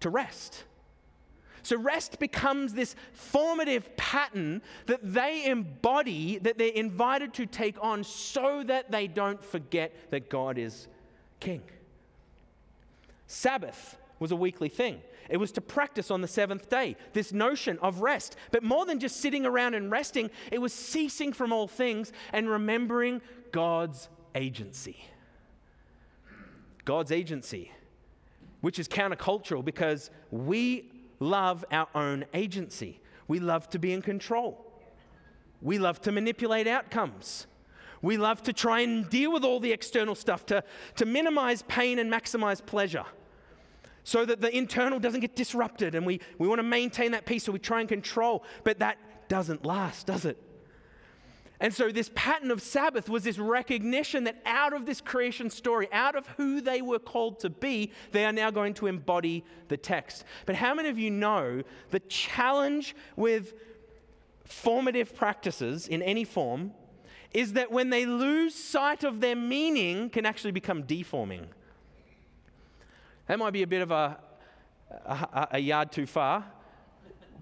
to 0.00 0.10
rest. 0.10 0.64
So, 1.62 1.76
rest 1.76 2.18
becomes 2.18 2.72
this 2.72 2.94
formative 3.12 3.94
pattern 3.96 4.62
that 4.86 5.00
they 5.02 5.44
embody, 5.44 6.38
that 6.38 6.56
they're 6.56 6.68
invited 6.68 7.34
to 7.34 7.46
take 7.46 7.76
on 7.82 8.04
so 8.04 8.62
that 8.64 8.90
they 8.90 9.06
don't 9.06 9.44
forget 9.44 9.94
that 10.10 10.30
God 10.30 10.56
is 10.56 10.88
king. 11.40 11.62
Sabbath 13.28 13.98
was 14.18 14.32
a 14.32 14.36
weekly 14.36 14.68
thing. 14.68 15.00
It 15.28 15.36
was 15.36 15.52
to 15.52 15.60
practice 15.60 16.10
on 16.10 16.22
the 16.22 16.28
seventh 16.28 16.68
day, 16.70 16.96
this 17.12 17.32
notion 17.32 17.78
of 17.80 18.00
rest. 18.00 18.36
But 18.50 18.62
more 18.62 18.86
than 18.86 18.98
just 18.98 19.18
sitting 19.18 19.44
around 19.44 19.74
and 19.74 19.90
resting, 19.90 20.30
it 20.50 20.60
was 20.60 20.72
ceasing 20.72 21.32
from 21.32 21.52
all 21.52 21.68
things 21.68 22.12
and 22.32 22.48
remembering 22.48 23.20
God's 23.52 24.08
agency. 24.34 25.04
God's 26.86 27.12
agency, 27.12 27.70
which 28.62 28.78
is 28.78 28.88
countercultural 28.88 29.62
because 29.62 30.10
we 30.30 30.90
love 31.20 31.64
our 31.70 31.88
own 31.94 32.24
agency. 32.32 32.98
We 33.28 33.40
love 33.40 33.68
to 33.70 33.78
be 33.78 33.92
in 33.92 34.00
control. 34.00 34.64
We 35.60 35.78
love 35.78 36.00
to 36.02 36.12
manipulate 36.12 36.66
outcomes. 36.66 37.46
We 38.00 38.16
love 38.16 38.42
to 38.44 38.54
try 38.54 38.80
and 38.80 39.10
deal 39.10 39.32
with 39.32 39.44
all 39.44 39.60
the 39.60 39.72
external 39.72 40.14
stuff 40.14 40.46
to, 40.46 40.64
to 40.96 41.04
minimize 41.04 41.62
pain 41.62 41.98
and 41.98 42.10
maximize 42.10 42.64
pleasure 42.64 43.04
so 44.08 44.24
that 44.24 44.40
the 44.40 44.56
internal 44.56 44.98
doesn't 44.98 45.20
get 45.20 45.36
disrupted 45.36 45.94
and 45.94 46.06
we, 46.06 46.18
we 46.38 46.48
want 46.48 46.58
to 46.58 46.62
maintain 46.62 47.12
that 47.12 47.26
peace 47.26 47.44
so 47.44 47.52
we 47.52 47.58
try 47.58 47.80
and 47.80 47.90
control. 47.90 48.42
But 48.64 48.78
that 48.78 48.96
doesn't 49.28 49.66
last, 49.66 50.06
does 50.06 50.24
it? 50.24 50.42
And 51.60 51.74
so, 51.74 51.92
this 51.92 52.10
pattern 52.14 52.50
of 52.50 52.62
Sabbath 52.62 53.10
was 53.10 53.24
this 53.24 53.36
recognition 53.36 54.24
that 54.24 54.40
out 54.46 54.72
of 54.72 54.86
this 54.86 55.02
creation 55.02 55.50
story, 55.50 55.88
out 55.92 56.16
of 56.16 56.26
who 56.38 56.62
they 56.62 56.80
were 56.80 56.98
called 56.98 57.40
to 57.40 57.50
be, 57.50 57.92
they 58.12 58.24
are 58.24 58.32
now 58.32 58.50
going 58.50 58.72
to 58.74 58.86
embody 58.86 59.44
the 59.66 59.76
text. 59.76 60.24
But 60.46 60.54
how 60.54 60.72
many 60.72 60.88
of 60.88 60.98
you 60.98 61.10
know 61.10 61.62
the 61.90 62.00
challenge 62.00 62.96
with 63.14 63.52
formative 64.46 65.14
practices 65.14 65.86
in 65.86 66.00
any 66.00 66.24
form 66.24 66.72
is 67.34 67.52
that 67.54 67.70
when 67.70 67.90
they 67.90 68.06
lose 68.06 68.54
sight 68.54 69.04
of 69.04 69.20
their 69.20 69.36
meaning, 69.36 70.08
can 70.08 70.24
actually 70.24 70.52
become 70.52 70.84
deforming? 70.84 71.48
That 73.28 73.38
might 73.38 73.52
be 73.52 73.62
a 73.62 73.66
bit 73.66 73.82
of 73.82 73.90
a, 73.90 74.18
a, 75.06 75.48
a 75.52 75.58
yard 75.58 75.92
too 75.92 76.06
far. 76.06 76.44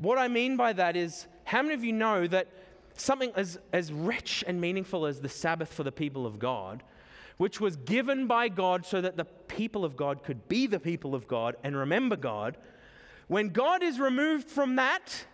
What 0.00 0.18
I 0.18 0.28
mean 0.28 0.56
by 0.56 0.72
that 0.74 0.96
is, 0.96 1.26
how 1.44 1.62
many 1.62 1.74
of 1.74 1.84
you 1.84 1.92
know 1.92 2.26
that 2.26 2.48
something 2.96 3.30
as, 3.36 3.58
as 3.72 3.92
rich 3.92 4.44
and 4.46 4.60
meaningful 4.60 5.06
as 5.06 5.20
the 5.20 5.28
Sabbath 5.28 5.72
for 5.72 5.84
the 5.84 5.92
people 5.92 6.26
of 6.26 6.38
God, 6.38 6.82
which 7.36 7.60
was 7.60 7.76
given 7.76 8.26
by 8.26 8.48
God 8.48 8.84
so 8.84 9.00
that 9.00 9.16
the 9.16 9.24
people 9.24 9.84
of 9.84 9.96
God 9.96 10.24
could 10.24 10.48
be 10.48 10.66
the 10.66 10.80
people 10.80 11.14
of 11.14 11.28
God 11.28 11.56
and 11.62 11.76
remember 11.76 12.16
God, 12.16 12.56
when 13.28 13.50
God 13.50 13.82
is 13.82 14.00
removed 14.00 14.48
from 14.48 14.76
that, 14.76 15.26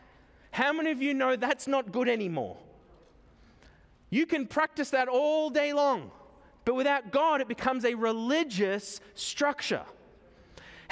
how 0.51 0.73
many 0.73 0.91
of 0.91 1.01
you 1.01 1.15
know 1.15 1.35
that's 1.35 1.67
not 1.67 1.93
good 1.93 2.09
anymore? 2.09 2.59
You 4.11 4.27
can 4.27 4.47
practice 4.47 4.91
that 4.91 5.09
all 5.09 5.49
day 5.49 5.73
long, 5.73 6.11
but 6.67 6.75
without 6.75 7.11
God, 7.11 7.41
it 7.41 7.49
becomes 7.49 7.87
a 7.87 7.95
religious 7.95 9.01
structure. 9.15 9.85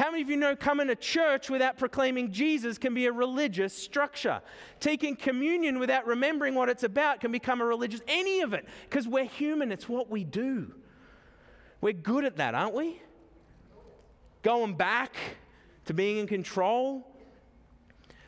How 0.00 0.10
many 0.10 0.22
of 0.22 0.30
you 0.30 0.38
know 0.38 0.56
coming 0.56 0.86
to 0.86 0.96
church 0.96 1.50
without 1.50 1.76
proclaiming 1.76 2.32
Jesus 2.32 2.78
can 2.78 2.94
be 2.94 3.04
a 3.04 3.12
religious 3.12 3.76
structure? 3.76 4.40
Taking 4.80 5.14
communion 5.14 5.78
without 5.78 6.06
remembering 6.06 6.54
what 6.54 6.70
it's 6.70 6.84
about 6.84 7.20
can 7.20 7.30
become 7.30 7.60
a 7.60 7.66
religious, 7.66 8.00
any 8.08 8.40
of 8.40 8.54
it, 8.54 8.64
because 8.88 9.06
we're 9.06 9.26
human, 9.26 9.70
it's 9.70 9.90
what 9.90 10.08
we 10.08 10.24
do. 10.24 10.72
We're 11.82 11.92
good 11.92 12.24
at 12.24 12.38
that, 12.38 12.54
aren't 12.54 12.72
we? 12.72 13.02
Going 14.42 14.74
back 14.74 15.16
to 15.84 15.92
being 15.92 16.16
in 16.16 16.26
control. 16.26 17.06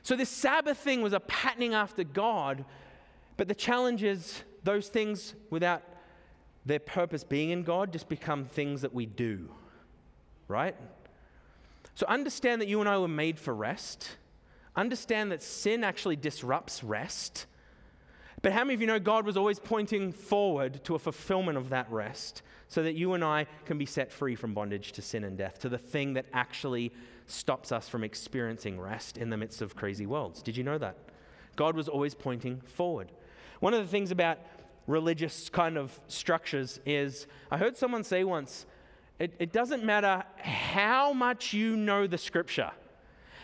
So, 0.03 0.15
this 0.15 0.29
Sabbath 0.29 0.77
thing 0.77 1.01
was 1.01 1.15
a 1.15 1.21
patterning 1.21 1.73
after 1.73 2.05
God, 2.05 2.67
but 3.39 3.49
the 3.49 3.55
challenge 3.55 4.03
is 4.03 4.43
those 4.63 4.89
things 4.89 5.33
without 5.49 5.83
their 6.67 6.81
purpose 6.81 7.25
being 7.25 7.49
in 7.49 7.63
God 7.63 7.95
just 7.95 8.11
become 8.11 8.45
things 8.45 8.83
that 8.83 8.93
we 8.93 9.07
do, 9.07 9.49
right? 10.49 10.77
So 11.95 12.07
understand 12.07 12.61
that 12.61 12.69
you 12.69 12.81
and 12.81 12.89
I 12.89 12.99
were 12.99 13.09
made 13.09 13.39
for 13.39 13.55
rest. 13.55 14.17
Understand 14.75 15.33
that 15.33 15.43
sin 15.43 15.85
actually 15.85 16.17
disrupts 16.17 16.83
rest. 16.83 17.47
But 18.41 18.53
how 18.53 18.65
many 18.65 18.75
of 18.75 18.81
you 18.81 18.87
know 18.87 18.99
God 18.99 19.25
was 19.25 19.37
always 19.37 19.59
pointing 19.59 20.13
forward 20.13 20.83
to 20.85 20.95
a 20.95 20.99
fulfillment 20.99 21.59
of 21.59 21.69
that 21.69 21.91
rest 21.91 22.43
so 22.69 22.83
that 22.83 22.95
you 22.95 23.13
and 23.13 23.23
I 23.23 23.47
can 23.67 23.79
be 23.79 23.87
set 23.87 24.11
free 24.11 24.35
from 24.35 24.55
bondage 24.55 24.93
to 24.93 25.03
sin 25.03 25.25
and 25.25 25.37
death, 25.37 25.61
to 25.61 25.69
the 25.69 25.79
thing 25.79 26.15
that 26.15 26.27
actually 26.33 26.93
stops 27.27 27.71
us 27.71 27.89
from 27.89 28.03
experiencing 28.03 28.81
rest 28.81 29.19
in 29.19 29.31
the 29.31 29.37
midst 29.37 29.63
of 29.63 29.77
crazy 29.77 30.07
worlds? 30.07 30.43
Did 30.43 30.57
you 30.57 30.65
know 30.65 30.79
that? 30.79 30.97
God 31.55 31.77
was 31.77 31.89
always 31.89 32.15
pointing 32.15 32.61
forward. 32.63 33.13
One 33.61 33.75
of 33.75 33.83
the 33.83 33.91
things 33.91 34.11
about 34.11 34.39
religious 34.87 35.49
kind 35.49 35.77
of 35.77 36.01
structures 36.09 36.81
is 36.85 37.27
I 37.51 37.59
heard 37.59 37.77
someone 37.77 38.03
say 38.03 38.25
once, 38.25 38.67
it, 39.23 39.33
it 39.39 39.53
doesn't 39.53 39.85
matter 39.85 40.25
how 40.39 41.13
much 41.13 41.53
you 41.53 41.77
know 41.77 42.09
the 42.09 42.19
scripture 42.19 42.73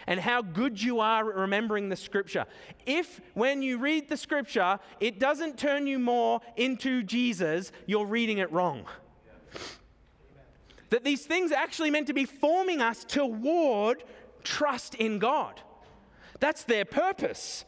and 0.08 0.18
how 0.18 0.42
good 0.42 0.82
you 0.82 0.98
are 0.98 1.30
at 1.30 1.36
remembering 1.36 1.88
the 1.88 1.94
scripture. 1.94 2.46
If, 2.84 3.20
when 3.34 3.62
you 3.62 3.78
read 3.78 4.08
the 4.08 4.16
scripture, 4.16 4.80
it 4.98 5.20
doesn't 5.20 5.56
turn 5.56 5.86
you 5.86 6.00
more 6.00 6.40
into 6.56 7.04
Jesus, 7.04 7.70
you're 7.86 8.06
reading 8.06 8.38
it 8.38 8.50
wrong. 8.50 8.86
That 10.90 11.04
these 11.04 11.24
things 11.24 11.52
are 11.52 11.58
actually 11.58 11.90
meant 11.90 12.08
to 12.08 12.12
be 12.12 12.24
forming 12.24 12.80
us 12.80 13.04
toward 13.04 14.02
trust 14.42 14.96
in 14.96 15.20
God. 15.20 15.60
That's 16.40 16.64
their 16.64 16.86
purpose. 16.86 17.64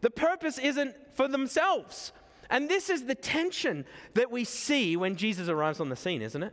The 0.00 0.10
purpose 0.10 0.58
isn't 0.58 0.96
for 1.14 1.28
themselves. 1.28 2.12
And 2.50 2.68
this 2.68 2.90
is 2.90 3.04
the 3.04 3.14
tension 3.14 3.84
that 4.14 4.32
we 4.32 4.42
see 4.42 4.96
when 4.96 5.14
Jesus 5.14 5.48
arrives 5.48 5.78
on 5.78 5.88
the 5.88 5.96
scene, 5.96 6.20
isn't 6.20 6.42
it? 6.42 6.52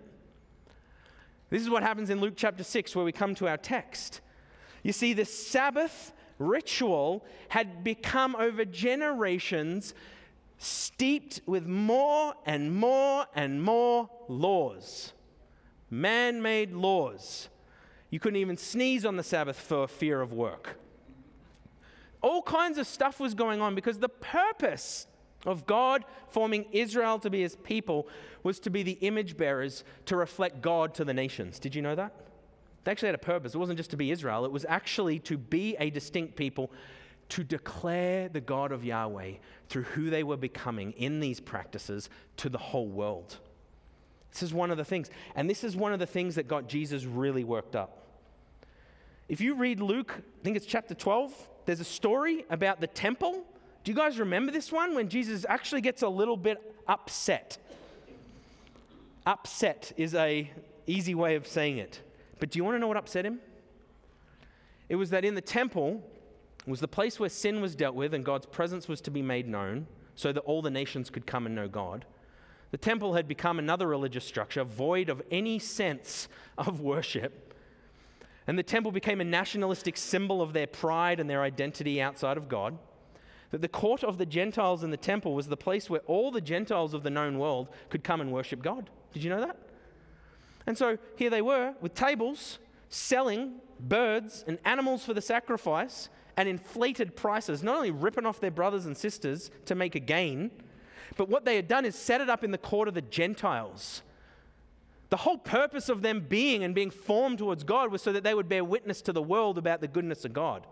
This 1.51 1.61
is 1.61 1.69
what 1.69 1.83
happens 1.83 2.09
in 2.09 2.19
Luke 2.21 2.33
chapter 2.35 2.63
6, 2.63 2.95
where 2.95 3.05
we 3.05 3.11
come 3.11 3.35
to 3.35 3.47
our 3.47 3.57
text. 3.57 4.21
You 4.81 4.93
see, 4.93 5.13
the 5.13 5.25
Sabbath 5.25 6.13
ritual 6.39 7.23
had 7.49 7.83
become 7.83 8.35
over 8.35 8.65
generations 8.65 9.93
steeped 10.57 11.41
with 11.45 11.67
more 11.67 12.33
and 12.45 12.73
more 12.73 13.25
and 13.35 13.61
more 13.61 14.09
laws, 14.27 15.11
man 15.89 16.41
made 16.41 16.71
laws. 16.71 17.49
You 18.09 18.19
couldn't 18.19 18.39
even 18.39 18.57
sneeze 18.57 19.05
on 19.05 19.17
the 19.17 19.23
Sabbath 19.23 19.59
for 19.59 19.87
fear 19.87 20.21
of 20.21 20.33
work. 20.33 20.77
All 22.21 22.41
kinds 22.41 22.77
of 22.77 22.85
stuff 22.85 23.19
was 23.19 23.33
going 23.33 23.61
on 23.61 23.73
because 23.73 23.99
the 23.99 24.09
purpose 24.09 25.07
of 25.45 25.65
God 25.65 26.05
forming 26.29 26.65
Israel 26.71 27.19
to 27.19 27.29
be 27.29 27.41
his 27.41 27.55
people 27.57 28.07
was 28.43 28.59
to 28.61 28.69
be 28.69 28.83
the 28.83 28.97
image 29.01 29.37
bearers 29.37 29.83
to 30.05 30.15
reflect 30.15 30.61
God 30.61 30.93
to 30.95 31.05
the 31.05 31.13
nations. 31.13 31.59
Did 31.59 31.75
you 31.75 31.81
know 31.81 31.95
that? 31.95 32.13
They 32.83 32.91
actually 32.91 33.07
had 33.07 33.15
a 33.15 33.19
purpose. 33.19 33.53
It 33.53 33.57
wasn't 33.57 33.77
just 33.77 33.91
to 33.91 33.97
be 33.97 34.11
Israel, 34.11 34.45
it 34.45 34.51
was 34.51 34.65
actually 34.67 35.19
to 35.19 35.37
be 35.37 35.75
a 35.79 35.89
distinct 35.89 36.35
people, 36.35 36.71
to 37.29 37.43
declare 37.43 38.27
the 38.27 38.41
God 38.41 38.71
of 38.71 38.83
Yahweh 38.83 39.33
through 39.69 39.83
who 39.83 40.09
they 40.09 40.23
were 40.23 40.37
becoming 40.37 40.91
in 40.93 41.19
these 41.19 41.39
practices 41.39 42.09
to 42.37 42.49
the 42.49 42.57
whole 42.57 42.87
world. 42.87 43.37
This 44.31 44.43
is 44.43 44.53
one 44.53 44.71
of 44.71 44.77
the 44.77 44.85
things. 44.85 45.09
And 45.35 45.49
this 45.49 45.63
is 45.63 45.75
one 45.75 45.93
of 45.93 45.99
the 45.99 46.05
things 46.05 46.35
that 46.35 46.47
got 46.47 46.67
Jesus 46.67 47.05
really 47.05 47.43
worked 47.43 47.75
up. 47.75 47.97
If 49.29 49.39
you 49.39 49.55
read 49.55 49.79
Luke, 49.79 50.13
I 50.17 50.43
think 50.43 50.57
it's 50.57 50.65
chapter 50.65 50.93
12, 50.93 51.33
there's 51.65 51.79
a 51.79 51.85
story 51.85 52.45
about 52.49 52.81
the 52.81 52.87
temple. 52.87 53.45
Do 53.83 53.91
you 53.91 53.97
guys 53.97 54.19
remember 54.19 54.51
this 54.51 54.71
one 54.71 54.93
when 54.93 55.09
Jesus 55.09 55.45
actually 55.49 55.81
gets 55.81 56.03
a 56.03 56.09
little 56.09 56.37
bit 56.37 56.75
upset? 56.87 57.57
Upset 59.25 59.91
is 59.97 60.13
a 60.13 60.51
easy 60.85 61.15
way 61.15 61.35
of 61.35 61.47
saying 61.47 61.77
it. 61.77 62.01
But 62.39 62.51
do 62.51 62.57
you 62.57 62.63
want 62.63 62.75
to 62.75 62.79
know 62.79 62.87
what 62.87 62.97
upset 62.97 63.25
him? 63.25 63.39
It 64.89 64.95
was 64.95 65.09
that 65.11 65.25
in 65.25 65.35
the 65.35 65.41
temple 65.41 66.03
was 66.67 66.79
the 66.79 66.87
place 66.87 67.19
where 67.19 67.29
sin 67.29 67.61
was 67.61 67.75
dealt 67.75 67.95
with 67.95 68.13
and 68.13 68.23
God's 68.23 68.45
presence 68.45 68.87
was 68.87 69.01
to 69.01 69.11
be 69.11 69.21
made 69.21 69.47
known 69.47 69.87
so 70.15 70.31
that 70.31 70.41
all 70.41 70.61
the 70.61 70.69
nations 70.69 71.09
could 71.09 71.25
come 71.25 71.45
and 71.45 71.55
know 71.55 71.67
God. 71.67 72.05
The 72.71 72.77
temple 72.77 73.13
had 73.13 73.27
become 73.27 73.57
another 73.57 73.87
religious 73.87 74.25
structure 74.25 74.63
void 74.63 75.09
of 75.09 75.21
any 75.31 75.59
sense 75.59 76.27
of 76.57 76.81
worship. 76.81 77.55
And 78.47 78.57
the 78.57 78.63
temple 78.63 78.91
became 78.91 79.21
a 79.21 79.25
nationalistic 79.25 79.97
symbol 79.97 80.41
of 80.41 80.53
their 80.53 80.67
pride 80.67 81.19
and 81.19 81.29
their 81.29 81.41
identity 81.41 82.01
outside 82.01 82.37
of 82.37 82.47
God. 82.47 82.77
That 83.51 83.61
the 83.61 83.67
court 83.67 84.03
of 84.03 84.17
the 84.17 84.25
Gentiles 84.25 84.83
in 84.83 84.91
the 84.91 84.97
temple 84.97 85.33
was 85.33 85.47
the 85.47 85.57
place 85.57 85.89
where 85.89 86.01
all 86.07 86.31
the 86.31 86.41
Gentiles 86.41 86.93
of 86.93 87.03
the 87.03 87.09
known 87.09 87.37
world 87.37 87.67
could 87.89 88.03
come 88.03 88.21
and 88.21 88.31
worship 88.31 88.61
God. 88.61 88.89
Did 89.13 89.23
you 89.23 89.29
know 89.29 89.41
that? 89.41 89.57
And 90.65 90.77
so 90.77 90.97
here 91.17 91.29
they 91.29 91.41
were 91.41 91.73
with 91.81 91.93
tables 91.93 92.59
selling 92.89 93.53
birds 93.79 94.43
and 94.47 94.59
animals 94.65 95.03
for 95.05 95.13
the 95.13 95.21
sacrifice 95.21 96.09
at 96.37 96.47
inflated 96.47 97.15
prices, 97.15 97.63
not 97.63 97.77
only 97.77 97.91
ripping 97.91 98.25
off 98.25 98.39
their 98.39 98.51
brothers 98.51 98.85
and 98.85 98.95
sisters 98.95 99.51
to 99.65 99.75
make 99.75 99.95
a 99.95 99.99
gain, 99.99 100.51
but 101.17 101.29
what 101.29 101.45
they 101.45 101.55
had 101.55 101.67
done 101.67 101.85
is 101.85 101.95
set 101.95 102.21
it 102.21 102.29
up 102.29 102.43
in 102.43 102.51
the 102.51 102.57
court 102.57 102.87
of 102.87 102.93
the 102.93 103.01
Gentiles. 103.01 104.01
The 105.09 105.17
whole 105.17 105.37
purpose 105.37 105.89
of 105.89 106.01
them 106.01 106.25
being 106.27 106.63
and 106.63 106.73
being 106.73 106.89
formed 106.89 107.37
towards 107.37 107.63
God 107.63 107.91
was 107.91 108.01
so 108.01 108.13
that 108.13 108.23
they 108.23 108.33
would 108.33 108.47
bear 108.47 108.63
witness 108.63 109.01
to 109.03 109.13
the 109.13 109.21
world 109.21 109.57
about 109.57 109.81
the 109.81 109.87
goodness 109.87 110.23
of 110.23 110.31
God. 110.31 110.65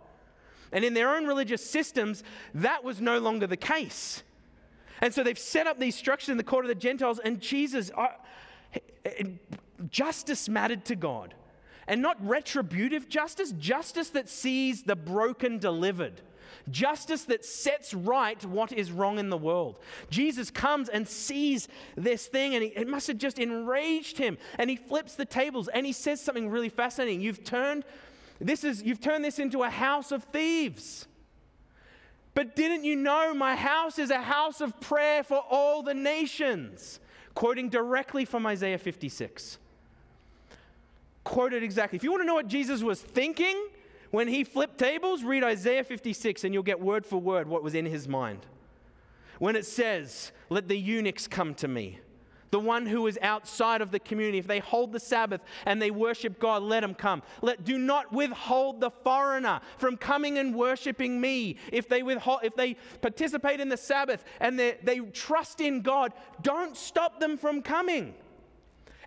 And 0.71 0.85
in 0.85 0.93
their 0.93 1.15
own 1.15 1.25
religious 1.25 1.67
systems, 1.67 2.23
that 2.53 2.83
was 2.83 3.01
no 3.01 3.19
longer 3.19 3.47
the 3.47 3.57
case. 3.57 4.23
And 5.01 5.13
so 5.13 5.23
they've 5.23 5.39
set 5.39 5.67
up 5.67 5.79
these 5.79 5.95
structures 5.95 6.29
in 6.29 6.37
the 6.37 6.43
court 6.43 6.65
of 6.65 6.69
the 6.69 6.75
Gentiles, 6.75 7.19
and 7.23 7.39
Jesus, 7.39 7.89
uh, 7.97 8.07
justice 9.89 10.49
mattered 10.49 10.85
to 10.85 10.95
God. 10.95 11.33
And 11.87 12.03
not 12.03 12.17
retributive 12.23 13.09
justice, 13.09 13.51
justice 13.53 14.09
that 14.09 14.29
sees 14.29 14.83
the 14.83 14.95
broken 14.95 15.57
delivered. 15.57 16.21
Justice 16.69 17.23
that 17.25 17.43
sets 17.43 17.95
right 17.95 18.43
what 18.45 18.71
is 18.71 18.91
wrong 18.91 19.17
in 19.17 19.29
the 19.29 19.37
world. 19.37 19.79
Jesus 20.11 20.51
comes 20.51 20.87
and 20.89 21.07
sees 21.07 21.67
this 21.95 22.27
thing, 22.27 22.53
and 22.53 22.63
he, 22.63 22.69
it 22.69 22.87
must 22.87 23.07
have 23.07 23.17
just 23.17 23.39
enraged 23.39 24.19
him. 24.19 24.37
And 24.59 24.69
he 24.69 24.75
flips 24.75 25.15
the 25.15 25.25
tables 25.25 25.67
and 25.67 25.83
he 25.83 25.93
says 25.93 26.21
something 26.21 26.49
really 26.49 26.69
fascinating. 26.69 27.21
You've 27.21 27.43
turned 27.43 27.85
this 28.39 28.63
is 28.63 28.81
you've 28.83 29.01
turned 29.01 29.23
this 29.23 29.39
into 29.39 29.63
a 29.63 29.69
house 29.69 30.11
of 30.11 30.23
thieves. 30.25 31.07
But 32.33 32.55
didn't 32.55 32.85
you 32.85 32.95
know 32.95 33.33
my 33.33 33.55
house 33.55 33.99
is 33.99 34.11
a 34.11 34.21
house 34.21 34.61
of 34.61 34.79
prayer 34.79 35.23
for 35.23 35.43
all 35.49 35.83
the 35.83 35.93
nations? 35.93 36.99
Quoting 37.33 37.69
directly 37.69 38.23
from 38.23 38.45
Isaiah 38.45 38.77
56 38.77 39.57
quoted 41.29 41.61
exactly. 41.61 41.95
If 41.95 42.03
you 42.03 42.11
want 42.11 42.23
to 42.23 42.27
know 42.27 42.33
what 42.33 42.47
Jesus 42.47 42.81
was 42.81 43.01
thinking 43.01 43.67
when 44.09 44.27
he 44.27 44.43
flipped 44.43 44.79
tables, 44.79 45.23
read 45.23 45.43
Isaiah 45.43 45.83
56 45.83 46.43
and 46.43 46.53
you'll 46.53 46.63
get 46.63 46.79
word 46.81 47.05
for 47.05 47.21
word 47.21 47.47
what 47.47 47.61
was 47.61 47.75
in 47.75 47.85
his 47.85 48.07
mind. 48.07 48.45
When 49.37 49.55
it 49.55 49.65
says, 49.65 50.31
Let 50.49 50.67
the 50.67 50.77
eunuchs 50.77 51.27
come 51.27 51.53
to 51.55 51.67
me, 51.67 51.99
the 52.51 52.59
one 52.59 52.85
who 52.85 53.07
is 53.07 53.17
outside 53.21 53.81
of 53.81 53.91
the 53.91 53.99
community, 53.99 54.37
if 54.37 54.47
they 54.47 54.59
hold 54.59 54.91
the 54.91 54.99
Sabbath 54.99 55.41
and 55.65 55.81
they 55.81 55.91
worship 55.91 56.39
God, 56.39 56.63
let 56.63 56.81
them 56.81 56.93
come. 56.93 57.21
Let, 57.41 57.63
do 57.63 57.77
not 57.77 58.11
withhold 58.11 58.81
the 58.81 58.89
foreigner 58.89 59.61
from 59.77 59.97
coming 59.97 60.37
and 60.37 60.55
worshiping 60.55 61.19
me. 61.19 61.57
If 61.71 61.87
they, 61.87 62.03
withhold, 62.03 62.41
if 62.43 62.55
they 62.55 62.75
participate 63.01 63.59
in 63.59 63.69
the 63.69 63.77
Sabbath 63.77 64.23
and 64.39 64.57
they, 64.57 64.77
they 64.83 64.99
trust 64.99 65.61
in 65.61 65.81
God, 65.81 66.13
don't 66.41 66.75
stop 66.75 67.19
them 67.19 67.37
from 67.37 67.61
coming. 67.61 68.13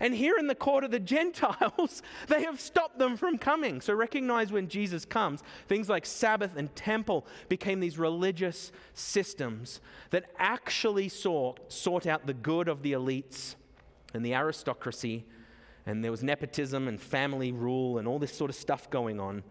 And 0.02 0.12
here 0.12 0.36
in 0.36 0.48
the 0.48 0.56
court 0.56 0.82
of 0.82 0.90
the 0.90 0.98
Gentiles, 1.14 2.02
they 2.26 2.42
have 2.42 2.60
stopped 2.60 2.98
them 2.98 3.16
from 3.16 3.38
coming. 3.38 3.80
So 3.80 3.94
recognize 3.94 4.50
when 4.50 4.66
Jesus 4.68 5.04
comes, 5.04 5.42
things 5.68 5.88
like 5.88 6.04
Sabbath 6.04 6.56
and 6.56 6.74
temple 6.74 7.24
became 7.48 7.78
these 7.78 7.98
religious 7.98 8.72
systems 8.94 9.80
that 10.10 10.24
actually 10.38 11.08
sought, 11.08 11.72
sought 11.72 12.06
out 12.06 12.26
the 12.26 12.34
good 12.34 12.68
of 12.68 12.82
the 12.82 12.92
elites 12.92 13.54
and 14.12 14.26
the 14.26 14.34
aristocracy. 14.34 15.24
And 15.86 16.02
there 16.02 16.10
was 16.10 16.24
nepotism 16.24 16.88
and 16.88 17.00
family 17.00 17.52
rule 17.52 17.98
and 17.98 18.08
all 18.08 18.18
this 18.18 18.34
sort 18.34 18.50
of 18.50 18.56
stuff 18.56 18.90
going 18.90 19.20
on. 19.20 19.44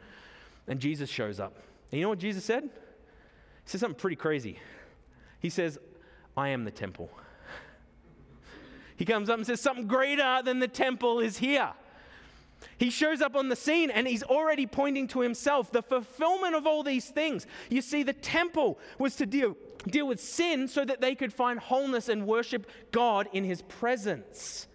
And 0.68 0.82
Jesus 0.82 1.10
shows 1.10 1.40
up. 1.40 1.56
And 1.92 2.00
you 2.00 2.04
know 2.04 2.10
what 2.10 2.20
Jesus 2.20 2.44
said? 2.44 2.64
He 2.64 2.70
said 3.66 3.80
something 3.80 4.00
pretty 4.00 4.18
crazy. 4.18 4.60
He 5.40 5.50
says, 5.50 5.80
I 6.36 6.50
am 6.50 6.66
the 6.66 6.72
temple. 6.72 7.10
He 9.02 9.06
comes 9.06 9.32
up 9.32 9.38
and 9.38 9.48
says, 9.48 9.60
Something 9.60 9.88
greater 9.88 10.44
than 10.46 10.60
the 10.60 10.68
temple 10.68 11.22
is 11.22 11.40
here. 11.40 11.72
He 12.78 12.92
shows 12.92 13.20
up 13.20 13.36
on 13.36 13.50
the 13.50 13.56
scene 13.56 13.90
and 13.90 14.08
he's 14.08 14.22
already 14.22 14.68
pointing 14.68 15.08
to 15.08 15.22
himself, 15.22 15.72
the 15.72 15.82
fulfillment 15.82 16.54
of 16.54 16.68
all 16.68 16.84
these 16.84 17.10
things. 17.10 17.48
You 17.68 17.82
see, 17.82 18.04
the 18.04 18.14
temple 18.14 18.78
was 19.00 19.16
to 19.16 19.26
deal, 19.26 19.58
deal 19.88 20.06
with 20.06 20.22
sin 20.22 20.68
so 20.68 20.86
that 20.86 21.02
they 21.02 21.16
could 21.16 21.34
find 21.34 21.58
wholeness 21.58 22.10
and 22.10 22.28
worship 22.28 22.70
God 22.92 23.28
in 23.34 23.44
his 23.44 23.64
presence. 23.64 24.68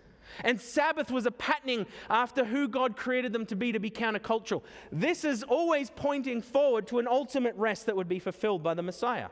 And 0.43 0.61
Sabbath 0.61 1.13
was 1.13 1.27
a 1.27 1.31
patterning 1.31 1.87
after 2.11 2.45
who 2.45 2.67
God 2.67 2.97
created 2.97 3.33
them 3.33 3.47
to 3.47 3.55
be, 3.55 3.71
to 3.71 3.79
be 3.79 3.93
countercultural. 3.93 4.65
This 4.91 5.23
is 5.23 5.45
always 5.45 5.89
pointing 5.89 6.43
forward 6.43 6.89
to 6.89 6.99
an 6.99 7.07
ultimate 7.07 7.55
rest 7.55 7.87
that 7.87 7.95
would 7.95 8.09
be 8.09 8.19
fulfilled 8.19 8.65
by 8.65 8.75
the 8.75 8.83
Messiah. 8.83 9.29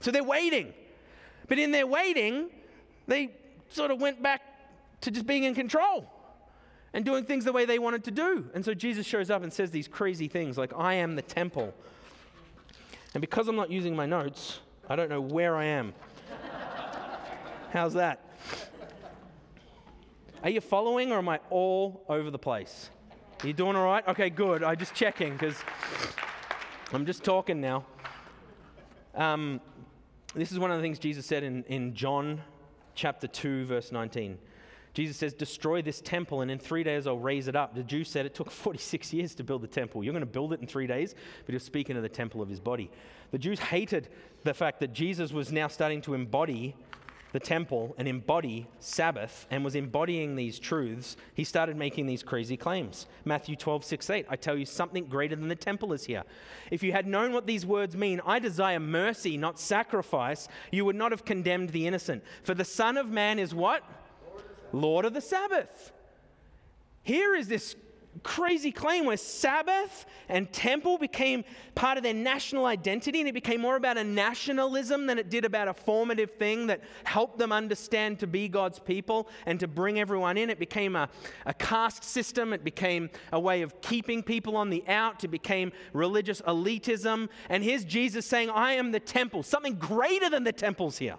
So 0.00 0.10
they're 0.10 0.22
waiting. 0.22 0.74
But 1.48 1.58
in 1.58 1.70
their 1.70 1.86
waiting, 1.86 2.50
they 3.06 3.30
sort 3.70 3.90
of 3.90 4.00
went 4.00 4.22
back 4.22 4.42
to 5.02 5.10
just 5.10 5.26
being 5.26 5.44
in 5.44 5.54
control 5.54 6.06
and 6.92 7.04
doing 7.04 7.24
things 7.24 7.44
the 7.44 7.52
way 7.52 7.64
they 7.64 7.78
wanted 7.78 8.04
to 8.04 8.10
do. 8.10 8.48
And 8.54 8.64
so 8.64 8.74
Jesus 8.74 9.06
shows 9.06 9.30
up 9.30 9.42
and 9.42 9.52
says 9.52 9.70
these 9.70 9.88
crazy 9.88 10.28
things 10.28 10.58
like, 10.58 10.72
I 10.76 10.94
am 10.94 11.16
the 11.16 11.22
temple. 11.22 11.74
And 13.14 13.20
because 13.20 13.48
I'm 13.48 13.56
not 13.56 13.70
using 13.70 13.94
my 13.94 14.06
notes, 14.06 14.60
I 14.88 14.96
don't 14.96 15.08
know 15.08 15.20
where 15.20 15.56
I 15.56 15.64
am. 15.66 15.94
How's 17.72 17.94
that? 17.94 18.24
Are 20.42 20.50
you 20.50 20.60
following 20.60 21.12
or 21.12 21.18
am 21.18 21.28
I 21.28 21.38
all 21.50 22.04
over 22.08 22.30
the 22.30 22.38
place? 22.38 22.90
Are 23.42 23.46
you 23.46 23.52
doing 23.52 23.76
all 23.76 23.84
right? 23.84 24.06
Okay, 24.08 24.30
good. 24.30 24.62
I'm 24.62 24.76
just 24.76 24.94
checking 24.94 25.32
because 25.32 25.56
I'm 26.92 27.06
just 27.06 27.24
talking 27.24 27.60
now. 27.60 27.84
Um, 29.14 29.60
this 30.34 30.50
is 30.52 30.58
one 30.58 30.70
of 30.70 30.76
the 30.76 30.82
things 30.82 30.98
Jesus 30.98 31.26
said 31.26 31.42
in, 31.42 31.64
in 31.64 31.94
John 31.94 32.40
chapter 33.00 33.26
2, 33.26 33.64
verse 33.64 33.92
19. 33.92 34.36
Jesus 34.92 35.16
says, 35.16 35.32
Destroy 35.32 35.80
this 35.80 36.02
temple, 36.02 36.42
and 36.42 36.50
in 36.50 36.58
three 36.58 36.82
days 36.82 37.06
I'll 37.06 37.18
raise 37.18 37.48
it 37.48 37.56
up. 37.56 37.74
The 37.74 37.82
Jews 37.82 38.10
said 38.10 38.26
it 38.26 38.34
took 38.34 38.50
46 38.50 39.14
years 39.14 39.34
to 39.36 39.42
build 39.42 39.62
the 39.62 39.68
temple. 39.68 40.04
You're 40.04 40.12
going 40.12 40.20
to 40.20 40.26
build 40.26 40.52
it 40.52 40.60
in 40.60 40.66
three 40.66 40.86
days? 40.86 41.14
But 41.46 41.52
he 41.52 41.54
was 41.54 41.62
speaking 41.62 41.96
of 41.96 42.02
the 42.02 42.10
temple 42.10 42.42
of 42.42 42.50
his 42.50 42.60
body. 42.60 42.90
The 43.30 43.38
Jews 43.38 43.58
hated 43.58 44.10
the 44.44 44.52
fact 44.52 44.80
that 44.80 44.92
Jesus 44.92 45.32
was 45.32 45.50
now 45.50 45.66
starting 45.68 46.02
to 46.02 46.14
embody 46.14 46.76
the 47.32 47.40
temple 47.40 47.94
and 47.98 48.08
embody 48.08 48.66
Sabbath 48.78 49.46
and 49.50 49.64
was 49.64 49.74
embodying 49.74 50.36
these 50.36 50.58
truths, 50.58 51.16
he 51.34 51.44
started 51.44 51.76
making 51.76 52.06
these 52.06 52.22
crazy 52.22 52.56
claims. 52.56 53.06
Matthew 53.24 53.56
12, 53.56 53.84
6, 53.84 54.10
8. 54.10 54.26
I 54.28 54.36
tell 54.36 54.56
you, 54.56 54.66
something 54.66 55.06
greater 55.06 55.36
than 55.36 55.48
the 55.48 55.54
temple 55.54 55.92
is 55.92 56.04
here. 56.04 56.24
If 56.70 56.82
you 56.82 56.92
had 56.92 57.06
known 57.06 57.32
what 57.32 57.46
these 57.46 57.64
words 57.64 57.96
mean, 57.96 58.20
I 58.26 58.38
desire 58.38 58.80
mercy, 58.80 59.36
not 59.36 59.58
sacrifice, 59.58 60.48
you 60.70 60.84
would 60.84 60.96
not 60.96 61.12
have 61.12 61.24
condemned 61.24 61.70
the 61.70 61.86
innocent. 61.86 62.22
For 62.42 62.54
the 62.54 62.64
Son 62.64 62.96
of 62.96 63.08
Man 63.08 63.38
is 63.38 63.54
what? 63.54 63.84
Lord 64.72 65.04
of 65.04 65.14
the 65.14 65.20
Sabbath. 65.20 65.92
Here 67.02 67.34
is 67.34 67.48
this 67.48 67.74
crazy 68.22 68.72
claim 68.72 69.04
where 69.06 69.16
Sabbath 69.16 70.04
and 70.28 70.52
temple 70.52 70.98
became 70.98 71.44
part 71.74 71.96
of 71.96 72.02
their 72.02 72.14
national 72.14 72.66
identity 72.66 73.20
and 73.20 73.28
it 73.28 73.32
became 73.32 73.60
more 73.60 73.76
about 73.76 73.96
a 73.96 74.04
nationalism 74.04 75.06
than 75.06 75.18
it 75.18 75.30
did 75.30 75.44
about 75.44 75.68
a 75.68 75.74
formative 75.74 76.32
thing 76.32 76.66
that 76.66 76.82
helped 77.04 77.38
them 77.38 77.52
understand 77.52 78.18
to 78.18 78.26
be 78.26 78.48
God's 78.48 78.78
people 78.78 79.28
and 79.46 79.58
to 79.60 79.68
bring 79.68 79.98
everyone 80.00 80.36
in. 80.36 80.50
It 80.50 80.58
became 80.58 80.96
a, 80.96 81.08
a 81.46 81.54
caste 81.54 82.04
system, 82.04 82.52
it 82.52 82.64
became 82.64 83.10
a 83.32 83.40
way 83.40 83.62
of 83.62 83.80
keeping 83.80 84.22
people 84.22 84.56
on 84.56 84.70
the 84.70 84.84
out, 84.88 85.24
it 85.24 85.28
became 85.28 85.72
religious 85.92 86.40
elitism. 86.42 87.28
And 87.48 87.62
here's 87.62 87.84
Jesus 87.84 88.26
saying, 88.26 88.50
I 88.50 88.72
am 88.72 88.92
the 88.92 89.00
temple, 89.00 89.42
something 89.42 89.74
greater 89.74 90.28
than 90.28 90.44
the 90.44 90.52
temples 90.52 90.98
here. 90.98 91.16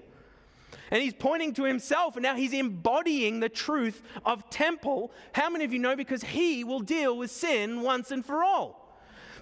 And 0.90 1.02
he's 1.02 1.14
pointing 1.14 1.54
to 1.56 1.64
himself, 1.64 2.16
and 2.16 2.24
now 2.24 2.36
he's 2.36 2.54
embodying 2.54 3.40
the 3.40 3.50
truth 3.50 4.02
of 4.26 4.50
temple. 4.50 5.12
How 5.34 5.50
many 5.50 5.66
of 5.66 5.74
you 5.74 5.80
know? 5.80 5.96
Because 5.96 6.24
he 6.24 6.64
will 6.64 6.82
deal 6.82 7.18
with 7.18 7.32
sin 7.32 7.82
once 7.82 8.12
and 8.12 8.26
for 8.26 8.44
all. 8.44 8.82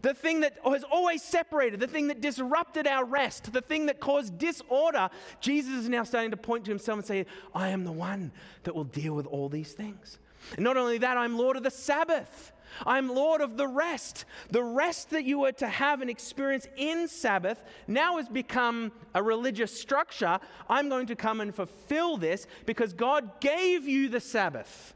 The 0.02 0.14
thing 0.14 0.42
that 0.42 0.58
has 0.64 0.84
always 0.84 1.22
separated, 1.22 1.80
the 1.80 1.88
thing 1.88 2.08
that 2.08 2.22
disrupted 2.22 2.88
our 2.88 3.04
rest, 3.04 3.52
the 3.52 3.62
thing 3.62 3.88
that 3.88 4.00
caused 4.00 4.38
disorder, 4.38 5.10
Jesus 5.42 5.74
is 5.74 5.90
now 5.90 6.04
starting 6.04 6.32
to 6.32 6.38
point 6.38 6.66
to 6.66 6.72
himself 6.72 7.00
and 7.00 7.06
say, 7.06 7.26
I 7.54 7.70
am 7.70 7.84
the 7.84 7.92
one 7.92 8.32
that 8.64 8.76
will 8.76 8.86
deal 8.86 9.14
with 9.14 9.26
all 9.26 9.50
these 9.50 9.74
things. 9.74 10.18
And 10.56 10.64
not 10.64 10.78
only 10.78 11.00
that, 11.00 11.18
I'm 11.18 11.38
Lord 11.38 11.58
of 11.58 11.64
the 11.64 11.72
Sabbath. 11.72 12.54
I'm 12.86 13.10
Lord 13.10 13.42
of 13.42 13.58
the 13.58 13.68
rest. 13.68 14.26
The 14.52 14.64
rest 14.64 15.12
that 15.12 15.24
you 15.24 15.40
were 15.40 15.52
to 15.54 15.68
have 15.68 16.02
and 16.02 16.10
experience 16.10 16.68
in 16.76 17.08
Sabbath 17.08 17.64
now 17.88 18.18
has 18.18 18.28
become 18.28 18.92
a 19.16 19.24
religious 19.24 19.80
structure. 19.80 20.40
I'm 20.70 20.90
going 20.90 21.08
to 21.08 21.16
come 21.16 21.42
and 21.42 21.54
fulfill 21.54 22.18
this 22.18 22.48
because 22.66 22.94
God 22.94 23.40
gave 23.40 23.88
you 23.88 24.10
the 24.10 24.20
Sabbath, 24.20 24.94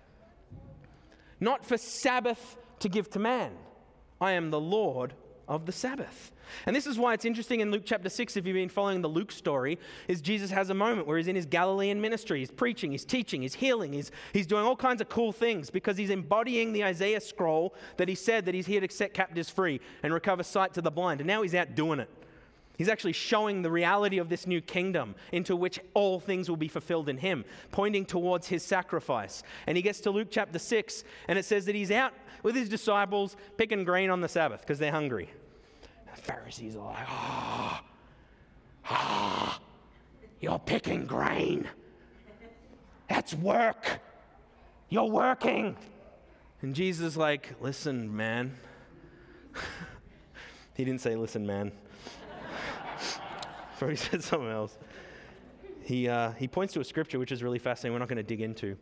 not 1.39 1.65
for 1.65 1.77
Sabbath 1.77 2.57
to 2.79 2.89
give 2.89 3.09
to 3.11 3.19
man. 3.19 3.53
I 4.19 4.33
am 4.33 4.51
the 4.51 4.59
Lord 4.59 5.13
of 5.47 5.65
the 5.65 5.71
Sabbath. 5.71 6.31
And 6.65 6.75
this 6.75 6.87
is 6.87 6.97
why 6.97 7.13
it's 7.13 7.25
interesting 7.25 7.59
in 7.59 7.71
Luke 7.71 7.83
chapter 7.85 8.09
6, 8.09 8.37
if 8.37 8.45
you've 8.45 8.55
been 8.55 8.69
following 8.69 9.01
the 9.01 9.07
Luke 9.07 9.31
story, 9.31 9.79
is 10.07 10.21
Jesus 10.21 10.51
has 10.51 10.69
a 10.69 10.73
moment 10.73 11.07
where 11.07 11.17
he's 11.17 11.27
in 11.27 11.35
his 11.35 11.45
Galilean 11.45 11.99
ministry. 11.99 12.39
He's 12.39 12.51
preaching, 12.51 12.91
he's 12.91 13.05
teaching, 13.05 13.41
he's 13.41 13.55
healing, 13.55 13.93
he's, 13.93 14.11
he's 14.33 14.47
doing 14.47 14.63
all 14.63 14.75
kinds 14.75 15.01
of 15.01 15.09
cool 15.09 15.31
things 15.31 15.69
because 15.69 15.97
he's 15.97 16.09
embodying 16.09 16.73
the 16.73 16.83
Isaiah 16.83 17.21
scroll 17.21 17.73
that 17.97 18.07
he 18.07 18.15
said 18.15 18.45
that 18.45 18.55
he's 18.55 18.65
here 18.67 18.81
to 18.81 18.93
set 18.93 19.13
captives 19.13 19.49
free 19.49 19.79
and 20.03 20.13
recover 20.13 20.43
sight 20.43 20.73
to 20.73 20.81
the 20.81 20.91
blind. 20.91 21.21
And 21.21 21.27
now 21.27 21.41
he's 21.41 21.55
out 21.55 21.75
doing 21.75 21.99
it. 21.99 22.09
He's 22.77 22.89
actually 22.89 23.13
showing 23.13 23.61
the 23.61 23.69
reality 23.69 24.17
of 24.17 24.29
this 24.29 24.47
new 24.47 24.59
kingdom 24.59 25.15
into 25.31 25.55
which 25.55 25.79
all 25.93 26.19
things 26.19 26.49
will 26.49 26.57
be 26.57 26.67
fulfilled 26.67 27.07
in 27.07 27.17
him, 27.17 27.45
pointing 27.71 28.05
towards 28.05 28.47
his 28.47 28.63
sacrifice. 28.63 29.43
And 29.67 29.77
he 29.77 29.83
gets 29.83 29.99
to 30.01 30.11
Luke 30.11 30.29
chapter 30.31 30.57
6, 30.57 31.03
and 31.27 31.37
it 31.37 31.45
says 31.45 31.65
that 31.65 31.75
he's 31.75 31.91
out 31.91 32.13
with 32.41 32.55
his 32.55 32.69
disciples 32.69 33.35
picking 33.57 33.83
grain 33.83 34.09
on 34.09 34.21
the 34.21 34.27
Sabbath 34.27 34.61
because 34.61 34.79
they're 34.79 34.91
hungry. 34.91 35.29
The 36.15 36.21
Pharisees 36.21 36.75
are 36.75 36.85
like, 36.85 37.05
ah, 37.07 37.83
ah, 38.89 39.61
you're 40.39 40.59
picking 40.59 41.05
grain. 41.05 41.67
That's 43.09 43.33
work. 43.33 43.99
You're 44.89 45.09
working. 45.09 45.75
And 46.61 46.75
Jesus 46.75 47.05
is 47.07 47.17
like, 47.17 47.55
listen, 47.61 48.15
man. 48.15 48.55
he 50.75 50.85
didn't 50.85 51.01
say, 51.01 51.15
listen, 51.15 51.45
man. 51.45 51.71
Probably 53.77 53.95
said 53.95 54.23
something 54.23 54.49
else. 54.49 54.77
He, 55.83 56.07
uh, 56.07 56.31
he 56.33 56.47
points 56.47 56.73
to 56.73 56.79
a 56.79 56.85
scripture 56.85 57.19
which 57.19 57.31
is 57.31 57.43
really 57.43 57.59
fascinating, 57.59 57.93
we're 57.93 57.99
not 57.99 58.07
going 58.07 58.17
to 58.17 58.23
dig 58.23 58.41
into. 58.41 58.77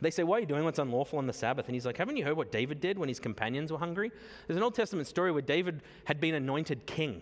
They 0.00 0.10
say, 0.10 0.22
Why 0.22 0.38
are 0.38 0.40
you 0.40 0.46
doing 0.46 0.64
what's 0.64 0.78
unlawful 0.78 1.18
on 1.18 1.26
the 1.26 1.32
Sabbath? 1.32 1.66
And 1.66 1.74
he's 1.74 1.86
like, 1.86 1.96
Haven't 1.96 2.16
you 2.16 2.24
heard 2.24 2.36
what 2.36 2.52
David 2.52 2.80
did 2.80 2.98
when 2.98 3.08
his 3.08 3.20
companions 3.20 3.72
were 3.72 3.78
hungry? 3.78 4.10
There's 4.46 4.56
an 4.56 4.62
Old 4.62 4.74
Testament 4.74 5.08
story 5.08 5.32
where 5.32 5.42
David 5.42 5.82
had 6.04 6.20
been 6.20 6.34
anointed 6.34 6.86
king. 6.86 7.20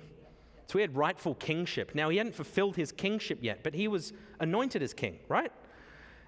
So 0.67 0.79
he 0.79 0.83
had 0.83 0.97
rightful 0.97 1.37
kingship. 1.37 1.95
Now, 1.95 2.09
he 2.09 2.19
hadn't 2.19 2.35
fulfilled 2.35 2.77
his 2.77 2.91
kingship 2.91 3.39
yet, 3.41 3.61
but 3.63 3.75
he 3.75 3.87
was 3.87 4.13
anointed 4.41 4.83
as 4.83 4.93
king, 4.93 5.19
right? 5.29 5.53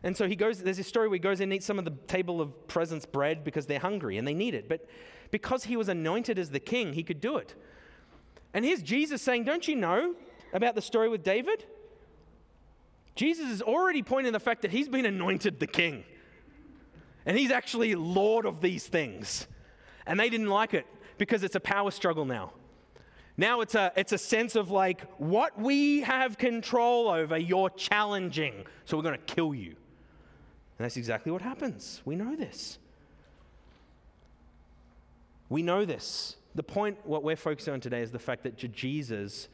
And 0.04 0.16
so 0.16 0.28
he 0.28 0.36
goes, 0.36 0.62
there's 0.62 0.78
a 0.78 0.84
story 0.84 1.08
where 1.08 1.16
he 1.16 1.20
goes 1.20 1.40
and 1.40 1.52
eats 1.52 1.66
some 1.66 1.78
of 1.78 1.84
the 1.84 1.90
table 2.06 2.40
of 2.40 2.68
presence 2.68 3.04
bread 3.04 3.42
because 3.42 3.66
they're 3.66 3.80
hungry 3.80 4.16
and 4.16 4.26
they 4.28 4.34
need 4.34 4.54
it. 4.54 4.68
But 4.68 4.88
because 5.32 5.64
he 5.64 5.76
was 5.76 5.88
anointed 5.88 6.38
as 6.38 6.50
the 6.50 6.60
king, 6.60 6.92
he 6.92 7.02
could 7.02 7.20
do 7.20 7.36
it. 7.36 7.54
And 8.54 8.64
here's 8.64 8.82
Jesus 8.82 9.20
saying, 9.22 9.44
Don't 9.44 9.66
you 9.66 9.76
know 9.76 10.14
about 10.52 10.74
the 10.76 10.82
story 10.82 11.08
with 11.08 11.24
David? 11.24 11.64
Jesus 13.16 13.50
is 13.50 13.60
already 13.60 14.02
pointing 14.02 14.32
the 14.32 14.40
fact 14.40 14.62
that 14.62 14.70
he's 14.70 14.88
been 14.88 15.04
anointed 15.04 15.58
the 15.58 15.66
king. 15.66 16.04
And 17.28 17.38
he's 17.38 17.50
actually 17.50 17.94
Lord 17.94 18.46
of 18.46 18.62
these 18.62 18.86
things. 18.86 19.46
And 20.06 20.18
they 20.18 20.30
didn't 20.30 20.48
like 20.48 20.72
it 20.72 20.86
because 21.18 21.42
it's 21.42 21.54
a 21.54 21.60
power 21.60 21.90
struggle 21.90 22.24
now. 22.24 22.54
Now 23.36 23.60
it's 23.60 23.74
a, 23.74 23.92
it's 23.96 24.12
a 24.12 24.18
sense 24.18 24.56
of 24.56 24.70
like, 24.70 25.02
what 25.18 25.60
we 25.60 26.00
have 26.00 26.38
control 26.38 27.08
over, 27.08 27.36
you're 27.36 27.68
challenging. 27.68 28.64
So 28.86 28.96
we're 28.96 29.02
going 29.02 29.18
to 29.18 29.34
kill 29.34 29.54
you. 29.54 29.76
And 30.78 30.84
that's 30.86 30.96
exactly 30.96 31.30
what 31.30 31.42
happens. 31.42 32.00
We 32.06 32.16
know 32.16 32.34
this. 32.34 32.78
We 35.50 35.62
know 35.62 35.84
this. 35.84 36.36
The 36.54 36.62
point, 36.62 36.96
what 37.04 37.22
we're 37.22 37.36
focusing 37.36 37.74
on 37.74 37.80
today, 37.80 38.00
is 38.00 38.10
the 38.10 38.18
fact 38.18 38.42
that 38.44 38.56
Jesus 38.56 39.48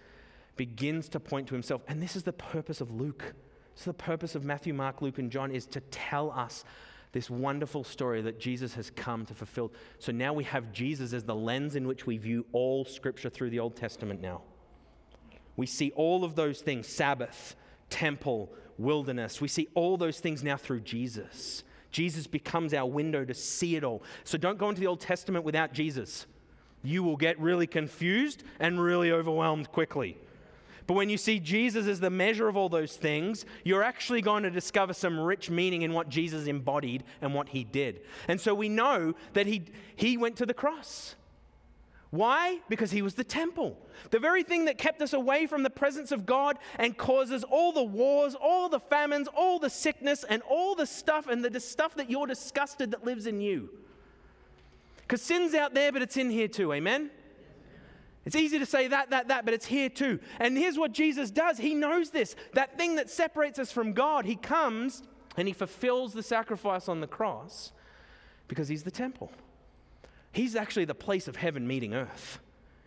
begins 0.54 1.08
to 1.08 1.18
point 1.18 1.48
to 1.48 1.54
himself. 1.54 1.82
And 1.88 2.00
this 2.00 2.14
is 2.14 2.22
the 2.22 2.32
purpose 2.32 2.80
of 2.80 2.92
Luke. 2.92 3.34
So 3.74 3.90
the 3.90 3.94
purpose 3.94 4.36
of 4.36 4.44
Matthew, 4.44 4.72
Mark, 4.72 5.02
Luke, 5.02 5.18
and 5.18 5.28
John 5.28 5.50
is 5.50 5.66
to 5.66 5.80
tell 5.80 6.30
us 6.30 6.64
this 7.14 7.30
wonderful 7.30 7.84
story 7.84 8.20
that 8.20 8.40
Jesus 8.40 8.74
has 8.74 8.90
come 8.90 9.24
to 9.24 9.34
fulfill. 9.34 9.72
So 10.00 10.10
now 10.10 10.32
we 10.32 10.44
have 10.44 10.72
Jesus 10.72 11.12
as 11.12 11.22
the 11.22 11.34
lens 11.34 11.76
in 11.76 11.86
which 11.86 12.06
we 12.06 12.18
view 12.18 12.44
all 12.52 12.84
scripture 12.84 13.30
through 13.30 13.50
the 13.50 13.60
Old 13.60 13.76
Testament 13.76 14.20
now. 14.20 14.42
We 15.56 15.66
see 15.66 15.92
all 15.94 16.24
of 16.24 16.34
those 16.34 16.60
things 16.60 16.88
Sabbath, 16.88 17.54
temple, 17.88 18.52
wilderness. 18.78 19.40
We 19.40 19.46
see 19.46 19.68
all 19.74 19.96
those 19.96 20.18
things 20.18 20.42
now 20.42 20.56
through 20.56 20.80
Jesus. 20.80 21.62
Jesus 21.92 22.26
becomes 22.26 22.74
our 22.74 22.86
window 22.86 23.24
to 23.24 23.32
see 23.32 23.76
it 23.76 23.84
all. 23.84 24.02
So 24.24 24.36
don't 24.36 24.58
go 24.58 24.68
into 24.68 24.80
the 24.80 24.88
Old 24.88 25.00
Testament 25.00 25.44
without 25.44 25.72
Jesus. 25.72 26.26
You 26.82 27.04
will 27.04 27.16
get 27.16 27.38
really 27.38 27.68
confused 27.68 28.42
and 28.58 28.82
really 28.82 29.12
overwhelmed 29.12 29.70
quickly. 29.70 30.18
But 30.86 30.94
when 30.94 31.08
you 31.08 31.16
see 31.16 31.38
Jesus 31.40 31.86
as 31.86 32.00
the 32.00 32.10
measure 32.10 32.48
of 32.48 32.56
all 32.56 32.68
those 32.68 32.96
things, 32.96 33.46
you're 33.64 33.82
actually 33.82 34.20
going 34.20 34.42
to 34.42 34.50
discover 34.50 34.92
some 34.92 35.18
rich 35.18 35.48
meaning 35.48 35.82
in 35.82 35.92
what 35.92 36.08
Jesus 36.08 36.46
embodied 36.46 37.04
and 37.22 37.34
what 37.34 37.48
he 37.48 37.64
did. 37.64 38.02
And 38.28 38.40
so 38.40 38.54
we 38.54 38.68
know 38.68 39.14
that 39.32 39.46
he, 39.46 39.62
he 39.96 40.16
went 40.16 40.36
to 40.36 40.46
the 40.46 40.54
cross. 40.54 41.16
Why? 42.10 42.60
Because 42.68 42.92
he 42.92 43.02
was 43.02 43.14
the 43.14 43.24
temple. 43.24 43.76
The 44.10 44.20
very 44.20 44.44
thing 44.44 44.66
that 44.66 44.78
kept 44.78 45.02
us 45.02 45.14
away 45.14 45.46
from 45.46 45.62
the 45.64 45.70
presence 45.70 46.12
of 46.12 46.26
God 46.26 46.58
and 46.78 46.96
causes 46.96 47.42
all 47.42 47.72
the 47.72 47.82
wars, 47.82 48.36
all 48.40 48.68
the 48.68 48.78
famines, 48.78 49.26
all 49.34 49.58
the 49.58 49.70
sickness, 49.70 50.24
and 50.28 50.40
all 50.48 50.76
the 50.76 50.86
stuff, 50.86 51.26
and 51.26 51.44
the 51.44 51.58
stuff 51.58 51.96
that 51.96 52.10
you're 52.10 52.26
disgusted 52.26 52.92
that 52.92 53.04
lives 53.04 53.26
in 53.26 53.40
you. 53.40 53.70
Because 54.98 55.22
sin's 55.22 55.54
out 55.54 55.74
there, 55.74 55.90
but 55.90 56.02
it's 56.02 56.16
in 56.16 56.30
here 56.30 56.46
too. 56.46 56.72
Amen? 56.72 57.10
It's 58.24 58.36
easy 58.36 58.58
to 58.58 58.66
say 58.66 58.88
that, 58.88 59.10
that, 59.10 59.28
that, 59.28 59.44
but 59.44 59.52
it's 59.52 59.66
here 59.66 59.88
too. 59.88 60.18
And 60.38 60.56
here's 60.56 60.78
what 60.78 60.92
Jesus 60.92 61.30
does 61.30 61.58
He 61.58 61.74
knows 61.74 62.10
this 62.10 62.36
that 62.54 62.78
thing 62.78 62.96
that 62.96 63.10
separates 63.10 63.58
us 63.58 63.70
from 63.70 63.92
God. 63.92 64.24
He 64.24 64.36
comes 64.36 65.02
and 65.36 65.46
He 65.46 65.54
fulfills 65.54 66.14
the 66.14 66.22
sacrifice 66.22 66.88
on 66.88 67.00
the 67.00 67.06
cross 67.06 67.72
because 68.48 68.68
He's 68.68 68.84
the 68.84 68.90
temple. 68.90 69.30
He's 70.32 70.56
actually 70.56 70.86
the 70.86 70.94
place 70.94 71.28
of 71.28 71.36
heaven 71.36 71.66
meeting 71.66 71.94
earth. 71.94 72.40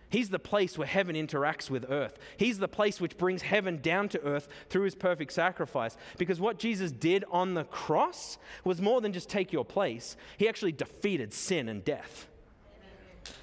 He's 0.10 0.30
the 0.30 0.40
place 0.40 0.78
where 0.78 0.88
heaven 0.88 1.16
interacts 1.16 1.70
with 1.70 1.86
earth. 1.90 2.18
He's 2.38 2.60
the 2.60 2.68
place 2.68 3.02
which 3.02 3.18
brings 3.18 3.42
heaven 3.42 3.82
down 3.82 4.08
to 4.10 4.24
earth 4.24 4.48
through 4.70 4.84
his 4.84 4.96
perfect 4.96 5.34
sacrifice. 5.34 5.98
Because 6.18 6.40
what 6.40 6.60
Jesus 6.60 6.92
did 6.92 7.26
on 7.30 7.54
the 7.54 7.66
cross 7.66 8.38
was 8.64 8.82
more 8.82 9.02
than 9.02 9.12
just 9.12 9.30
take 9.30 9.52
your 9.52 9.66
place, 9.66 10.16
he 10.38 10.48
actually 10.48 10.72
defeated 10.72 11.34
sin 11.34 11.68
and 11.68 11.84
death. 11.84 12.28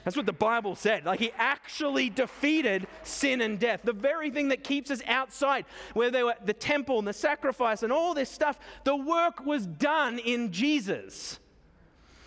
That's 0.05 0.16
what 0.16 0.26
the 0.26 0.32
Bible 0.32 0.74
said. 0.74 1.05
Like 1.05 1.20
he 1.20 1.32
actually 1.37 2.11
defeated 2.11 2.87
sin 3.03 3.41
and 3.41 3.59
death. 3.59 3.80
The 3.85 3.93
very 3.93 4.30
thing 4.30 4.49
that 4.49 4.64
keeps 4.64 4.91
us 4.91 5.03
outside, 5.07 5.64
where 5.95 6.11
they 6.11 6.22
were 6.22 6.35
the 6.45 6.53
temple 6.53 6.99
and 6.99 7.09
the 7.09 7.12
sacrifice 7.12 7.82
and 7.82 7.93
all 7.93 8.14
this 8.14 8.30
stuff, 8.30 8.59
the 8.85 8.97
work 8.97 9.45
was 9.45 9.66
done 9.66 10.18
in 10.18 10.53
Jesus. 10.53 11.39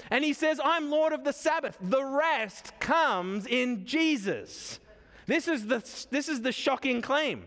And 0.09 0.23
he 0.23 0.33
says, 0.33 0.59
I'm 0.63 0.89
Lord 0.89 1.13
of 1.13 1.23
the 1.23 1.33
Sabbath. 1.33 1.77
The 1.81 2.03
rest 2.03 2.79
comes 2.79 3.45
in 3.45 3.85
Jesus. 3.85 4.79
This 5.25 5.47
is 5.47 5.67
the, 5.67 5.79
this 6.09 6.29
is 6.29 6.41
the 6.41 6.51
shocking 6.51 7.01
claim. 7.01 7.45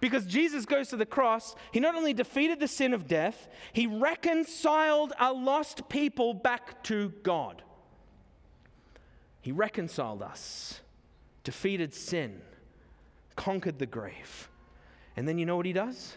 Because 0.00 0.26
Jesus 0.26 0.66
goes 0.66 0.88
to 0.88 0.96
the 0.96 1.06
cross, 1.06 1.54
he 1.72 1.80
not 1.80 1.94
only 1.94 2.12
defeated 2.12 2.60
the 2.60 2.68
sin 2.68 2.92
of 2.92 3.06
death, 3.06 3.48
he 3.72 3.86
reconciled 3.86 5.12
a 5.18 5.32
lost 5.32 5.88
people 5.88 6.34
back 6.34 6.82
to 6.84 7.12
God. 7.22 7.62
He 9.46 9.52
reconciled 9.52 10.22
us, 10.22 10.80
defeated 11.44 11.94
sin, 11.94 12.40
conquered 13.36 13.78
the 13.78 13.86
grave. 13.86 14.48
And 15.16 15.28
then 15.28 15.38
you 15.38 15.46
know 15.46 15.56
what 15.56 15.66
he 15.66 15.72
does? 15.72 16.16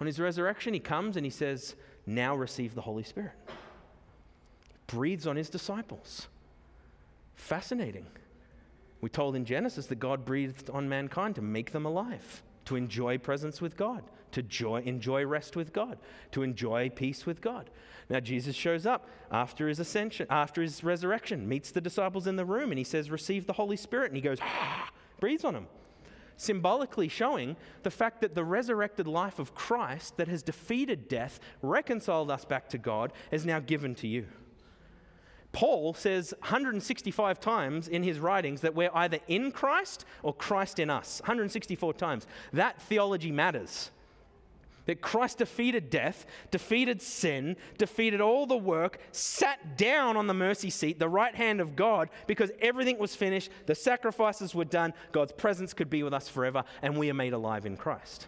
On 0.00 0.06
his 0.06 0.18
resurrection, 0.18 0.72
he 0.72 0.80
comes 0.80 1.18
and 1.18 1.26
he 1.26 1.30
says, 1.30 1.74
Now 2.06 2.34
receive 2.34 2.74
the 2.74 2.80
Holy 2.80 3.02
Spirit. 3.02 3.34
Breathes 4.86 5.26
on 5.26 5.36
his 5.36 5.50
disciples. 5.50 6.28
Fascinating. 7.34 8.06
We 9.02 9.10
told 9.10 9.36
in 9.36 9.44
Genesis 9.44 9.84
that 9.88 9.96
God 9.96 10.24
breathed 10.24 10.70
on 10.70 10.88
mankind 10.88 11.34
to 11.34 11.42
make 11.42 11.72
them 11.72 11.84
alive, 11.84 12.42
to 12.64 12.76
enjoy 12.76 13.18
presence 13.18 13.60
with 13.60 13.76
God, 13.76 14.04
to 14.32 14.42
joy, 14.42 14.82
enjoy 14.82 15.24
rest 15.24 15.56
with 15.56 15.72
God, 15.72 15.98
to 16.32 16.42
enjoy 16.42 16.90
peace 16.90 17.26
with 17.26 17.40
God. 17.40 17.70
Now, 18.10 18.18
Jesus 18.18 18.56
shows 18.56 18.86
up 18.86 19.08
after 19.30 19.68
his 19.68 19.78
ascension, 19.78 20.26
after 20.28 20.62
his 20.62 20.82
resurrection, 20.82 21.48
meets 21.48 21.70
the 21.70 21.80
disciples 21.80 22.26
in 22.26 22.34
the 22.34 22.44
room, 22.44 22.72
and 22.72 22.78
he 22.78 22.84
says, 22.84 23.08
Receive 23.08 23.46
the 23.46 23.52
Holy 23.52 23.76
Spirit. 23.76 24.08
And 24.08 24.16
he 24.16 24.20
goes, 24.20 24.38
ah, 24.42 24.90
breathes 25.20 25.44
on 25.44 25.54
them. 25.54 25.68
Symbolically 26.36 27.06
showing 27.06 27.56
the 27.84 27.90
fact 27.90 28.20
that 28.22 28.34
the 28.34 28.42
resurrected 28.42 29.06
life 29.06 29.38
of 29.38 29.54
Christ 29.54 30.16
that 30.16 30.26
has 30.26 30.42
defeated 30.42 31.06
death, 31.06 31.38
reconciled 31.62 32.30
us 32.30 32.44
back 32.44 32.68
to 32.70 32.78
God, 32.78 33.12
is 33.30 33.46
now 33.46 33.60
given 33.60 33.94
to 33.96 34.08
you. 34.08 34.26
Paul 35.52 35.94
says 35.94 36.34
165 36.40 37.40
times 37.40 37.88
in 37.88 38.02
his 38.02 38.18
writings 38.18 38.60
that 38.62 38.74
we're 38.74 38.90
either 38.94 39.18
in 39.28 39.52
Christ 39.52 40.04
or 40.22 40.32
Christ 40.32 40.78
in 40.78 40.90
us. 40.90 41.20
164 41.22 41.94
times. 41.94 42.26
That 42.52 42.80
theology 42.82 43.30
matters. 43.30 43.90
That 44.90 45.00
Christ 45.00 45.38
defeated 45.38 45.88
death, 45.88 46.26
defeated 46.50 47.00
sin, 47.00 47.56
defeated 47.78 48.20
all 48.20 48.44
the 48.44 48.56
work, 48.56 48.98
sat 49.12 49.76
down 49.76 50.16
on 50.16 50.26
the 50.26 50.34
mercy 50.34 50.68
seat, 50.68 50.98
the 50.98 51.08
right 51.08 51.32
hand 51.32 51.60
of 51.60 51.76
God, 51.76 52.08
because 52.26 52.50
everything 52.60 52.98
was 52.98 53.14
finished, 53.14 53.50
the 53.66 53.76
sacrifices 53.76 54.52
were 54.52 54.64
done, 54.64 54.92
God's 55.12 55.30
presence 55.30 55.74
could 55.74 55.90
be 55.90 56.02
with 56.02 56.12
us 56.12 56.28
forever, 56.28 56.64
and 56.82 56.98
we 56.98 57.08
are 57.08 57.14
made 57.14 57.34
alive 57.34 57.66
in 57.66 57.76
Christ. 57.76 58.26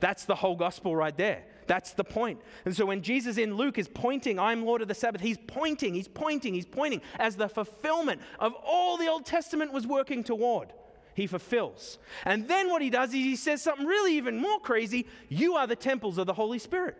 That's 0.00 0.24
the 0.24 0.34
whole 0.34 0.56
gospel 0.56 0.96
right 0.96 1.16
there. 1.16 1.44
That's 1.68 1.92
the 1.92 2.02
point. 2.02 2.40
And 2.64 2.74
so 2.74 2.86
when 2.86 3.00
Jesus 3.00 3.38
in 3.38 3.54
Luke 3.54 3.78
is 3.78 3.86
pointing, 3.86 4.40
I'm 4.40 4.66
Lord 4.66 4.82
of 4.82 4.88
the 4.88 4.96
Sabbath, 4.96 5.20
he's 5.20 5.38
pointing, 5.46 5.94
he's 5.94 6.08
pointing, 6.08 6.54
he's 6.54 6.66
pointing 6.66 7.02
as 7.20 7.36
the 7.36 7.48
fulfillment 7.48 8.20
of 8.40 8.52
all 8.66 8.96
the 8.96 9.06
Old 9.06 9.26
Testament 9.26 9.72
was 9.72 9.86
working 9.86 10.24
toward 10.24 10.72
he 11.14 11.26
fulfills. 11.26 11.98
And 12.24 12.48
then 12.48 12.70
what 12.70 12.82
he 12.82 12.90
does 12.90 13.10
is 13.10 13.14
he 13.14 13.36
says 13.36 13.62
something 13.62 13.86
really 13.86 14.16
even 14.16 14.38
more 14.38 14.60
crazy 14.60 15.06
you 15.28 15.54
are 15.54 15.66
the 15.66 15.76
temples 15.76 16.18
of 16.18 16.26
the 16.26 16.34
Holy 16.34 16.58
Spirit. 16.58 16.96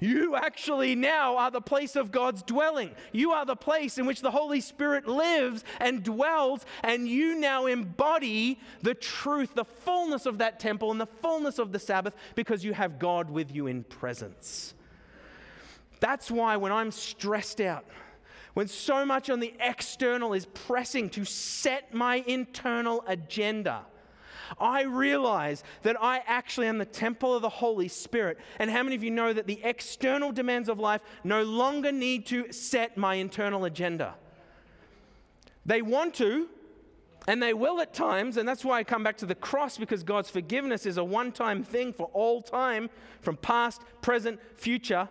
You 0.00 0.36
actually 0.36 0.94
now 0.94 1.36
are 1.36 1.50
the 1.50 1.60
place 1.60 1.96
of 1.96 2.12
God's 2.12 2.42
dwelling. 2.42 2.92
You 3.12 3.32
are 3.32 3.44
the 3.44 3.56
place 3.56 3.98
in 3.98 4.06
which 4.06 4.20
the 4.20 4.30
Holy 4.30 4.60
Spirit 4.60 5.08
lives 5.08 5.64
and 5.80 6.04
dwells, 6.04 6.64
and 6.84 7.08
you 7.08 7.34
now 7.34 7.66
embody 7.66 8.60
the 8.82 8.94
truth, 8.94 9.54
the 9.54 9.64
fullness 9.64 10.24
of 10.24 10.38
that 10.38 10.60
temple, 10.60 10.92
and 10.92 11.00
the 11.00 11.06
fullness 11.06 11.58
of 11.58 11.72
the 11.72 11.80
Sabbath 11.80 12.14
because 12.36 12.64
you 12.64 12.74
have 12.74 13.00
God 13.00 13.28
with 13.28 13.52
you 13.52 13.66
in 13.66 13.82
presence. 13.82 14.74
That's 16.00 16.30
why 16.30 16.56
when 16.56 16.70
I'm 16.70 16.92
stressed 16.92 17.60
out, 17.60 17.84
when 18.58 18.66
so 18.66 19.06
much 19.06 19.30
on 19.30 19.38
the 19.38 19.54
external 19.60 20.32
is 20.32 20.46
pressing 20.46 21.08
to 21.08 21.24
set 21.24 21.94
my 21.94 22.24
internal 22.26 23.04
agenda. 23.06 23.82
I 24.58 24.82
realize 24.82 25.62
that 25.82 25.94
I 26.02 26.24
actually 26.26 26.66
am 26.66 26.78
the 26.78 26.84
temple 26.84 27.36
of 27.36 27.42
the 27.42 27.48
Holy 27.48 27.86
Spirit. 27.86 28.36
And 28.58 28.68
how 28.68 28.82
many 28.82 28.96
of 28.96 29.04
you 29.04 29.12
know 29.12 29.32
that 29.32 29.46
the 29.46 29.60
external 29.62 30.32
demands 30.32 30.68
of 30.68 30.80
life 30.80 31.02
no 31.22 31.44
longer 31.44 31.92
need 31.92 32.26
to 32.26 32.52
set 32.52 32.96
my 32.96 33.14
internal 33.14 33.64
agenda? 33.64 34.16
They 35.64 35.80
want 35.80 36.14
to, 36.14 36.48
and 37.28 37.40
they 37.40 37.54
will 37.54 37.80
at 37.80 37.94
times, 37.94 38.38
and 38.38 38.48
that's 38.48 38.64
why 38.64 38.80
I 38.80 38.82
come 38.82 39.04
back 39.04 39.18
to 39.18 39.26
the 39.26 39.36
cross 39.36 39.78
because 39.78 40.02
God's 40.02 40.30
forgiveness 40.30 40.84
is 40.84 40.96
a 40.96 41.04
one 41.04 41.30
time 41.30 41.62
thing 41.62 41.92
for 41.92 42.10
all 42.12 42.42
time, 42.42 42.90
from 43.20 43.36
past, 43.36 43.82
present, 44.02 44.40
future. 44.56 45.08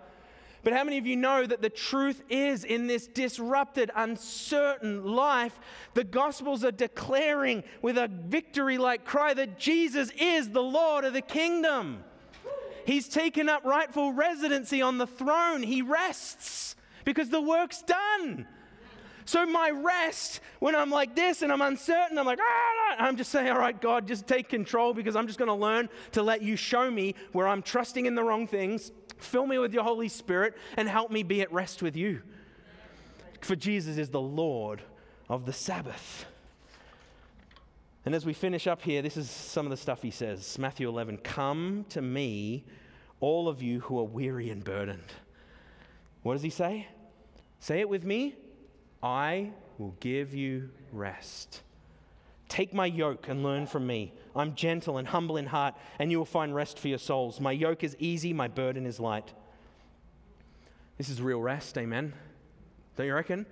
But 0.68 0.74
how 0.76 0.84
many 0.84 0.98
of 0.98 1.08
you 1.08 1.16
know 1.16 1.46
that 1.46 1.62
the 1.62 1.70
truth 1.70 2.22
is 2.28 2.66
in 2.66 2.88
this 2.88 3.08
disrupted, 3.08 3.90
uncertain 3.96 5.06
life, 5.06 5.58
the 5.94 6.04
Gospels 6.04 6.66
are 6.66 6.74
declaring 6.74 7.64
with 7.82 7.98
a 7.98 8.10
victory 8.10 8.78
like 8.78 9.06
cry 9.06 9.34
that 9.34 9.58
Jesus 9.58 10.12
is 10.20 10.50
the 10.50 10.62
Lord 10.62 11.06
of 11.06 11.14
the 11.14 11.22
kingdom. 11.22 12.04
He's 12.86 13.08
taken 13.08 13.48
up 13.48 13.64
rightful 13.64 14.12
residency 14.12 14.82
on 14.82 14.98
the 14.98 15.08
throne. 15.08 15.64
He 15.64 15.82
rests 15.82 16.76
because 17.06 17.30
the 17.30 17.40
work's 17.40 17.82
done. 17.82 18.46
So, 19.28 19.46
my 19.46 19.70
rest, 19.70 20.40
when 20.60 20.74
I'm 20.74 20.90
like 20.90 21.16
this 21.16 21.44
and 21.44 21.52
I'm 21.52 21.62
uncertain, 21.62 22.18
I'm 22.18 22.26
like, 22.26 22.40
ah, 22.42 22.96
I'm 22.98 23.16
just 23.16 23.32
saying, 23.32 23.50
all 23.50 23.60
right, 23.60 23.80
God, 23.80 24.08
just 24.08 24.26
take 24.26 24.50
control 24.50 24.94
because 24.94 25.16
I'm 25.16 25.28
just 25.28 25.38
going 25.38 25.50
to 25.50 25.54
learn 25.54 25.90
to 26.14 26.24
let 26.24 26.42
you 26.42 26.56
show 26.56 26.90
me 26.90 27.14
where 27.34 27.48
I'm 27.48 27.62
trusting 27.62 28.06
in 28.06 28.16
the 28.16 28.24
wrong 28.24 28.48
things 28.48 28.92
Fill 29.18 29.48
me 29.48 29.58
with 29.58 29.74
your 29.74 29.84
Holy 29.84 30.10
Spirit 30.10 30.56
and 30.76 30.88
help 30.88 31.12
me 31.12 31.24
be 31.24 31.42
at 31.42 31.52
rest 31.52 31.82
with 31.82 31.96
you. 31.96 32.22
For 33.42 33.56
Jesus 33.56 33.98
is 33.98 34.10
the 34.10 34.22
Lord 34.22 34.82
of 35.30 35.46
the 35.46 35.54
Sabbath. 35.54 36.26
And 38.06 38.16
as 38.16 38.26
we 38.26 38.34
finish 38.34 38.68
up 38.68 38.82
here, 38.82 39.02
this 39.02 39.18
is 39.18 39.30
some 39.30 39.66
of 39.66 39.70
the 39.70 39.78
stuff 39.78 40.02
he 40.02 40.12
says 40.12 40.58
Matthew 40.58 40.88
11 40.88 41.18
Come 41.20 41.86
to 41.90 42.02
me, 42.02 42.64
all 43.20 43.48
of 43.48 43.62
you 43.62 43.82
who 43.82 44.00
are 44.00 44.06
weary 44.06 44.50
and 44.50 44.64
burdened. 44.64 45.14
What 46.24 46.34
does 46.34 46.44
he 46.44 46.50
say? 46.50 46.88
Say 47.60 47.80
it 47.80 47.90
with 47.90 48.04
me 48.04 48.36
I 49.02 49.52
will 49.78 49.96
give 50.00 50.34
you 50.34 50.70
rest. 50.92 51.62
Take 52.50 52.74
my 52.74 52.86
yoke 52.86 53.28
and 53.28 53.44
learn 53.44 53.68
from 53.68 53.86
me. 53.86 54.14
I'm 54.36 54.56
gentle 54.56 54.98
and 54.98 55.08
humble 55.08 55.38
in 55.38 55.48
heart, 55.48 55.76
and 56.00 56.12
you 56.12 56.18
will 56.18 56.26
find 56.26 56.56
rest 56.56 56.80
for 56.80 56.88
your 56.88 56.98
souls. 56.98 57.40
My 57.40 57.52
yoke 57.52 57.84
is 57.84 57.96
easy, 58.00 58.34
my 58.34 58.48
burden 58.48 58.86
is 58.86 59.00
light. 59.00 59.34
This 60.98 61.10
is 61.10 61.22
real 61.22 61.42
rest, 61.42 61.78
amen? 61.78 62.14
Don't 62.96 63.06
you 63.06 63.14
reckon? 63.14 63.46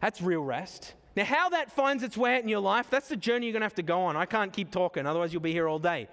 That's 0.00 0.20
real 0.20 0.42
rest. 0.42 0.94
Now, 1.14 1.24
how 1.24 1.50
that 1.50 1.70
finds 1.70 2.02
its 2.02 2.16
way 2.16 2.36
out 2.36 2.42
in 2.42 2.48
your 2.48 2.60
life, 2.60 2.88
that's 2.90 3.08
the 3.08 3.16
journey 3.16 3.46
you're 3.46 3.52
going 3.52 3.60
to 3.60 3.66
have 3.66 3.74
to 3.74 3.82
go 3.82 4.00
on. 4.02 4.16
I 4.16 4.24
can't 4.24 4.52
keep 4.52 4.70
talking, 4.70 5.06
otherwise, 5.06 5.32
you'll 5.32 5.42
be 5.42 5.52
here 5.52 5.68
all 5.68 5.78
day. 5.78 6.08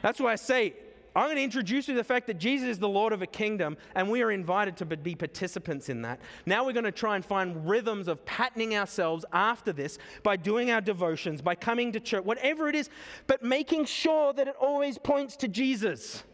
That's 0.00 0.18
why 0.18 0.32
I 0.32 0.36
say 0.36 0.74
I'm 1.16 1.26
going 1.26 1.36
to 1.36 1.42
introduce 1.42 1.86
you 1.86 1.94
to 1.94 1.98
the 1.98 2.04
fact 2.04 2.26
that 2.26 2.38
Jesus 2.38 2.68
is 2.68 2.78
the 2.78 2.88
Lord 2.88 3.12
of 3.12 3.22
a 3.22 3.26
kingdom, 3.26 3.76
and 3.94 4.10
we 4.10 4.22
are 4.22 4.32
invited 4.32 4.76
to 4.78 4.84
be 4.84 5.14
participants 5.14 5.88
in 5.88 6.02
that. 6.02 6.20
Now 6.44 6.64
we're 6.64 6.72
going 6.72 6.84
to 6.84 6.92
try 6.92 7.14
and 7.14 7.24
find 7.24 7.68
rhythms 7.68 8.08
of 8.08 8.24
patterning 8.24 8.76
ourselves 8.76 9.24
after 9.32 9.72
this 9.72 9.98
by 10.24 10.36
doing 10.36 10.72
our 10.72 10.80
devotions, 10.80 11.40
by 11.40 11.54
coming 11.54 11.92
to 11.92 12.00
church, 12.00 12.24
whatever 12.24 12.68
it 12.68 12.74
is, 12.74 12.90
but 13.28 13.44
making 13.44 13.84
sure 13.84 14.32
that 14.32 14.48
it 14.48 14.56
always 14.60 14.98
points 14.98 15.36
to 15.36 15.48
Jesus. 15.48 16.24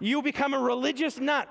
You'll 0.00 0.22
become 0.22 0.52
a 0.52 0.60
religious 0.60 1.18
nut. 1.18 1.48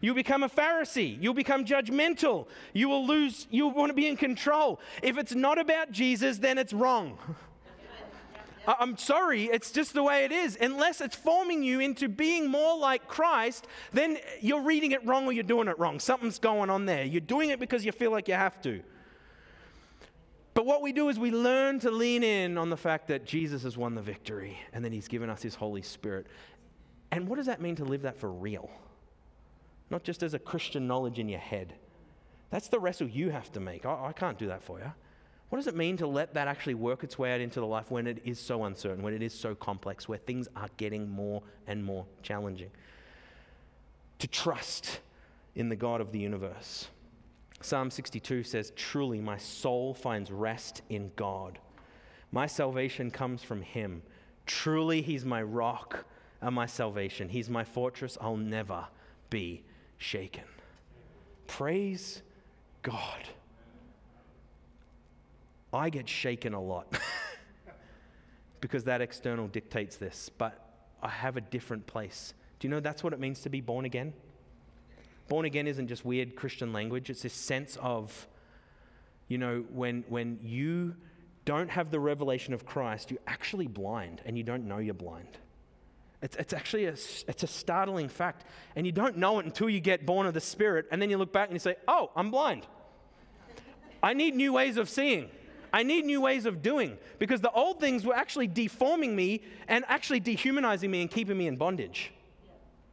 You'll 0.00 0.14
become 0.14 0.42
a 0.42 0.48
Pharisee. 0.48 1.16
You'll 1.20 1.34
become 1.34 1.64
judgmental. 1.64 2.48
You 2.72 2.88
will 2.88 3.06
lose, 3.06 3.46
you'll 3.50 3.70
want 3.70 3.90
to 3.90 3.94
be 3.94 4.06
in 4.06 4.16
control. 4.16 4.80
If 5.02 5.16
it's 5.16 5.34
not 5.34 5.58
about 5.58 5.90
Jesus, 5.90 6.38
then 6.38 6.58
it's 6.58 6.72
wrong. 6.72 7.18
I'm 8.66 8.96
sorry, 8.96 9.44
it's 9.44 9.70
just 9.70 9.94
the 9.94 10.02
way 10.02 10.24
it 10.24 10.32
is. 10.32 10.58
Unless 10.60 11.00
it's 11.00 11.14
forming 11.14 11.62
you 11.62 11.80
into 11.80 12.08
being 12.08 12.50
more 12.50 12.76
like 12.76 13.06
Christ, 13.06 13.66
then 13.92 14.18
you're 14.40 14.62
reading 14.62 14.92
it 14.92 15.06
wrong 15.06 15.26
or 15.26 15.32
you're 15.32 15.44
doing 15.44 15.68
it 15.68 15.78
wrong. 15.78 16.00
Something's 16.00 16.38
going 16.38 16.68
on 16.68 16.86
there. 16.86 17.04
You're 17.04 17.20
doing 17.20 17.50
it 17.50 17.60
because 17.60 17.84
you 17.84 17.92
feel 17.92 18.10
like 18.10 18.28
you 18.28 18.34
have 18.34 18.60
to. 18.62 18.82
But 20.54 20.64
what 20.64 20.80
we 20.82 20.92
do 20.92 21.10
is 21.10 21.18
we 21.18 21.30
learn 21.30 21.80
to 21.80 21.90
lean 21.90 22.22
in 22.22 22.56
on 22.56 22.70
the 22.70 22.76
fact 22.76 23.08
that 23.08 23.26
Jesus 23.26 23.62
has 23.64 23.76
won 23.76 23.94
the 23.94 24.02
victory 24.02 24.58
and 24.72 24.84
then 24.84 24.90
he's 24.90 25.06
given 25.06 25.28
us 25.28 25.42
his 25.42 25.54
Holy 25.54 25.82
Spirit. 25.82 26.26
And 27.10 27.28
what 27.28 27.36
does 27.36 27.46
that 27.46 27.60
mean 27.60 27.76
to 27.76 27.84
live 27.84 28.02
that 28.02 28.18
for 28.18 28.32
real? 28.32 28.70
Not 29.90 30.02
just 30.02 30.22
as 30.22 30.34
a 30.34 30.38
Christian 30.38 30.86
knowledge 30.86 31.18
in 31.18 31.28
your 31.28 31.40
head. 31.40 31.74
That's 32.50 32.68
the 32.68 32.78
wrestle 32.78 33.06
you 33.06 33.30
have 33.30 33.52
to 33.52 33.60
make. 33.60 33.84
I, 33.84 34.06
I 34.06 34.12
can't 34.12 34.38
do 34.38 34.46
that 34.48 34.62
for 34.62 34.78
you. 34.78 34.92
What 35.48 35.58
does 35.58 35.66
it 35.68 35.76
mean 35.76 35.96
to 35.98 36.06
let 36.06 36.34
that 36.34 36.48
actually 36.48 36.74
work 36.74 37.04
its 37.04 37.18
way 37.18 37.32
out 37.32 37.40
into 37.40 37.60
the 37.60 37.66
life 37.66 37.90
when 37.90 38.06
it 38.06 38.20
is 38.24 38.40
so 38.40 38.64
uncertain, 38.64 39.02
when 39.02 39.14
it 39.14 39.22
is 39.22 39.32
so 39.32 39.54
complex, 39.54 40.08
where 40.08 40.18
things 40.18 40.48
are 40.56 40.68
getting 40.76 41.08
more 41.08 41.42
and 41.66 41.84
more 41.84 42.04
challenging? 42.22 42.70
To 44.18 44.28
trust 44.28 45.00
in 45.54 45.68
the 45.68 45.76
God 45.76 46.00
of 46.00 46.10
the 46.10 46.18
universe. 46.18 46.88
Psalm 47.60 47.90
62 47.90 48.42
says, 48.42 48.72
Truly, 48.76 49.20
my 49.20 49.38
soul 49.38 49.94
finds 49.94 50.30
rest 50.30 50.82
in 50.88 51.12
God. 51.16 51.58
My 52.32 52.46
salvation 52.46 53.10
comes 53.10 53.42
from 53.42 53.62
Him. 53.62 54.02
Truly, 54.46 55.00
He's 55.00 55.24
my 55.24 55.42
rock 55.42 56.04
and 56.40 56.54
my 56.54 56.66
salvation. 56.66 57.28
He's 57.28 57.48
my 57.48 57.64
fortress. 57.64 58.18
I'll 58.20 58.36
never 58.36 58.86
be 59.30 59.62
shaken. 59.98 60.44
Praise 61.46 62.22
God. 62.82 63.28
I 65.76 65.90
get 65.90 66.08
shaken 66.08 66.54
a 66.54 66.60
lot 66.60 66.98
because 68.60 68.84
that 68.84 69.00
external 69.00 69.46
dictates 69.46 69.96
this, 69.96 70.30
but 70.38 70.58
I 71.02 71.08
have 71.08 71.36
a 71.36 71.40
different 71.40 71.86
place. 71.86 72.32
Do 72.58 72.66
you 72.66 72.70
know 72.70 72.80
that's 72.80 73.04
what 73.04 73.12
it 73.12 73.20
means 73.20 73.40
to 73.40 73.50
be 73.50 73.60
born 73.60 73.84
again? 73.84 74.14
Born 75.28 75.44
again 75.44 75.66
isn't 75.66 75.88
just 75.88 76.04
weird 76.04 76.34
Christian 76.34 76.72
language, 76.72 77.10
it's 77.10 77.22
this 77.22 77.34
sense 77.34 77.76
of, 77.80 78.26
you 79.28 79.38
know, 79.38 79.64
when, 79.70 80.04
when 80.08 80.38
you 80.42 80.94
don't 81.44 81.70
have 81.70 81.90
the 81.90 82.00
revelation 82.00 82.54
of 82.54 82.64
Christ, 82.64 83.10
you're 83.10 83.20
actually 83.26 83.66
blind 83.66 84.22
and 84.24 84.38
you 84.38 84.44
don't 84.44 84.66
know 84.66 84.78
you're 84.78 84.94
blind. 84.94 85.36
It's, 86.22 86.36
it's 86.36 86.54
actually 86.54 86.86
a, 86.86 86.92
it's 87.28 87.42
a 87.42 87.46
startling 87.46 88.08
fact. 88.08 88.46
And 88.74 88.86
you 88.86 88.92
don't 88.92 89.18
know 89.18 89.38
it 89.38 89.44
until 89.44 89.68
you 89.68 89.80
get 89.80 90.06
born 90.06 90.26
of 90.26 90.32
the 90.32 90.40
Spirit, 90.40 90.86
and 90.90 91.02
then 91.02 91.10
you 91.10 91.18
look 91.18 91.32
back 91.32 91.48
and 91.48 91.54
you 91.54 91.60
say, 91.60 91.76
Oh, 91.86 92.10
I'm 92.16 92.30
blind. 92.30 92.66
I 94.02 94.14
need 94.14 94.34
new 94.34 94.54
ways 94.54 94.76
of 94.76 94.88
seeing. 94.88 95.28
I 95.76 95.82
need 95.82 96.06
new 96.06 96.22
ways 96.22 96.46
of 96.46 96.62
doing 96.62 96.96
because 97.18 97.42
the 97.42 97.50
old 97.50 97.80
things 97.80 98.06
were 98.06 98.14
actually 98.14 98.46
deforming 98.46 99.14
me 99.14 99.42
and 99.68 99.84
actually 99.88 100.20
dehumanizing 100.20 100.90
me 100.90 101.02
and 101.02 101.10
keeping 101.10 101.36
me 101.36 101.46
in 101.46 101.56
bondage. 101.56 102.12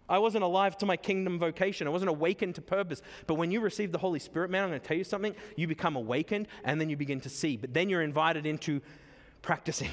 I 0.10 0.20
wasn't 0.20 0.44
alive 0.44 0.78
to 0.80 0.86
my 0.86 0.98
kingdom 0.98 1.40
vocation. 1.40 1.88
I 1.88 1.92
wasn't 1.92 2.10
awakened 2.10 2.56
to 2.56 2.62
purpose. 2.62 3.02
But 3.26 3.36
when 3.36 3.52
you 3.52 3.62
receive 3.62 3.94
the 3.94 4.00
Holy 4.00 4.20
Spirit, 4.20 4.50
man, 4.50 4.66
I'm 4.66 4.70
going 4.70 4.82
to 4.82 4.86
tell 4.86 4.98
you 4.98 5.06
something. 5.06 5.34
You 5.56 5.66
become 5.66 5.96
awakened 5.96 6.50
and 6.66 6.82
then 6.82 6.90
you 6.90 6.98
begin 6.98 7.22
to 7.22 7.30
see. 7.30 7.56
But 7.56 7.74
then 7.74 7.88
you're 7.88 8.02
invited 8.02 8.46
into 8.46 8.82
practicing 9.42 9.92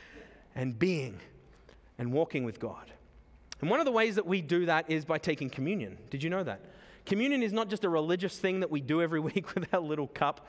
and 0.54 0.78
being 0.78 1.20
and 1.98 2.10
walking 2.10 2.44
with 2.44 2.58
God. 2.58 2.90
And 3.60 3.68
one 3.68 3.80
of 3.80 3.84
the 3.84 3.92
ways 3.92 4.14
that 4.14 4.24
we 4.24 4.40
do 4.40 4.64
that 4.64 4.88
is 4.88 5.04
by 5.04 5.18
taking 5.18 5.50
communion. 5.50 5.98
Did 6.08 6.22
you 6.22 6.30
know 6.30 6.42
that? 6.42 6.62
Communion 7.04 7.42
is 7.42 7.52
not 7.52 7.68
just 7.68 7.84
a 7.84 7.90
religious 7.90 8.38
thing 8.38 8.60
that 8.60 8.70
we 8.70 8.80
do 8.80 9.02
every 9.02 9.20
week 9.30 9.54
with 9.54 9.74
our 9.74 9.80
little 9.80 10.06
cup. 10.06 10.48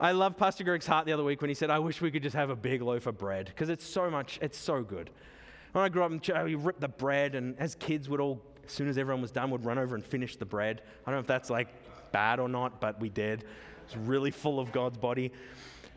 I 0.00 0.12
love 0.12 0.36
Pastor 0.36 0.62
Greg's 0.62 0.86
heart 0.86 1.06
the 1.06 1.12
other 1.12 1.24
week 1.24 1.40
when 1.40 1.50
he 1.50 1.54
said, 1.54 1.70
I 1.70 1.80
wish 1.80 2.00
we 2.00 2.12
could 2.12 2.22
just 2.22 2.36
have 2.36 2.50
a 2.50 2.56
big 2.56 2.82
loaf 2.82 3.08
of 3.08 3.18
bread 3.18 3.46
because 3.46 3.68
it's 3.68 3.84
so 3.84 4.08
much, 4.08 4.38
it's 4.40 4.56
so 4.56 4.84
good. 4.84 5.10
When 5.72 5.84
I 5.84 5.88
grew 5.88 6.04
up 6.04 6.12
in 6.12 6.20
church, 6.20 6.44
we 6.44 6.54
ripped 6.54 6.80
the 6.80 6.88
bread, 6.88 7.34
and 7.34 7.58
as 7.58 7.74
kids 7.74 8.08
would 8.08 8.20
all, 8.20 8.40
as 8.64 8.70
soon 8.70 8.88
as 8.88 8.96
everyone 8.96 9.20
was 9.20 9.32
done, 9.32 9.50
would 9.50 9.64
run 9.64 9.76
over 9.76 9.96
and 9.96 10.04
finish 10.04 10.36
the 10.36 10.44
bread. 10.44 10.82
I 11.04 11.10
don't 11.10 11.16
know 11.16 11.20
if 11.20 11.26
that's 11.26 11.50
like 11.50 11.68
bad 12.12 12.38
or 12.38 12.48
not, 12.48 12.80
but 12.80 13.00
we 13.00 13.08
did. 13.08 13.44
It's 13.86 13.96
really 13.96 14.30
full 14.30 14.60
of 14.60 14.70
God's 14.70 14.98
body. 14.98 15.32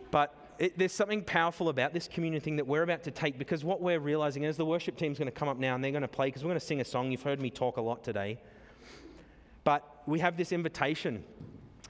But 0.10 0.34
it, 0.58 0.80
there's 0.80 0.94
something 0.94 1.24
powerful 1.24 1.70
about 1.70 1.94
this 1.94 2.08
communion 2.08 2.42
thing 2.42 2.56
that 2.56 2.66
we're 2.66 2.84
about 2.84 3.04
to 3.04 3.12
take 3.12 3.38
because 3.38 3.64
what 3.64 3.82
we're 3.82 4.00
realizing 4.00 4.44
is 4.44 4.58
the 4.58 4.66
worship 4.66 4.98
team's 4.98 5.20
going 5.20 5.28
to 5.28 5.32
come 5.32 5.48
up 5.48 5.58
now 5.58 5.76
and 5.76 5.84
they're 5.84 5.92
going 5.92 6.02
to 6.02 6.08
play 6.08 6.28
because 6.28 6.44
we're 6.44 6.50
going 6.50 6.60
to 6.60 6.66
sing 6.66 6.82
a 6.82 6.86
song. 6.86 7.12
You've 7.12 7.22
heard 7.22 7.40
me 7.40 7.52
talk 7.52 7.78
a 7.78 7.82
lot 7.82 8.04
today. 8.04 8.40
But 9.64 9.88
we 10.08 10.20
have 10.20 10.38
this 10.38 10.52
invitation. 10.52 11.24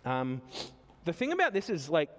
Um, 0.03 0.41
the 1.05 1.13
thing 1.13 1.31
about 1.31 1.53
this 1.53 1.69
is 1.69 1.89
like, 1.89 2.09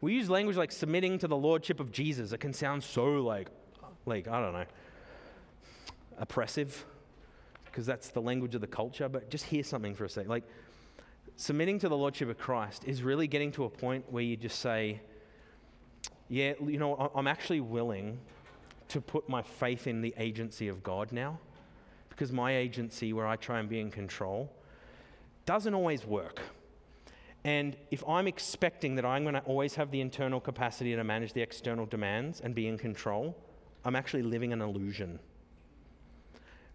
we 0.00 0.14
use 0.14 0.30
language 0.30 0.56
like 0.56 0.70
submitting 0.70 1.18
to 1.18 1.28
the 1.28 1.36
lordship 1.36 1.80
of 1.80 1.90
Jesus. 1.90 2.32
It 2.32 2.38
can 2.38 2.52
sound 2.52 2.82
so 2.84 3.04
like, 3.22 3.48
like, 4.06 4.28
I 4.28 4.40
don't 4.40 4.52
know, 4.52 4.66
oppressive, 6.18 6.84
because 7.64 7.86
that's 7.86 8.08
the 8.08 8.20
language 8.20 8.54
of 8.54 8.60
the 8.60 8.66
culture. 8.66 9.08
But 9.08 9.30
just 9.30 9.44
hear 9.44 9.62
something 9.62 9.94
for 9.94 10.04
a 10.04 10.08
second. 10.08 10.30
Like, 10.30 10.44
submitting 11.36 11.78
to 11.80 11.88
the 11.88 11.96
lordship 11.96 12.28
of 12.28 12.38
Christ 12.38 12.84
is 12.86 13.02
really 13.02 13.26
getting 13.26 13.52
to 13.52 13.64
a 13.64 13.70
point 13.70 14.04
where 14.10 14.22
you 14.22 14.36
just 14.36 14.60
say, 14.60 15.00
yeah, 16.28 16.52
you 16.64 16.78
know, 16.78 17.10
I'm 17.14 17.26
actually 17.26 17.60
willing 17.60 18.18
to 18.88 19.00
put 19.00 19.28
my 19.28 19.42
faith 19.42 19.86
in 19.86 20.00
the 20.00 20.14
agency 20.18 20.68
of 20.68 20.82
God 20.82 21.12
now, 21.12 21.38
because 22.08 22.32
my 22.32 22.56
agency, 22.56 23.12
where 23.12 23.26
I 23.26 23.36
try 23.36 23.60
and 23.60 23.68
be 23.68 23.80
in 23.80 23.90
control, 23.90 24.52
doesn't 25.46 25.74
always 25.74 26.06
work. 26.06 26.40
And 27.48 27.78
if 27.90 28.06
I'm 28.06 28.26
expecting 28.26 28.94
that 28.96 29.06
I'm 29.06 29.22
going 29.22 29.34
to 29.34 29.40
always 29.40 29.74
have 29.76 29.90
the 29.90 30.02
internal 30.02 30.38
capacity 30.38 30.94
to 30.94 31.02
manage 31.02 31.32
the 31.32 31.40
external 31.40 31.86
demands 31.86 32.42
and 32.42 32.54
be 32.54 32.66
in 32.66 32.76
control, 32.76 33.34
I'm 33.86 33.96
actually 33.96 34.22
living 34.22 34.52
an 34.52 34.60
illusion. 34.60 35.18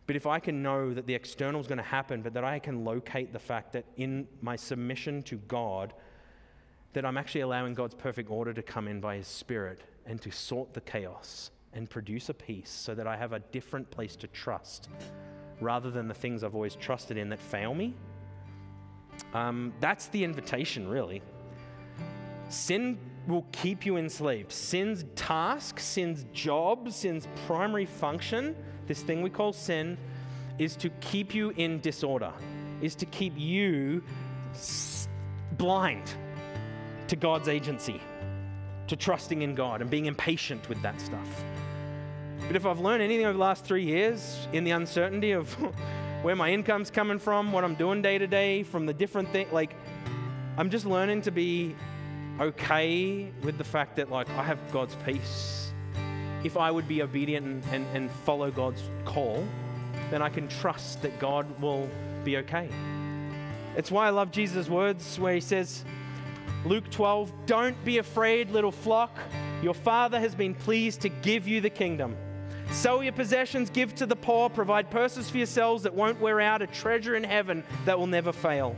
But 0.07 0.15
if 0.15 0.25
I 0.25 0.39
can 0.39 0.63
know 0.63 0.91
that 0.91 1.05
the 1.05 1.13
external 1.13 1.61
is 1.61 1.67
going 1.67 1.77
to 1.77 1.83
happen, 1.83 2.23
but 2.23 2.33
that 2.33 2.43
I 2.43 2.57
can 2.57 2.83
locate 2.83 3.31
the 3.31 3.37
fact 3.37 3.73
that 3.73 3.85
in 3.97 4.27
my 4.41 4.55
submission 4.55 5.21
to 5.23 5.35
God, 5.47 5.93
that 6.93 7.05
I'm 7.05 7.17
actually 7.17 7.41
allowing 7.41 7.75
God's 7.75 7.93
perfect 7.93 8.31
order 8.31 8.51
to 8.51 8.63
come 8.63 8.87
in 8.87 8.99
by 8.99 9.17
His 9.17 9.27
Spirit 9.27 9.81
and 10.07 10.19
to 10.23 10.31
sort 10.31 10.73
the 10.73 10.81
chaos 10.81 11.51
and 11.73 11.87
produce 11.87 12.29
a 12.29 12.33
peace 12.33 12.71
so 12.71 12.95
that 12.95 13.05
I 13.05 13.15
have 13.15 13.33
a 13.33 13.39
different 13.39 13.91
place 13.91 14.15
to 14.15 14.27
trust 14.27 14.89
rather 15.61 15.91
than 15.91 16.07
the 16.07 16.15
things 16.15 16.43
I've 16.43 16.55
always 16.55 16.75
trusted 16.75 17.15
in 17.15 17.29
that 17.29 17.39
fail 17.39 17.75
me. 17.75 17.93
Um, 19.33 19.73
that's 19.79 20.07
the 20.07 20.23
invitation, 20.23 20.87
really. 20.87 21.21
Sin 22.49 22.99
will 23.27 23.45
keep 23.51 23.85
you 23.85 23.97
enslaved. 23.97 24.51
Sin's 24.51 25.05
task, 25.15 25.79
sin's 25.79 26.25
job, 26.33 26.91
sin's 26.91 27.27
primary 27.47 27.85
function, 27.85 28.55
this 28.85 29.01
thing 29.01 29.21
we 29.21 29.29
call 29.29 29.53
sin, 29.53 29.97
is 30.59 30.75
to 30.77 30.89
keep 31.01 31.33
you 31.33 31.51
in 31.51 31.79
disorder, 31.79 32.31
is 32.81 32.95
to 32.95 33.05
keep 33.05 33.33
you 33.37 34.03
blind 35.57 36.13
to 37.07 37.15
God's 37.15 37.47
agency, 37.47 38.01
to 38.87 38.95
trusting 38.95 39.41
in 39.41 39.55
God 39.55 39.81
and 39.81 39.89
being 39.89 40.05
impatient 40.05 40.67
with 40.69 40.81
that 40.81 40.99
stuff. 40.99 41.43
But 42.47 42.55
if 42.55 42.65
I've 42.65 42.79
learned 42.79 43.01
anything 43.01 43.25
over 43.25 43.33
the 43.33 43.39
last 43.39 43.63
three 43.63 43.83
years 43.83 44.47
in 44.51 44.63
the 44.63 44.71
uncertainty 44.71 45.31
of 45.31 45.55
where 46.23 46.35
my 46.35 46.51
income's 46.51 46.89
coming 46.89 47.19
from, 47.19 47.51
what 47.51 47.63
I'm 47.63 47.75
doing 47.75 48.01
day 48.01 48.17
to 48.17 48.25
day, 48.25 48.63
from 48.63 48.85
the 48.85 48.93
different 48.93 49.29
things, 49.29 49.51
like, 49.51 49.75
I'm 50.57 50.69
just 50.69 50.85
learning 50.85 51.21
to 51.23 51.31
be 51.31 51.75
okay 52.39 53.29
with 53.43 53.57
the 53.57 53.63
fact 53.63 53.97
that 53.97 54.09
like 54.09 54.29
I 54.31 54.43
have 54.43 54.59
God's 54.71 54.95
peace. 55.05 55.73
If 56.43 56.57
I 56.57 56.71
would 56.71 56.87
be 56.87 57.01
obedient 57.01 57.45
and, 57.45 57.63
and, 57.71 57.85
and 57.95 58.11
follow 58.11 58.51
God's 58.51 58.81
call, 59.05 59.45
then 60.09 60.21
I 60.21 60.29
can 60.29 60.47
trust 60.47 61.01
that 61.01 61.19
God 61.19 61.45
will 61.61 61.89
be 62.23 62.37
okay. 62.37 62.69
It's 63.75 63.91
why 63.91 64.07
I 64.07 64.09
love 64.11 64.31
Jesus' 64.31 64.69
words 64.69 65.19
where 65.19 65.33
he 65.33 65.41
says, 65.41 65.83
Luke 66.65 66.89
12, 66.89 67.33
don't 67.45 67.83
be 67.83 67.97
afraid, 67.97 68.49
little 68.49 68.71
flock. 68.71 69.17
Your 69.61 69.73
Father 69.73 70.19
has 70.19 70.35
been 70.35 70.55
pleased 70.55 71.01
to 71.01 71.09
give 71.09 71.47
you 71.47 71.59
the 71.59 71.69
kingdom. 71.69 72.15
Sell 72.71 73.03
your 73.03 73.13
possessions, 73.13 73.69
give 73.69 73.93
to 73.95 74.05
the 74.05 74.15
poor, 74.15 74.49
provide 74.49 74.89
purses 74.89 75.29
for 75.29 75.37
yourselves 75.37 75.83
that 75.83 75.93
won't 75.93 76.19
wear 76.19 76.41
out, 76.41 76.61
a 76.61 76.67
treasure 76.67 77.15
in 77.15 77.23
heaven 77.23 77.63
that 77.85 77.97
will 77.97 78.07
never 78.07 78.31
fail. 78.31 78.75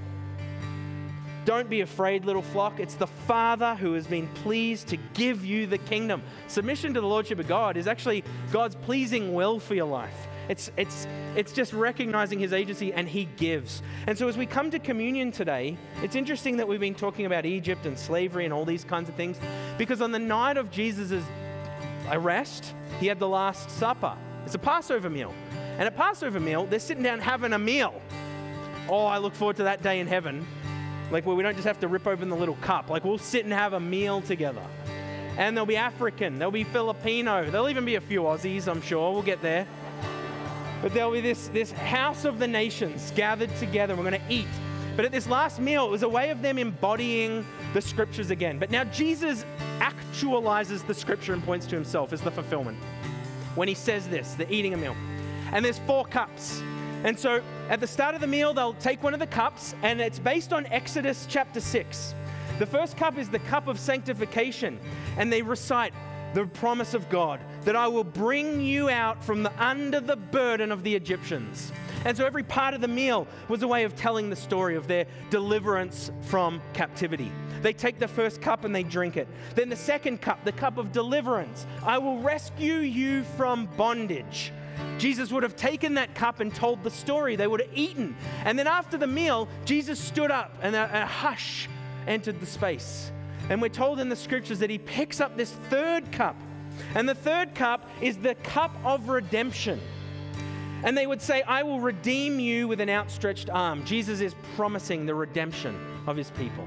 Don't 1.46 1.70
be 1.70 1.82
afraid, 1.82 2.26
little 2.26 2.42
flock. 2.42 2.80
It's 2.80 2.96
the 2.96 3.06
Father 3.06 3.76
who 3.76 3.94
has 3.94 4.08
been 4.08 4.28
pleased 4.30 4.88
to 4.88 4.98
give 5.14 5.46
you 5.46 5.68
the 5.68 5.78
kingdom. 5.78 6.24
Submission 6.48 6.96
to 6.96 7.02
the 7.02 7.08
Lordship 7.08 7.38
of 7.38 7.48
God 7.48 7.78
is 7.78 7.86
actually 7.86 8.24
God's 8.52 8.74
pleasing 8.76 9.34
will 9.34 9.60
for 9.60 9.76
your 9.76 9.86
life. 9.86 10.28
It's, 10.50 10.72
it's, 10.76 11.08
it's 11.36 11.52
just 11.52 11.72
recognizing 11.72 12.40
his 12.40 12.52
agency 12.52 12.94
and 12.94 13.08
he 13.08 13.26
gives. 13.38 13.84
And 14.08 14.18
so 14.18 14.28
as 14.28 14.38
we 14.38 14.48
come 14.48 14.72
to 14.72 14.80
communion 14.80 15.32
today, 15.32 15.78
it's 16.02 16.16
interesting 16.16 16.58
that 16.58 16.68
we've 16.68 16.80
been 16.80 16.96
talking 16.96 17.28
about 17.28 17.46
Egypt 17.46 17.86
and 17.86 17.98
slavery 17.98 18.46
and 18.46 18.54
all 18.54 18.66
these 18.66 18.84
kinds 18.84 19.08
of 19.08 19.16
things 19.16 19.38
because 19.78 20.02
on 20.02 20.12
the 20.12 20.20
night 20.20 20.58
of 20.58 20.72
Jesus' 20.72 21.24
arrest, 22.12 22.74
he 23.00 23.08
had 23.08 23.20
the 23.20 23.28
Last 23.28 23.70
Supper. 23.72 24.16
It's 24.46 24.56
a 24.56 24.60
Passover 24.60 25.10
meal. 25.10 25.34
And 25.78 25.84
at 25.84 25.96
Passover 25.96 26.40
meal, 26.40 26.66
they're 26.66 26.80
sitting 26.80 27.04
down 27.04 27.20
having 27.20 27.54
a 27.54 27.60
meal. 27.60 28.02
Oh, 28.88 29.06
I 29.06 29.18
look 29.18 29.34
forward 29.34 29.58
to 29.58 29.64
that 29.64 29.82
day 29.82 30.00
in 30.00 30.08
heaven 30.08 30.46
like 31.12 31.26
where 31.26 31.36
we 31.36 31.44
don't 31.44 31.56
just 31.56 31.68
have 31.68 31.80
to 31.80 31.88
rip 31.88 32.08
open 32.08 32.30
the 32.30 32.36
little 32.36 32.56
cup. 32.56 32.90
Like 32.90 33.04
we'll 33.04 33.18
sit 33.18 33.44
and 33.44 33.54
have 33.54 33.74
a 33.74 33.80
meal 33.80 34.22
together. 34.22 34.62
And 35.38 35.56
there'll 35.56 35.66
be 35.66 35.76
African, 35.76 36.40
there'll 36.40 36.52
be 36.52 36.64
Filipino, 36.64 37.50
there'll 37.50 37.70
even 37.70 37.86
be 37.86 37.96
a 37.96 38.02
few 38.02 38.22
Aussies, 38.22 38.68
I'm 38.68 38.82
sure. 38.82 39.12
We'll 39.12 39.22
get 39.22 39.42
there. 39.42 39.68
But 40.82 40.94
there'll 40.94 41.12
be 41.12 41.22
this, 41.22 41.50
this 41.50 41.72
house 41.72 42.26
of 42.26 42.40
the 42.40 42.48
nations 42.48 43.12
gathered 43.16 43.54
together. 43.58 43.96
We're 43.96 44.10
going 44.10 44.22
to 44.22 44.34
eat. 44.34 44.48
But 44.96 45.04
at 45.04 45.12
this 45.12 45.28
last 45.28 45.60
meal, 45.60 45.86
it 45.86 45.92
was 45.92 46.04
a 46.04 46.10
way 46.10 46.30
of 46.30 46.42
them 46.42 46.58
embodying 46.58 47.46
the 47.76 47.82
scriptures 47.82 48.32
again. 48.32 48.58
But 48.58 48.72
now 48.72 48.86
Jesus 48.86 49.46
actualizes 49.80 50.88
the 50.88 50.94
scripture 50.94 51.34
and 51.34 51.44
points 51.44 51.66
to 51.68 51.76
himself 51.76 52.14
as 52.14 52.22
the 52.22 52.32
fulfillment. 52.32 52.78
When 53.56 53.68
he 53.68 53.74
says 53.74 54.08
this, 54.08 54.34
the 54.34 54.50
eating 54.52 54.74
a 54.74 54.78
meal. 54.78 54.96
And 55.52 55.64
there's 55.64 55.80
four 55.80 56.06
cups. 56.06 56.62
And 57.04 57.20
so 57.20 57.42
at 57.70 57.82
the 57.82 57.88
start 57.88 58.16
of 58.16 58.22
the 58.22 58.28
meal, 58.28 58.54
they'll 58.54 58.76
take 58.76 59.04
one 59.04 59.14
of 59.14 59.20
the 59.20 59.28
cups, 59.28 59.76
and 59.84 60.00
it's 60.00 60.20
based 60.20 60.54
on 60.54 60.66
Exodus 60.68 61.28
chapter 61.30 61.60
6. 61.60 62.16
The 62.60 62.66
first 62.66 62.96
cup 62.96 63.18
is 63.18 63.30
the 63.30 63.40
cup 63.40 63.68
of 63.68 63.78
sanctification, 63.78 64.80
and 65.18 65.32
they 65.32 65.42
recite 65.42 65.94
the 66.34 66.46
promise 66.46 66.94
of 66.94 67.10
God 67.10 67.42
that 67.66 67.76
I 67.76 67.90
will 67.90 68.06
bring 68.06 68.62
you 68.62 68.90
out 68.90 69.22
from 69.22 69.44
the, 69.44 69.52
under 69.62 70.00
the 70.00 70.16
burden 70.16 70.72
of 70.72 70.84
the 70.84 70.96
Egyptians. 70.96 71.74
And 72.06 72.16
so 72.16 72.26
every 72.26 72.44
part 72.44 72.76
of 72.76 72.82
the 72.82 72.88
meal 72.88 73.28
was 73.50 73.64
a 73.64 73.68
way 73.68 73.84
of 73.84 73.96
telling 73.96 74.30
the 74.30 74.36
story 74.36 74.76
of 74.76 74.88
their 74.88 75.08
deliverance 75.32 76.12
from 76.22 76.62
captivity. 76.74 77.32
They 77.64 77.74
take 77.74 77.98
the 77.98 78.08
first 78.08 78.42
cup 78.42 78.64
and 78.64 78.74
they 78.74 78.84
drink 78.84 79.18
it. 79.18 79.28
Then 79.56 79.70
the 79.70 79.76
second 79.76 80.22
cup, 80.22 80.46
the 80.46 80.52
cup 80.52 80.78
of 80.78 80.92
deliverance. 80.92 81.66
I 81.84 81.98
will 81.98 82.20
rescue 82.20 82.76
you 82.76 83.24
from 83.38 83.66
bondage. 83.76 84.54
Jesus 85.00 85.32
would 85.32 85.42
have 85.42 85.56
taken 85.56 85.96
that 85.96 86.14
cup 86.14 86.42
and 86.42 86.54
told 86.54 86.84
the 86.84 86.92
story. 86.92 87.36
They 87.36 87.48
would 87.48 87.62
have 87.62 87.74
eaten. 87.74 88.16
And 88.44 88.60
then 88.60 88.68
after 88.68 88.98
the 88.98 89.08
meal, 89.08 89.48
Jesus 89.66 90.00
stood 90.00 90.30
up 90.30 90.56
and 90.62 90.76
a, 90.76 91.04
a 91.04 91.06
hush 91.06 91.68
entered 92.06 92.40
the 92.40 92.46
space. 92.46 93.12
And 93.50 93.62
we're 93.62 93.70
told 93.70 94.00
in 94.00 94.10
the 94.10 94.16
scriptures 94.16 94.60
that 94.60 94.70
he 94.70 94.78
picks 94.78 95.20
up 95.20 95.36
this 95.36 95.52
third 95.70 96.12
cup. 96.12 96.36
And 96.94 97.08
the 97.08 97.16
third 97.16 97.56
cup 97.56 97.90
is 98.02 98.18
the 98.18 98.36
cup 98.36 98.76
of 98.84 99.10
redemption. 99.10 99.80
And 100.86 100.96
they 100.96 101.08
would 101.08 101.22
say, 101.22 101.42
I 101.42 101.64
will 101.64 101.80
redeem 101.80 102.40
you 102.40 102.68
with 102.68 102.80
an 102.80 102.92
outstretched 102.92 103.50
arm. 103.50 103.84
Jesus 103.86 104.22
is 104.22 104.36
promising 104.56 105.08
the 105.08 105.16
redemption 105.16 105.76
of 106.06 106.16
his 106.16 106.30
people. 106.32 106.66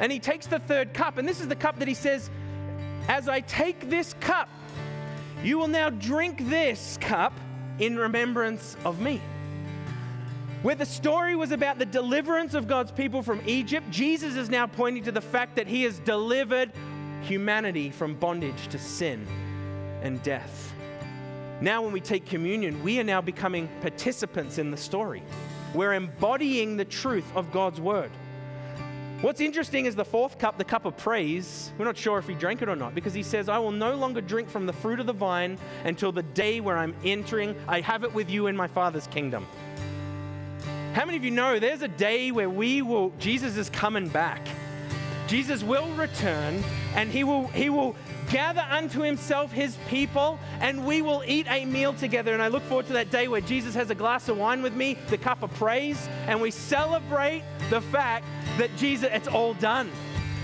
And 0.00 0.10
he 0.10 0.18
takes 0.18 0.48
the 0.48 0.58
third 0.58 0.92
cup, 0.92 1.18
and 1.18 1.26
this 1.26 1.40
is 1.40 1.46
the 1.46 1.54
cup 1.54 1.78
that 1.78 1.86
he 1.86 1.94
says, 1.94 2.30
As 3.06 3.28
I 3.28 3.40
take 3.40 3.88
this 3.88 4.14
cup, 4.14 4.48
you 5.44 5.56
will 5.56 5.68
now 5.68 5.88
drink 5.88 6.48
this 6.48 6.98
cup 7.00 7.32
in 7.78 7.96
remembrance 7.96 8.76
of 8.84 9.00
me. 9.00 9.20
Where 10.62 10.74
the 10.74 10.86
story 10.86 11.36
was 11.36 11.52
about 11.52 11.78
the 11.78 11.86
deliverance 11.86 12.54
of 12.54 12.66
God's 12.66 12.90
people 12.90 13.22
from 13.22 13.40
Egypt, 13.46 13.88
Jesus 13.90 14.34
is 14.34 14.50
now 14.50 14.66
pointing 14.66 15.04
to 15.04 15.12
the 15.12 15.20
fact 15.20 15.54
that 15.56 15.68
he 15.68 15.84
has 15.84 16.00
delivered 16.00 16.72
humanity 17.22 17.90
from 17.90 18.16
bondage 18.16 18.66
to 18.68 18.78
sin 18.80 19.28
and 20.02 20.20
death. 20.24 20.71
Now, 21.62 21.80
when 21.82 21.92
we 21.92 22.00
take 22.00 22.26
communion, 22.26 22.82
we 22.82 22.98
are 22.98 23.04
now 23.04 23.20
becoming 23.20 23.68
participants 23.82 24.58
in 24.58 24.72
the 24.72 24.76
story. 24.76 25.22
We're 25.74 25.92
embodying 25.92 26.76
the 26.76 26.84
truth 26.84 27.24
of 27.36 27.52
God's 27.52 27.80
word. 27.80 28.10
What's 29.20 29.40
interesting 29.40 29.86
is 29.86 29.94
the 29.94 30.04
fourth 30.04 30.40
cup, 30.40 30.58
the 30.58 30.64
cup 30.64 30.86
of 30.86 30.96
praise. 30.96 31.70
We're 31.78 31.84
not 31.84 31.96
sure 31.96 32.18
if 32.18 32.26
he 32.26 32.34
drank 32.34 32.62
it 32.62 32.68
or 32.68 32.74
not 32.74 32.96
because 32.96 33.14
he 33.14 33.22
says, 33.22 33.48
I 33.48 33.60
will 33.60 33.70
no 33.70 33.94
longer 33.94 34.20
drink 34.20 34.50
from 34.50 34.66
the 34.66 34.72
fruit 34.72 34.98
of 34.98 35.06
the 35.06 35.12
vine 35.12 35.56
until 35.84 36.10
the 36.10 36.24
day 36.24 36.58
where 36.58 36.76
I'm 36.76 36.96
entering, 37.04 37.54
I 37.68 37.80
have 37.80 38.02
it 38.02 38.12
with 38.12 38.28
you 38.28 38.48
in 38.48 38.56
my 38.56 38.66
Father's 38.66 39.06
kingdom. 39.06 39.46
How 40.94 41.04
many 41.04 41.16
of 41.16 41.24
you 41.24 41.30
know 41.30 41.60
there's 41.60 41.82
a 41.82 41.88
day 41.88 42.32
where 42.32 42.50
we 42.50 42.82
will, 42.82 43.10
Jesus 43.20 43.56
is 43.56 43.70
coming 43.70 44.08
back. 44.08 44.44
Jesus 45.28 45.62
will 45.62 45.88
return 45.94 46.64
and 46.96 47.08
he 47.08 47.22
will, 47.22 47.46
he 47.46 47.70
will 47.70 47.94
gather 48.32 48.66
unto 48.70 49.02
himself 49.02 49.52
his 49.52 49.76
people 49.88 50.38
and 50.60 50.86
we 50.86 51.02
will 51.02 51.22
eat 51.26 51.46
a 51.50 51.66
meal 51.66 51.92
together. 51.92 52.32
And 52.32 52.42
I 52.42 52.48
look 52.48 52.62
forward 52.62 52.86
to 52.86 52.94
that 52.94 53.10
day 53.10 53.28
where 53.28 53.42
Jesus 53.42 53.74
has 53.74 53.90
a 53.90 53.94
glass 53.94 54.28
of 54.28 54.38
wine 54.38 54.62
with 54.62 54.74
me, 54.74 54.96
the 55.08 55.18
cup 55.18 55.42
of 55.42 55.52
praise, 55.54 56.08
and 56.26 56.40
we 56.40 56.50
celebrate 56.50 57.42
the 57.68 57.82
fact 57.82 58.24
that 58.56 58.74
Jesus, 58.76 59.10
it's 59.12 59.28
all 59.28 59.54
done. 59.54 59.90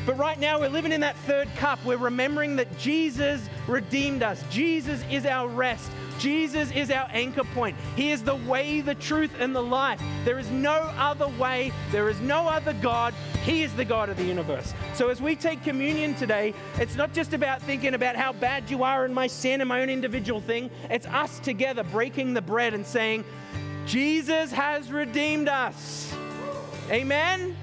But 0.08 0.16
right 0.16 0.40
now, 0.40 0.58
we're 0.58 0.70
living 0.70 0.92
in 0.92 1.02
that 1.02 1.18
third 1.26 1.54
cup. 1.56 1.84
We're 1.84 1.98
remembering 1.98 2.56
that 2.56 2.78
Jesus 2.78 3.46
redeemed 3.66 4.22
us. 4.22 4.42
Jesus 4.48 5.04
is 5.10 5.26
our 5.26 5.46
rest. 5.46 5.90
Jesus 6.18 6.70
is 6.70 6.90
our 6.90 7.06
anchor 7.12 7.44
point. 7.44 7.76
He 7.94 8.10
is 8.10 8.22
the 8.22 8.36
way, 8.36 8.80
the 8.80 8.94
truth, 8.94 9.30
and 9.38 9.54
the 9.54 9.62
life. 9.62 10.00
There 10.24 10.38
is 10.38 10.50
no 10.50 10.72
other 10.96 11.28
way, 11.28 11.72
there 11.92 12.08
is 12.08 12.18
no 12.20 12.48
other 12.48 12.72
God. 12.72 13.12
He 13.44 13.62
is 13.62 13.76
the 13.76 13.84
God 13.84 14.08
of 14.08 14.16
the 14.16 14.24
universe. 14.24 14.72
So 14.94 15.10
as 15.10 15.20
we 15.20 15.36
take 15.36 15.62
communion 15.62 16.14
today, 16.14 16.54
it's 16.78 16.96
not 16.96 17.12
just 17.12 17.34
about 17.34 17.60
thinking 17.60 17.92
about 17.92 18.16
how 18.16 18.32
bad 18.32 18.70
you 18.70 18.84
are 18.84 19.04
and 19.04 19.14
my 19.14 19.26
sin 19.26 19.60
and 19.60 19.68
my 19.68 19.82
own 19.82 19.90
individual 19.90 20.40
thing. 20.40 20.70
It's 20.88 21.06
us 21.08 21.38
together 21.38 21.84
breaking 21.84 22.32
the 22.32 22.40
bread 22.40 22.72
and 22.72 22.86
saying, 22.86 23.24
Jesus 23.84 24.52
has 24.52 24.90
redeemed 24.90 25.50
us. 25.50 26.14
Amen. 26.90 27.54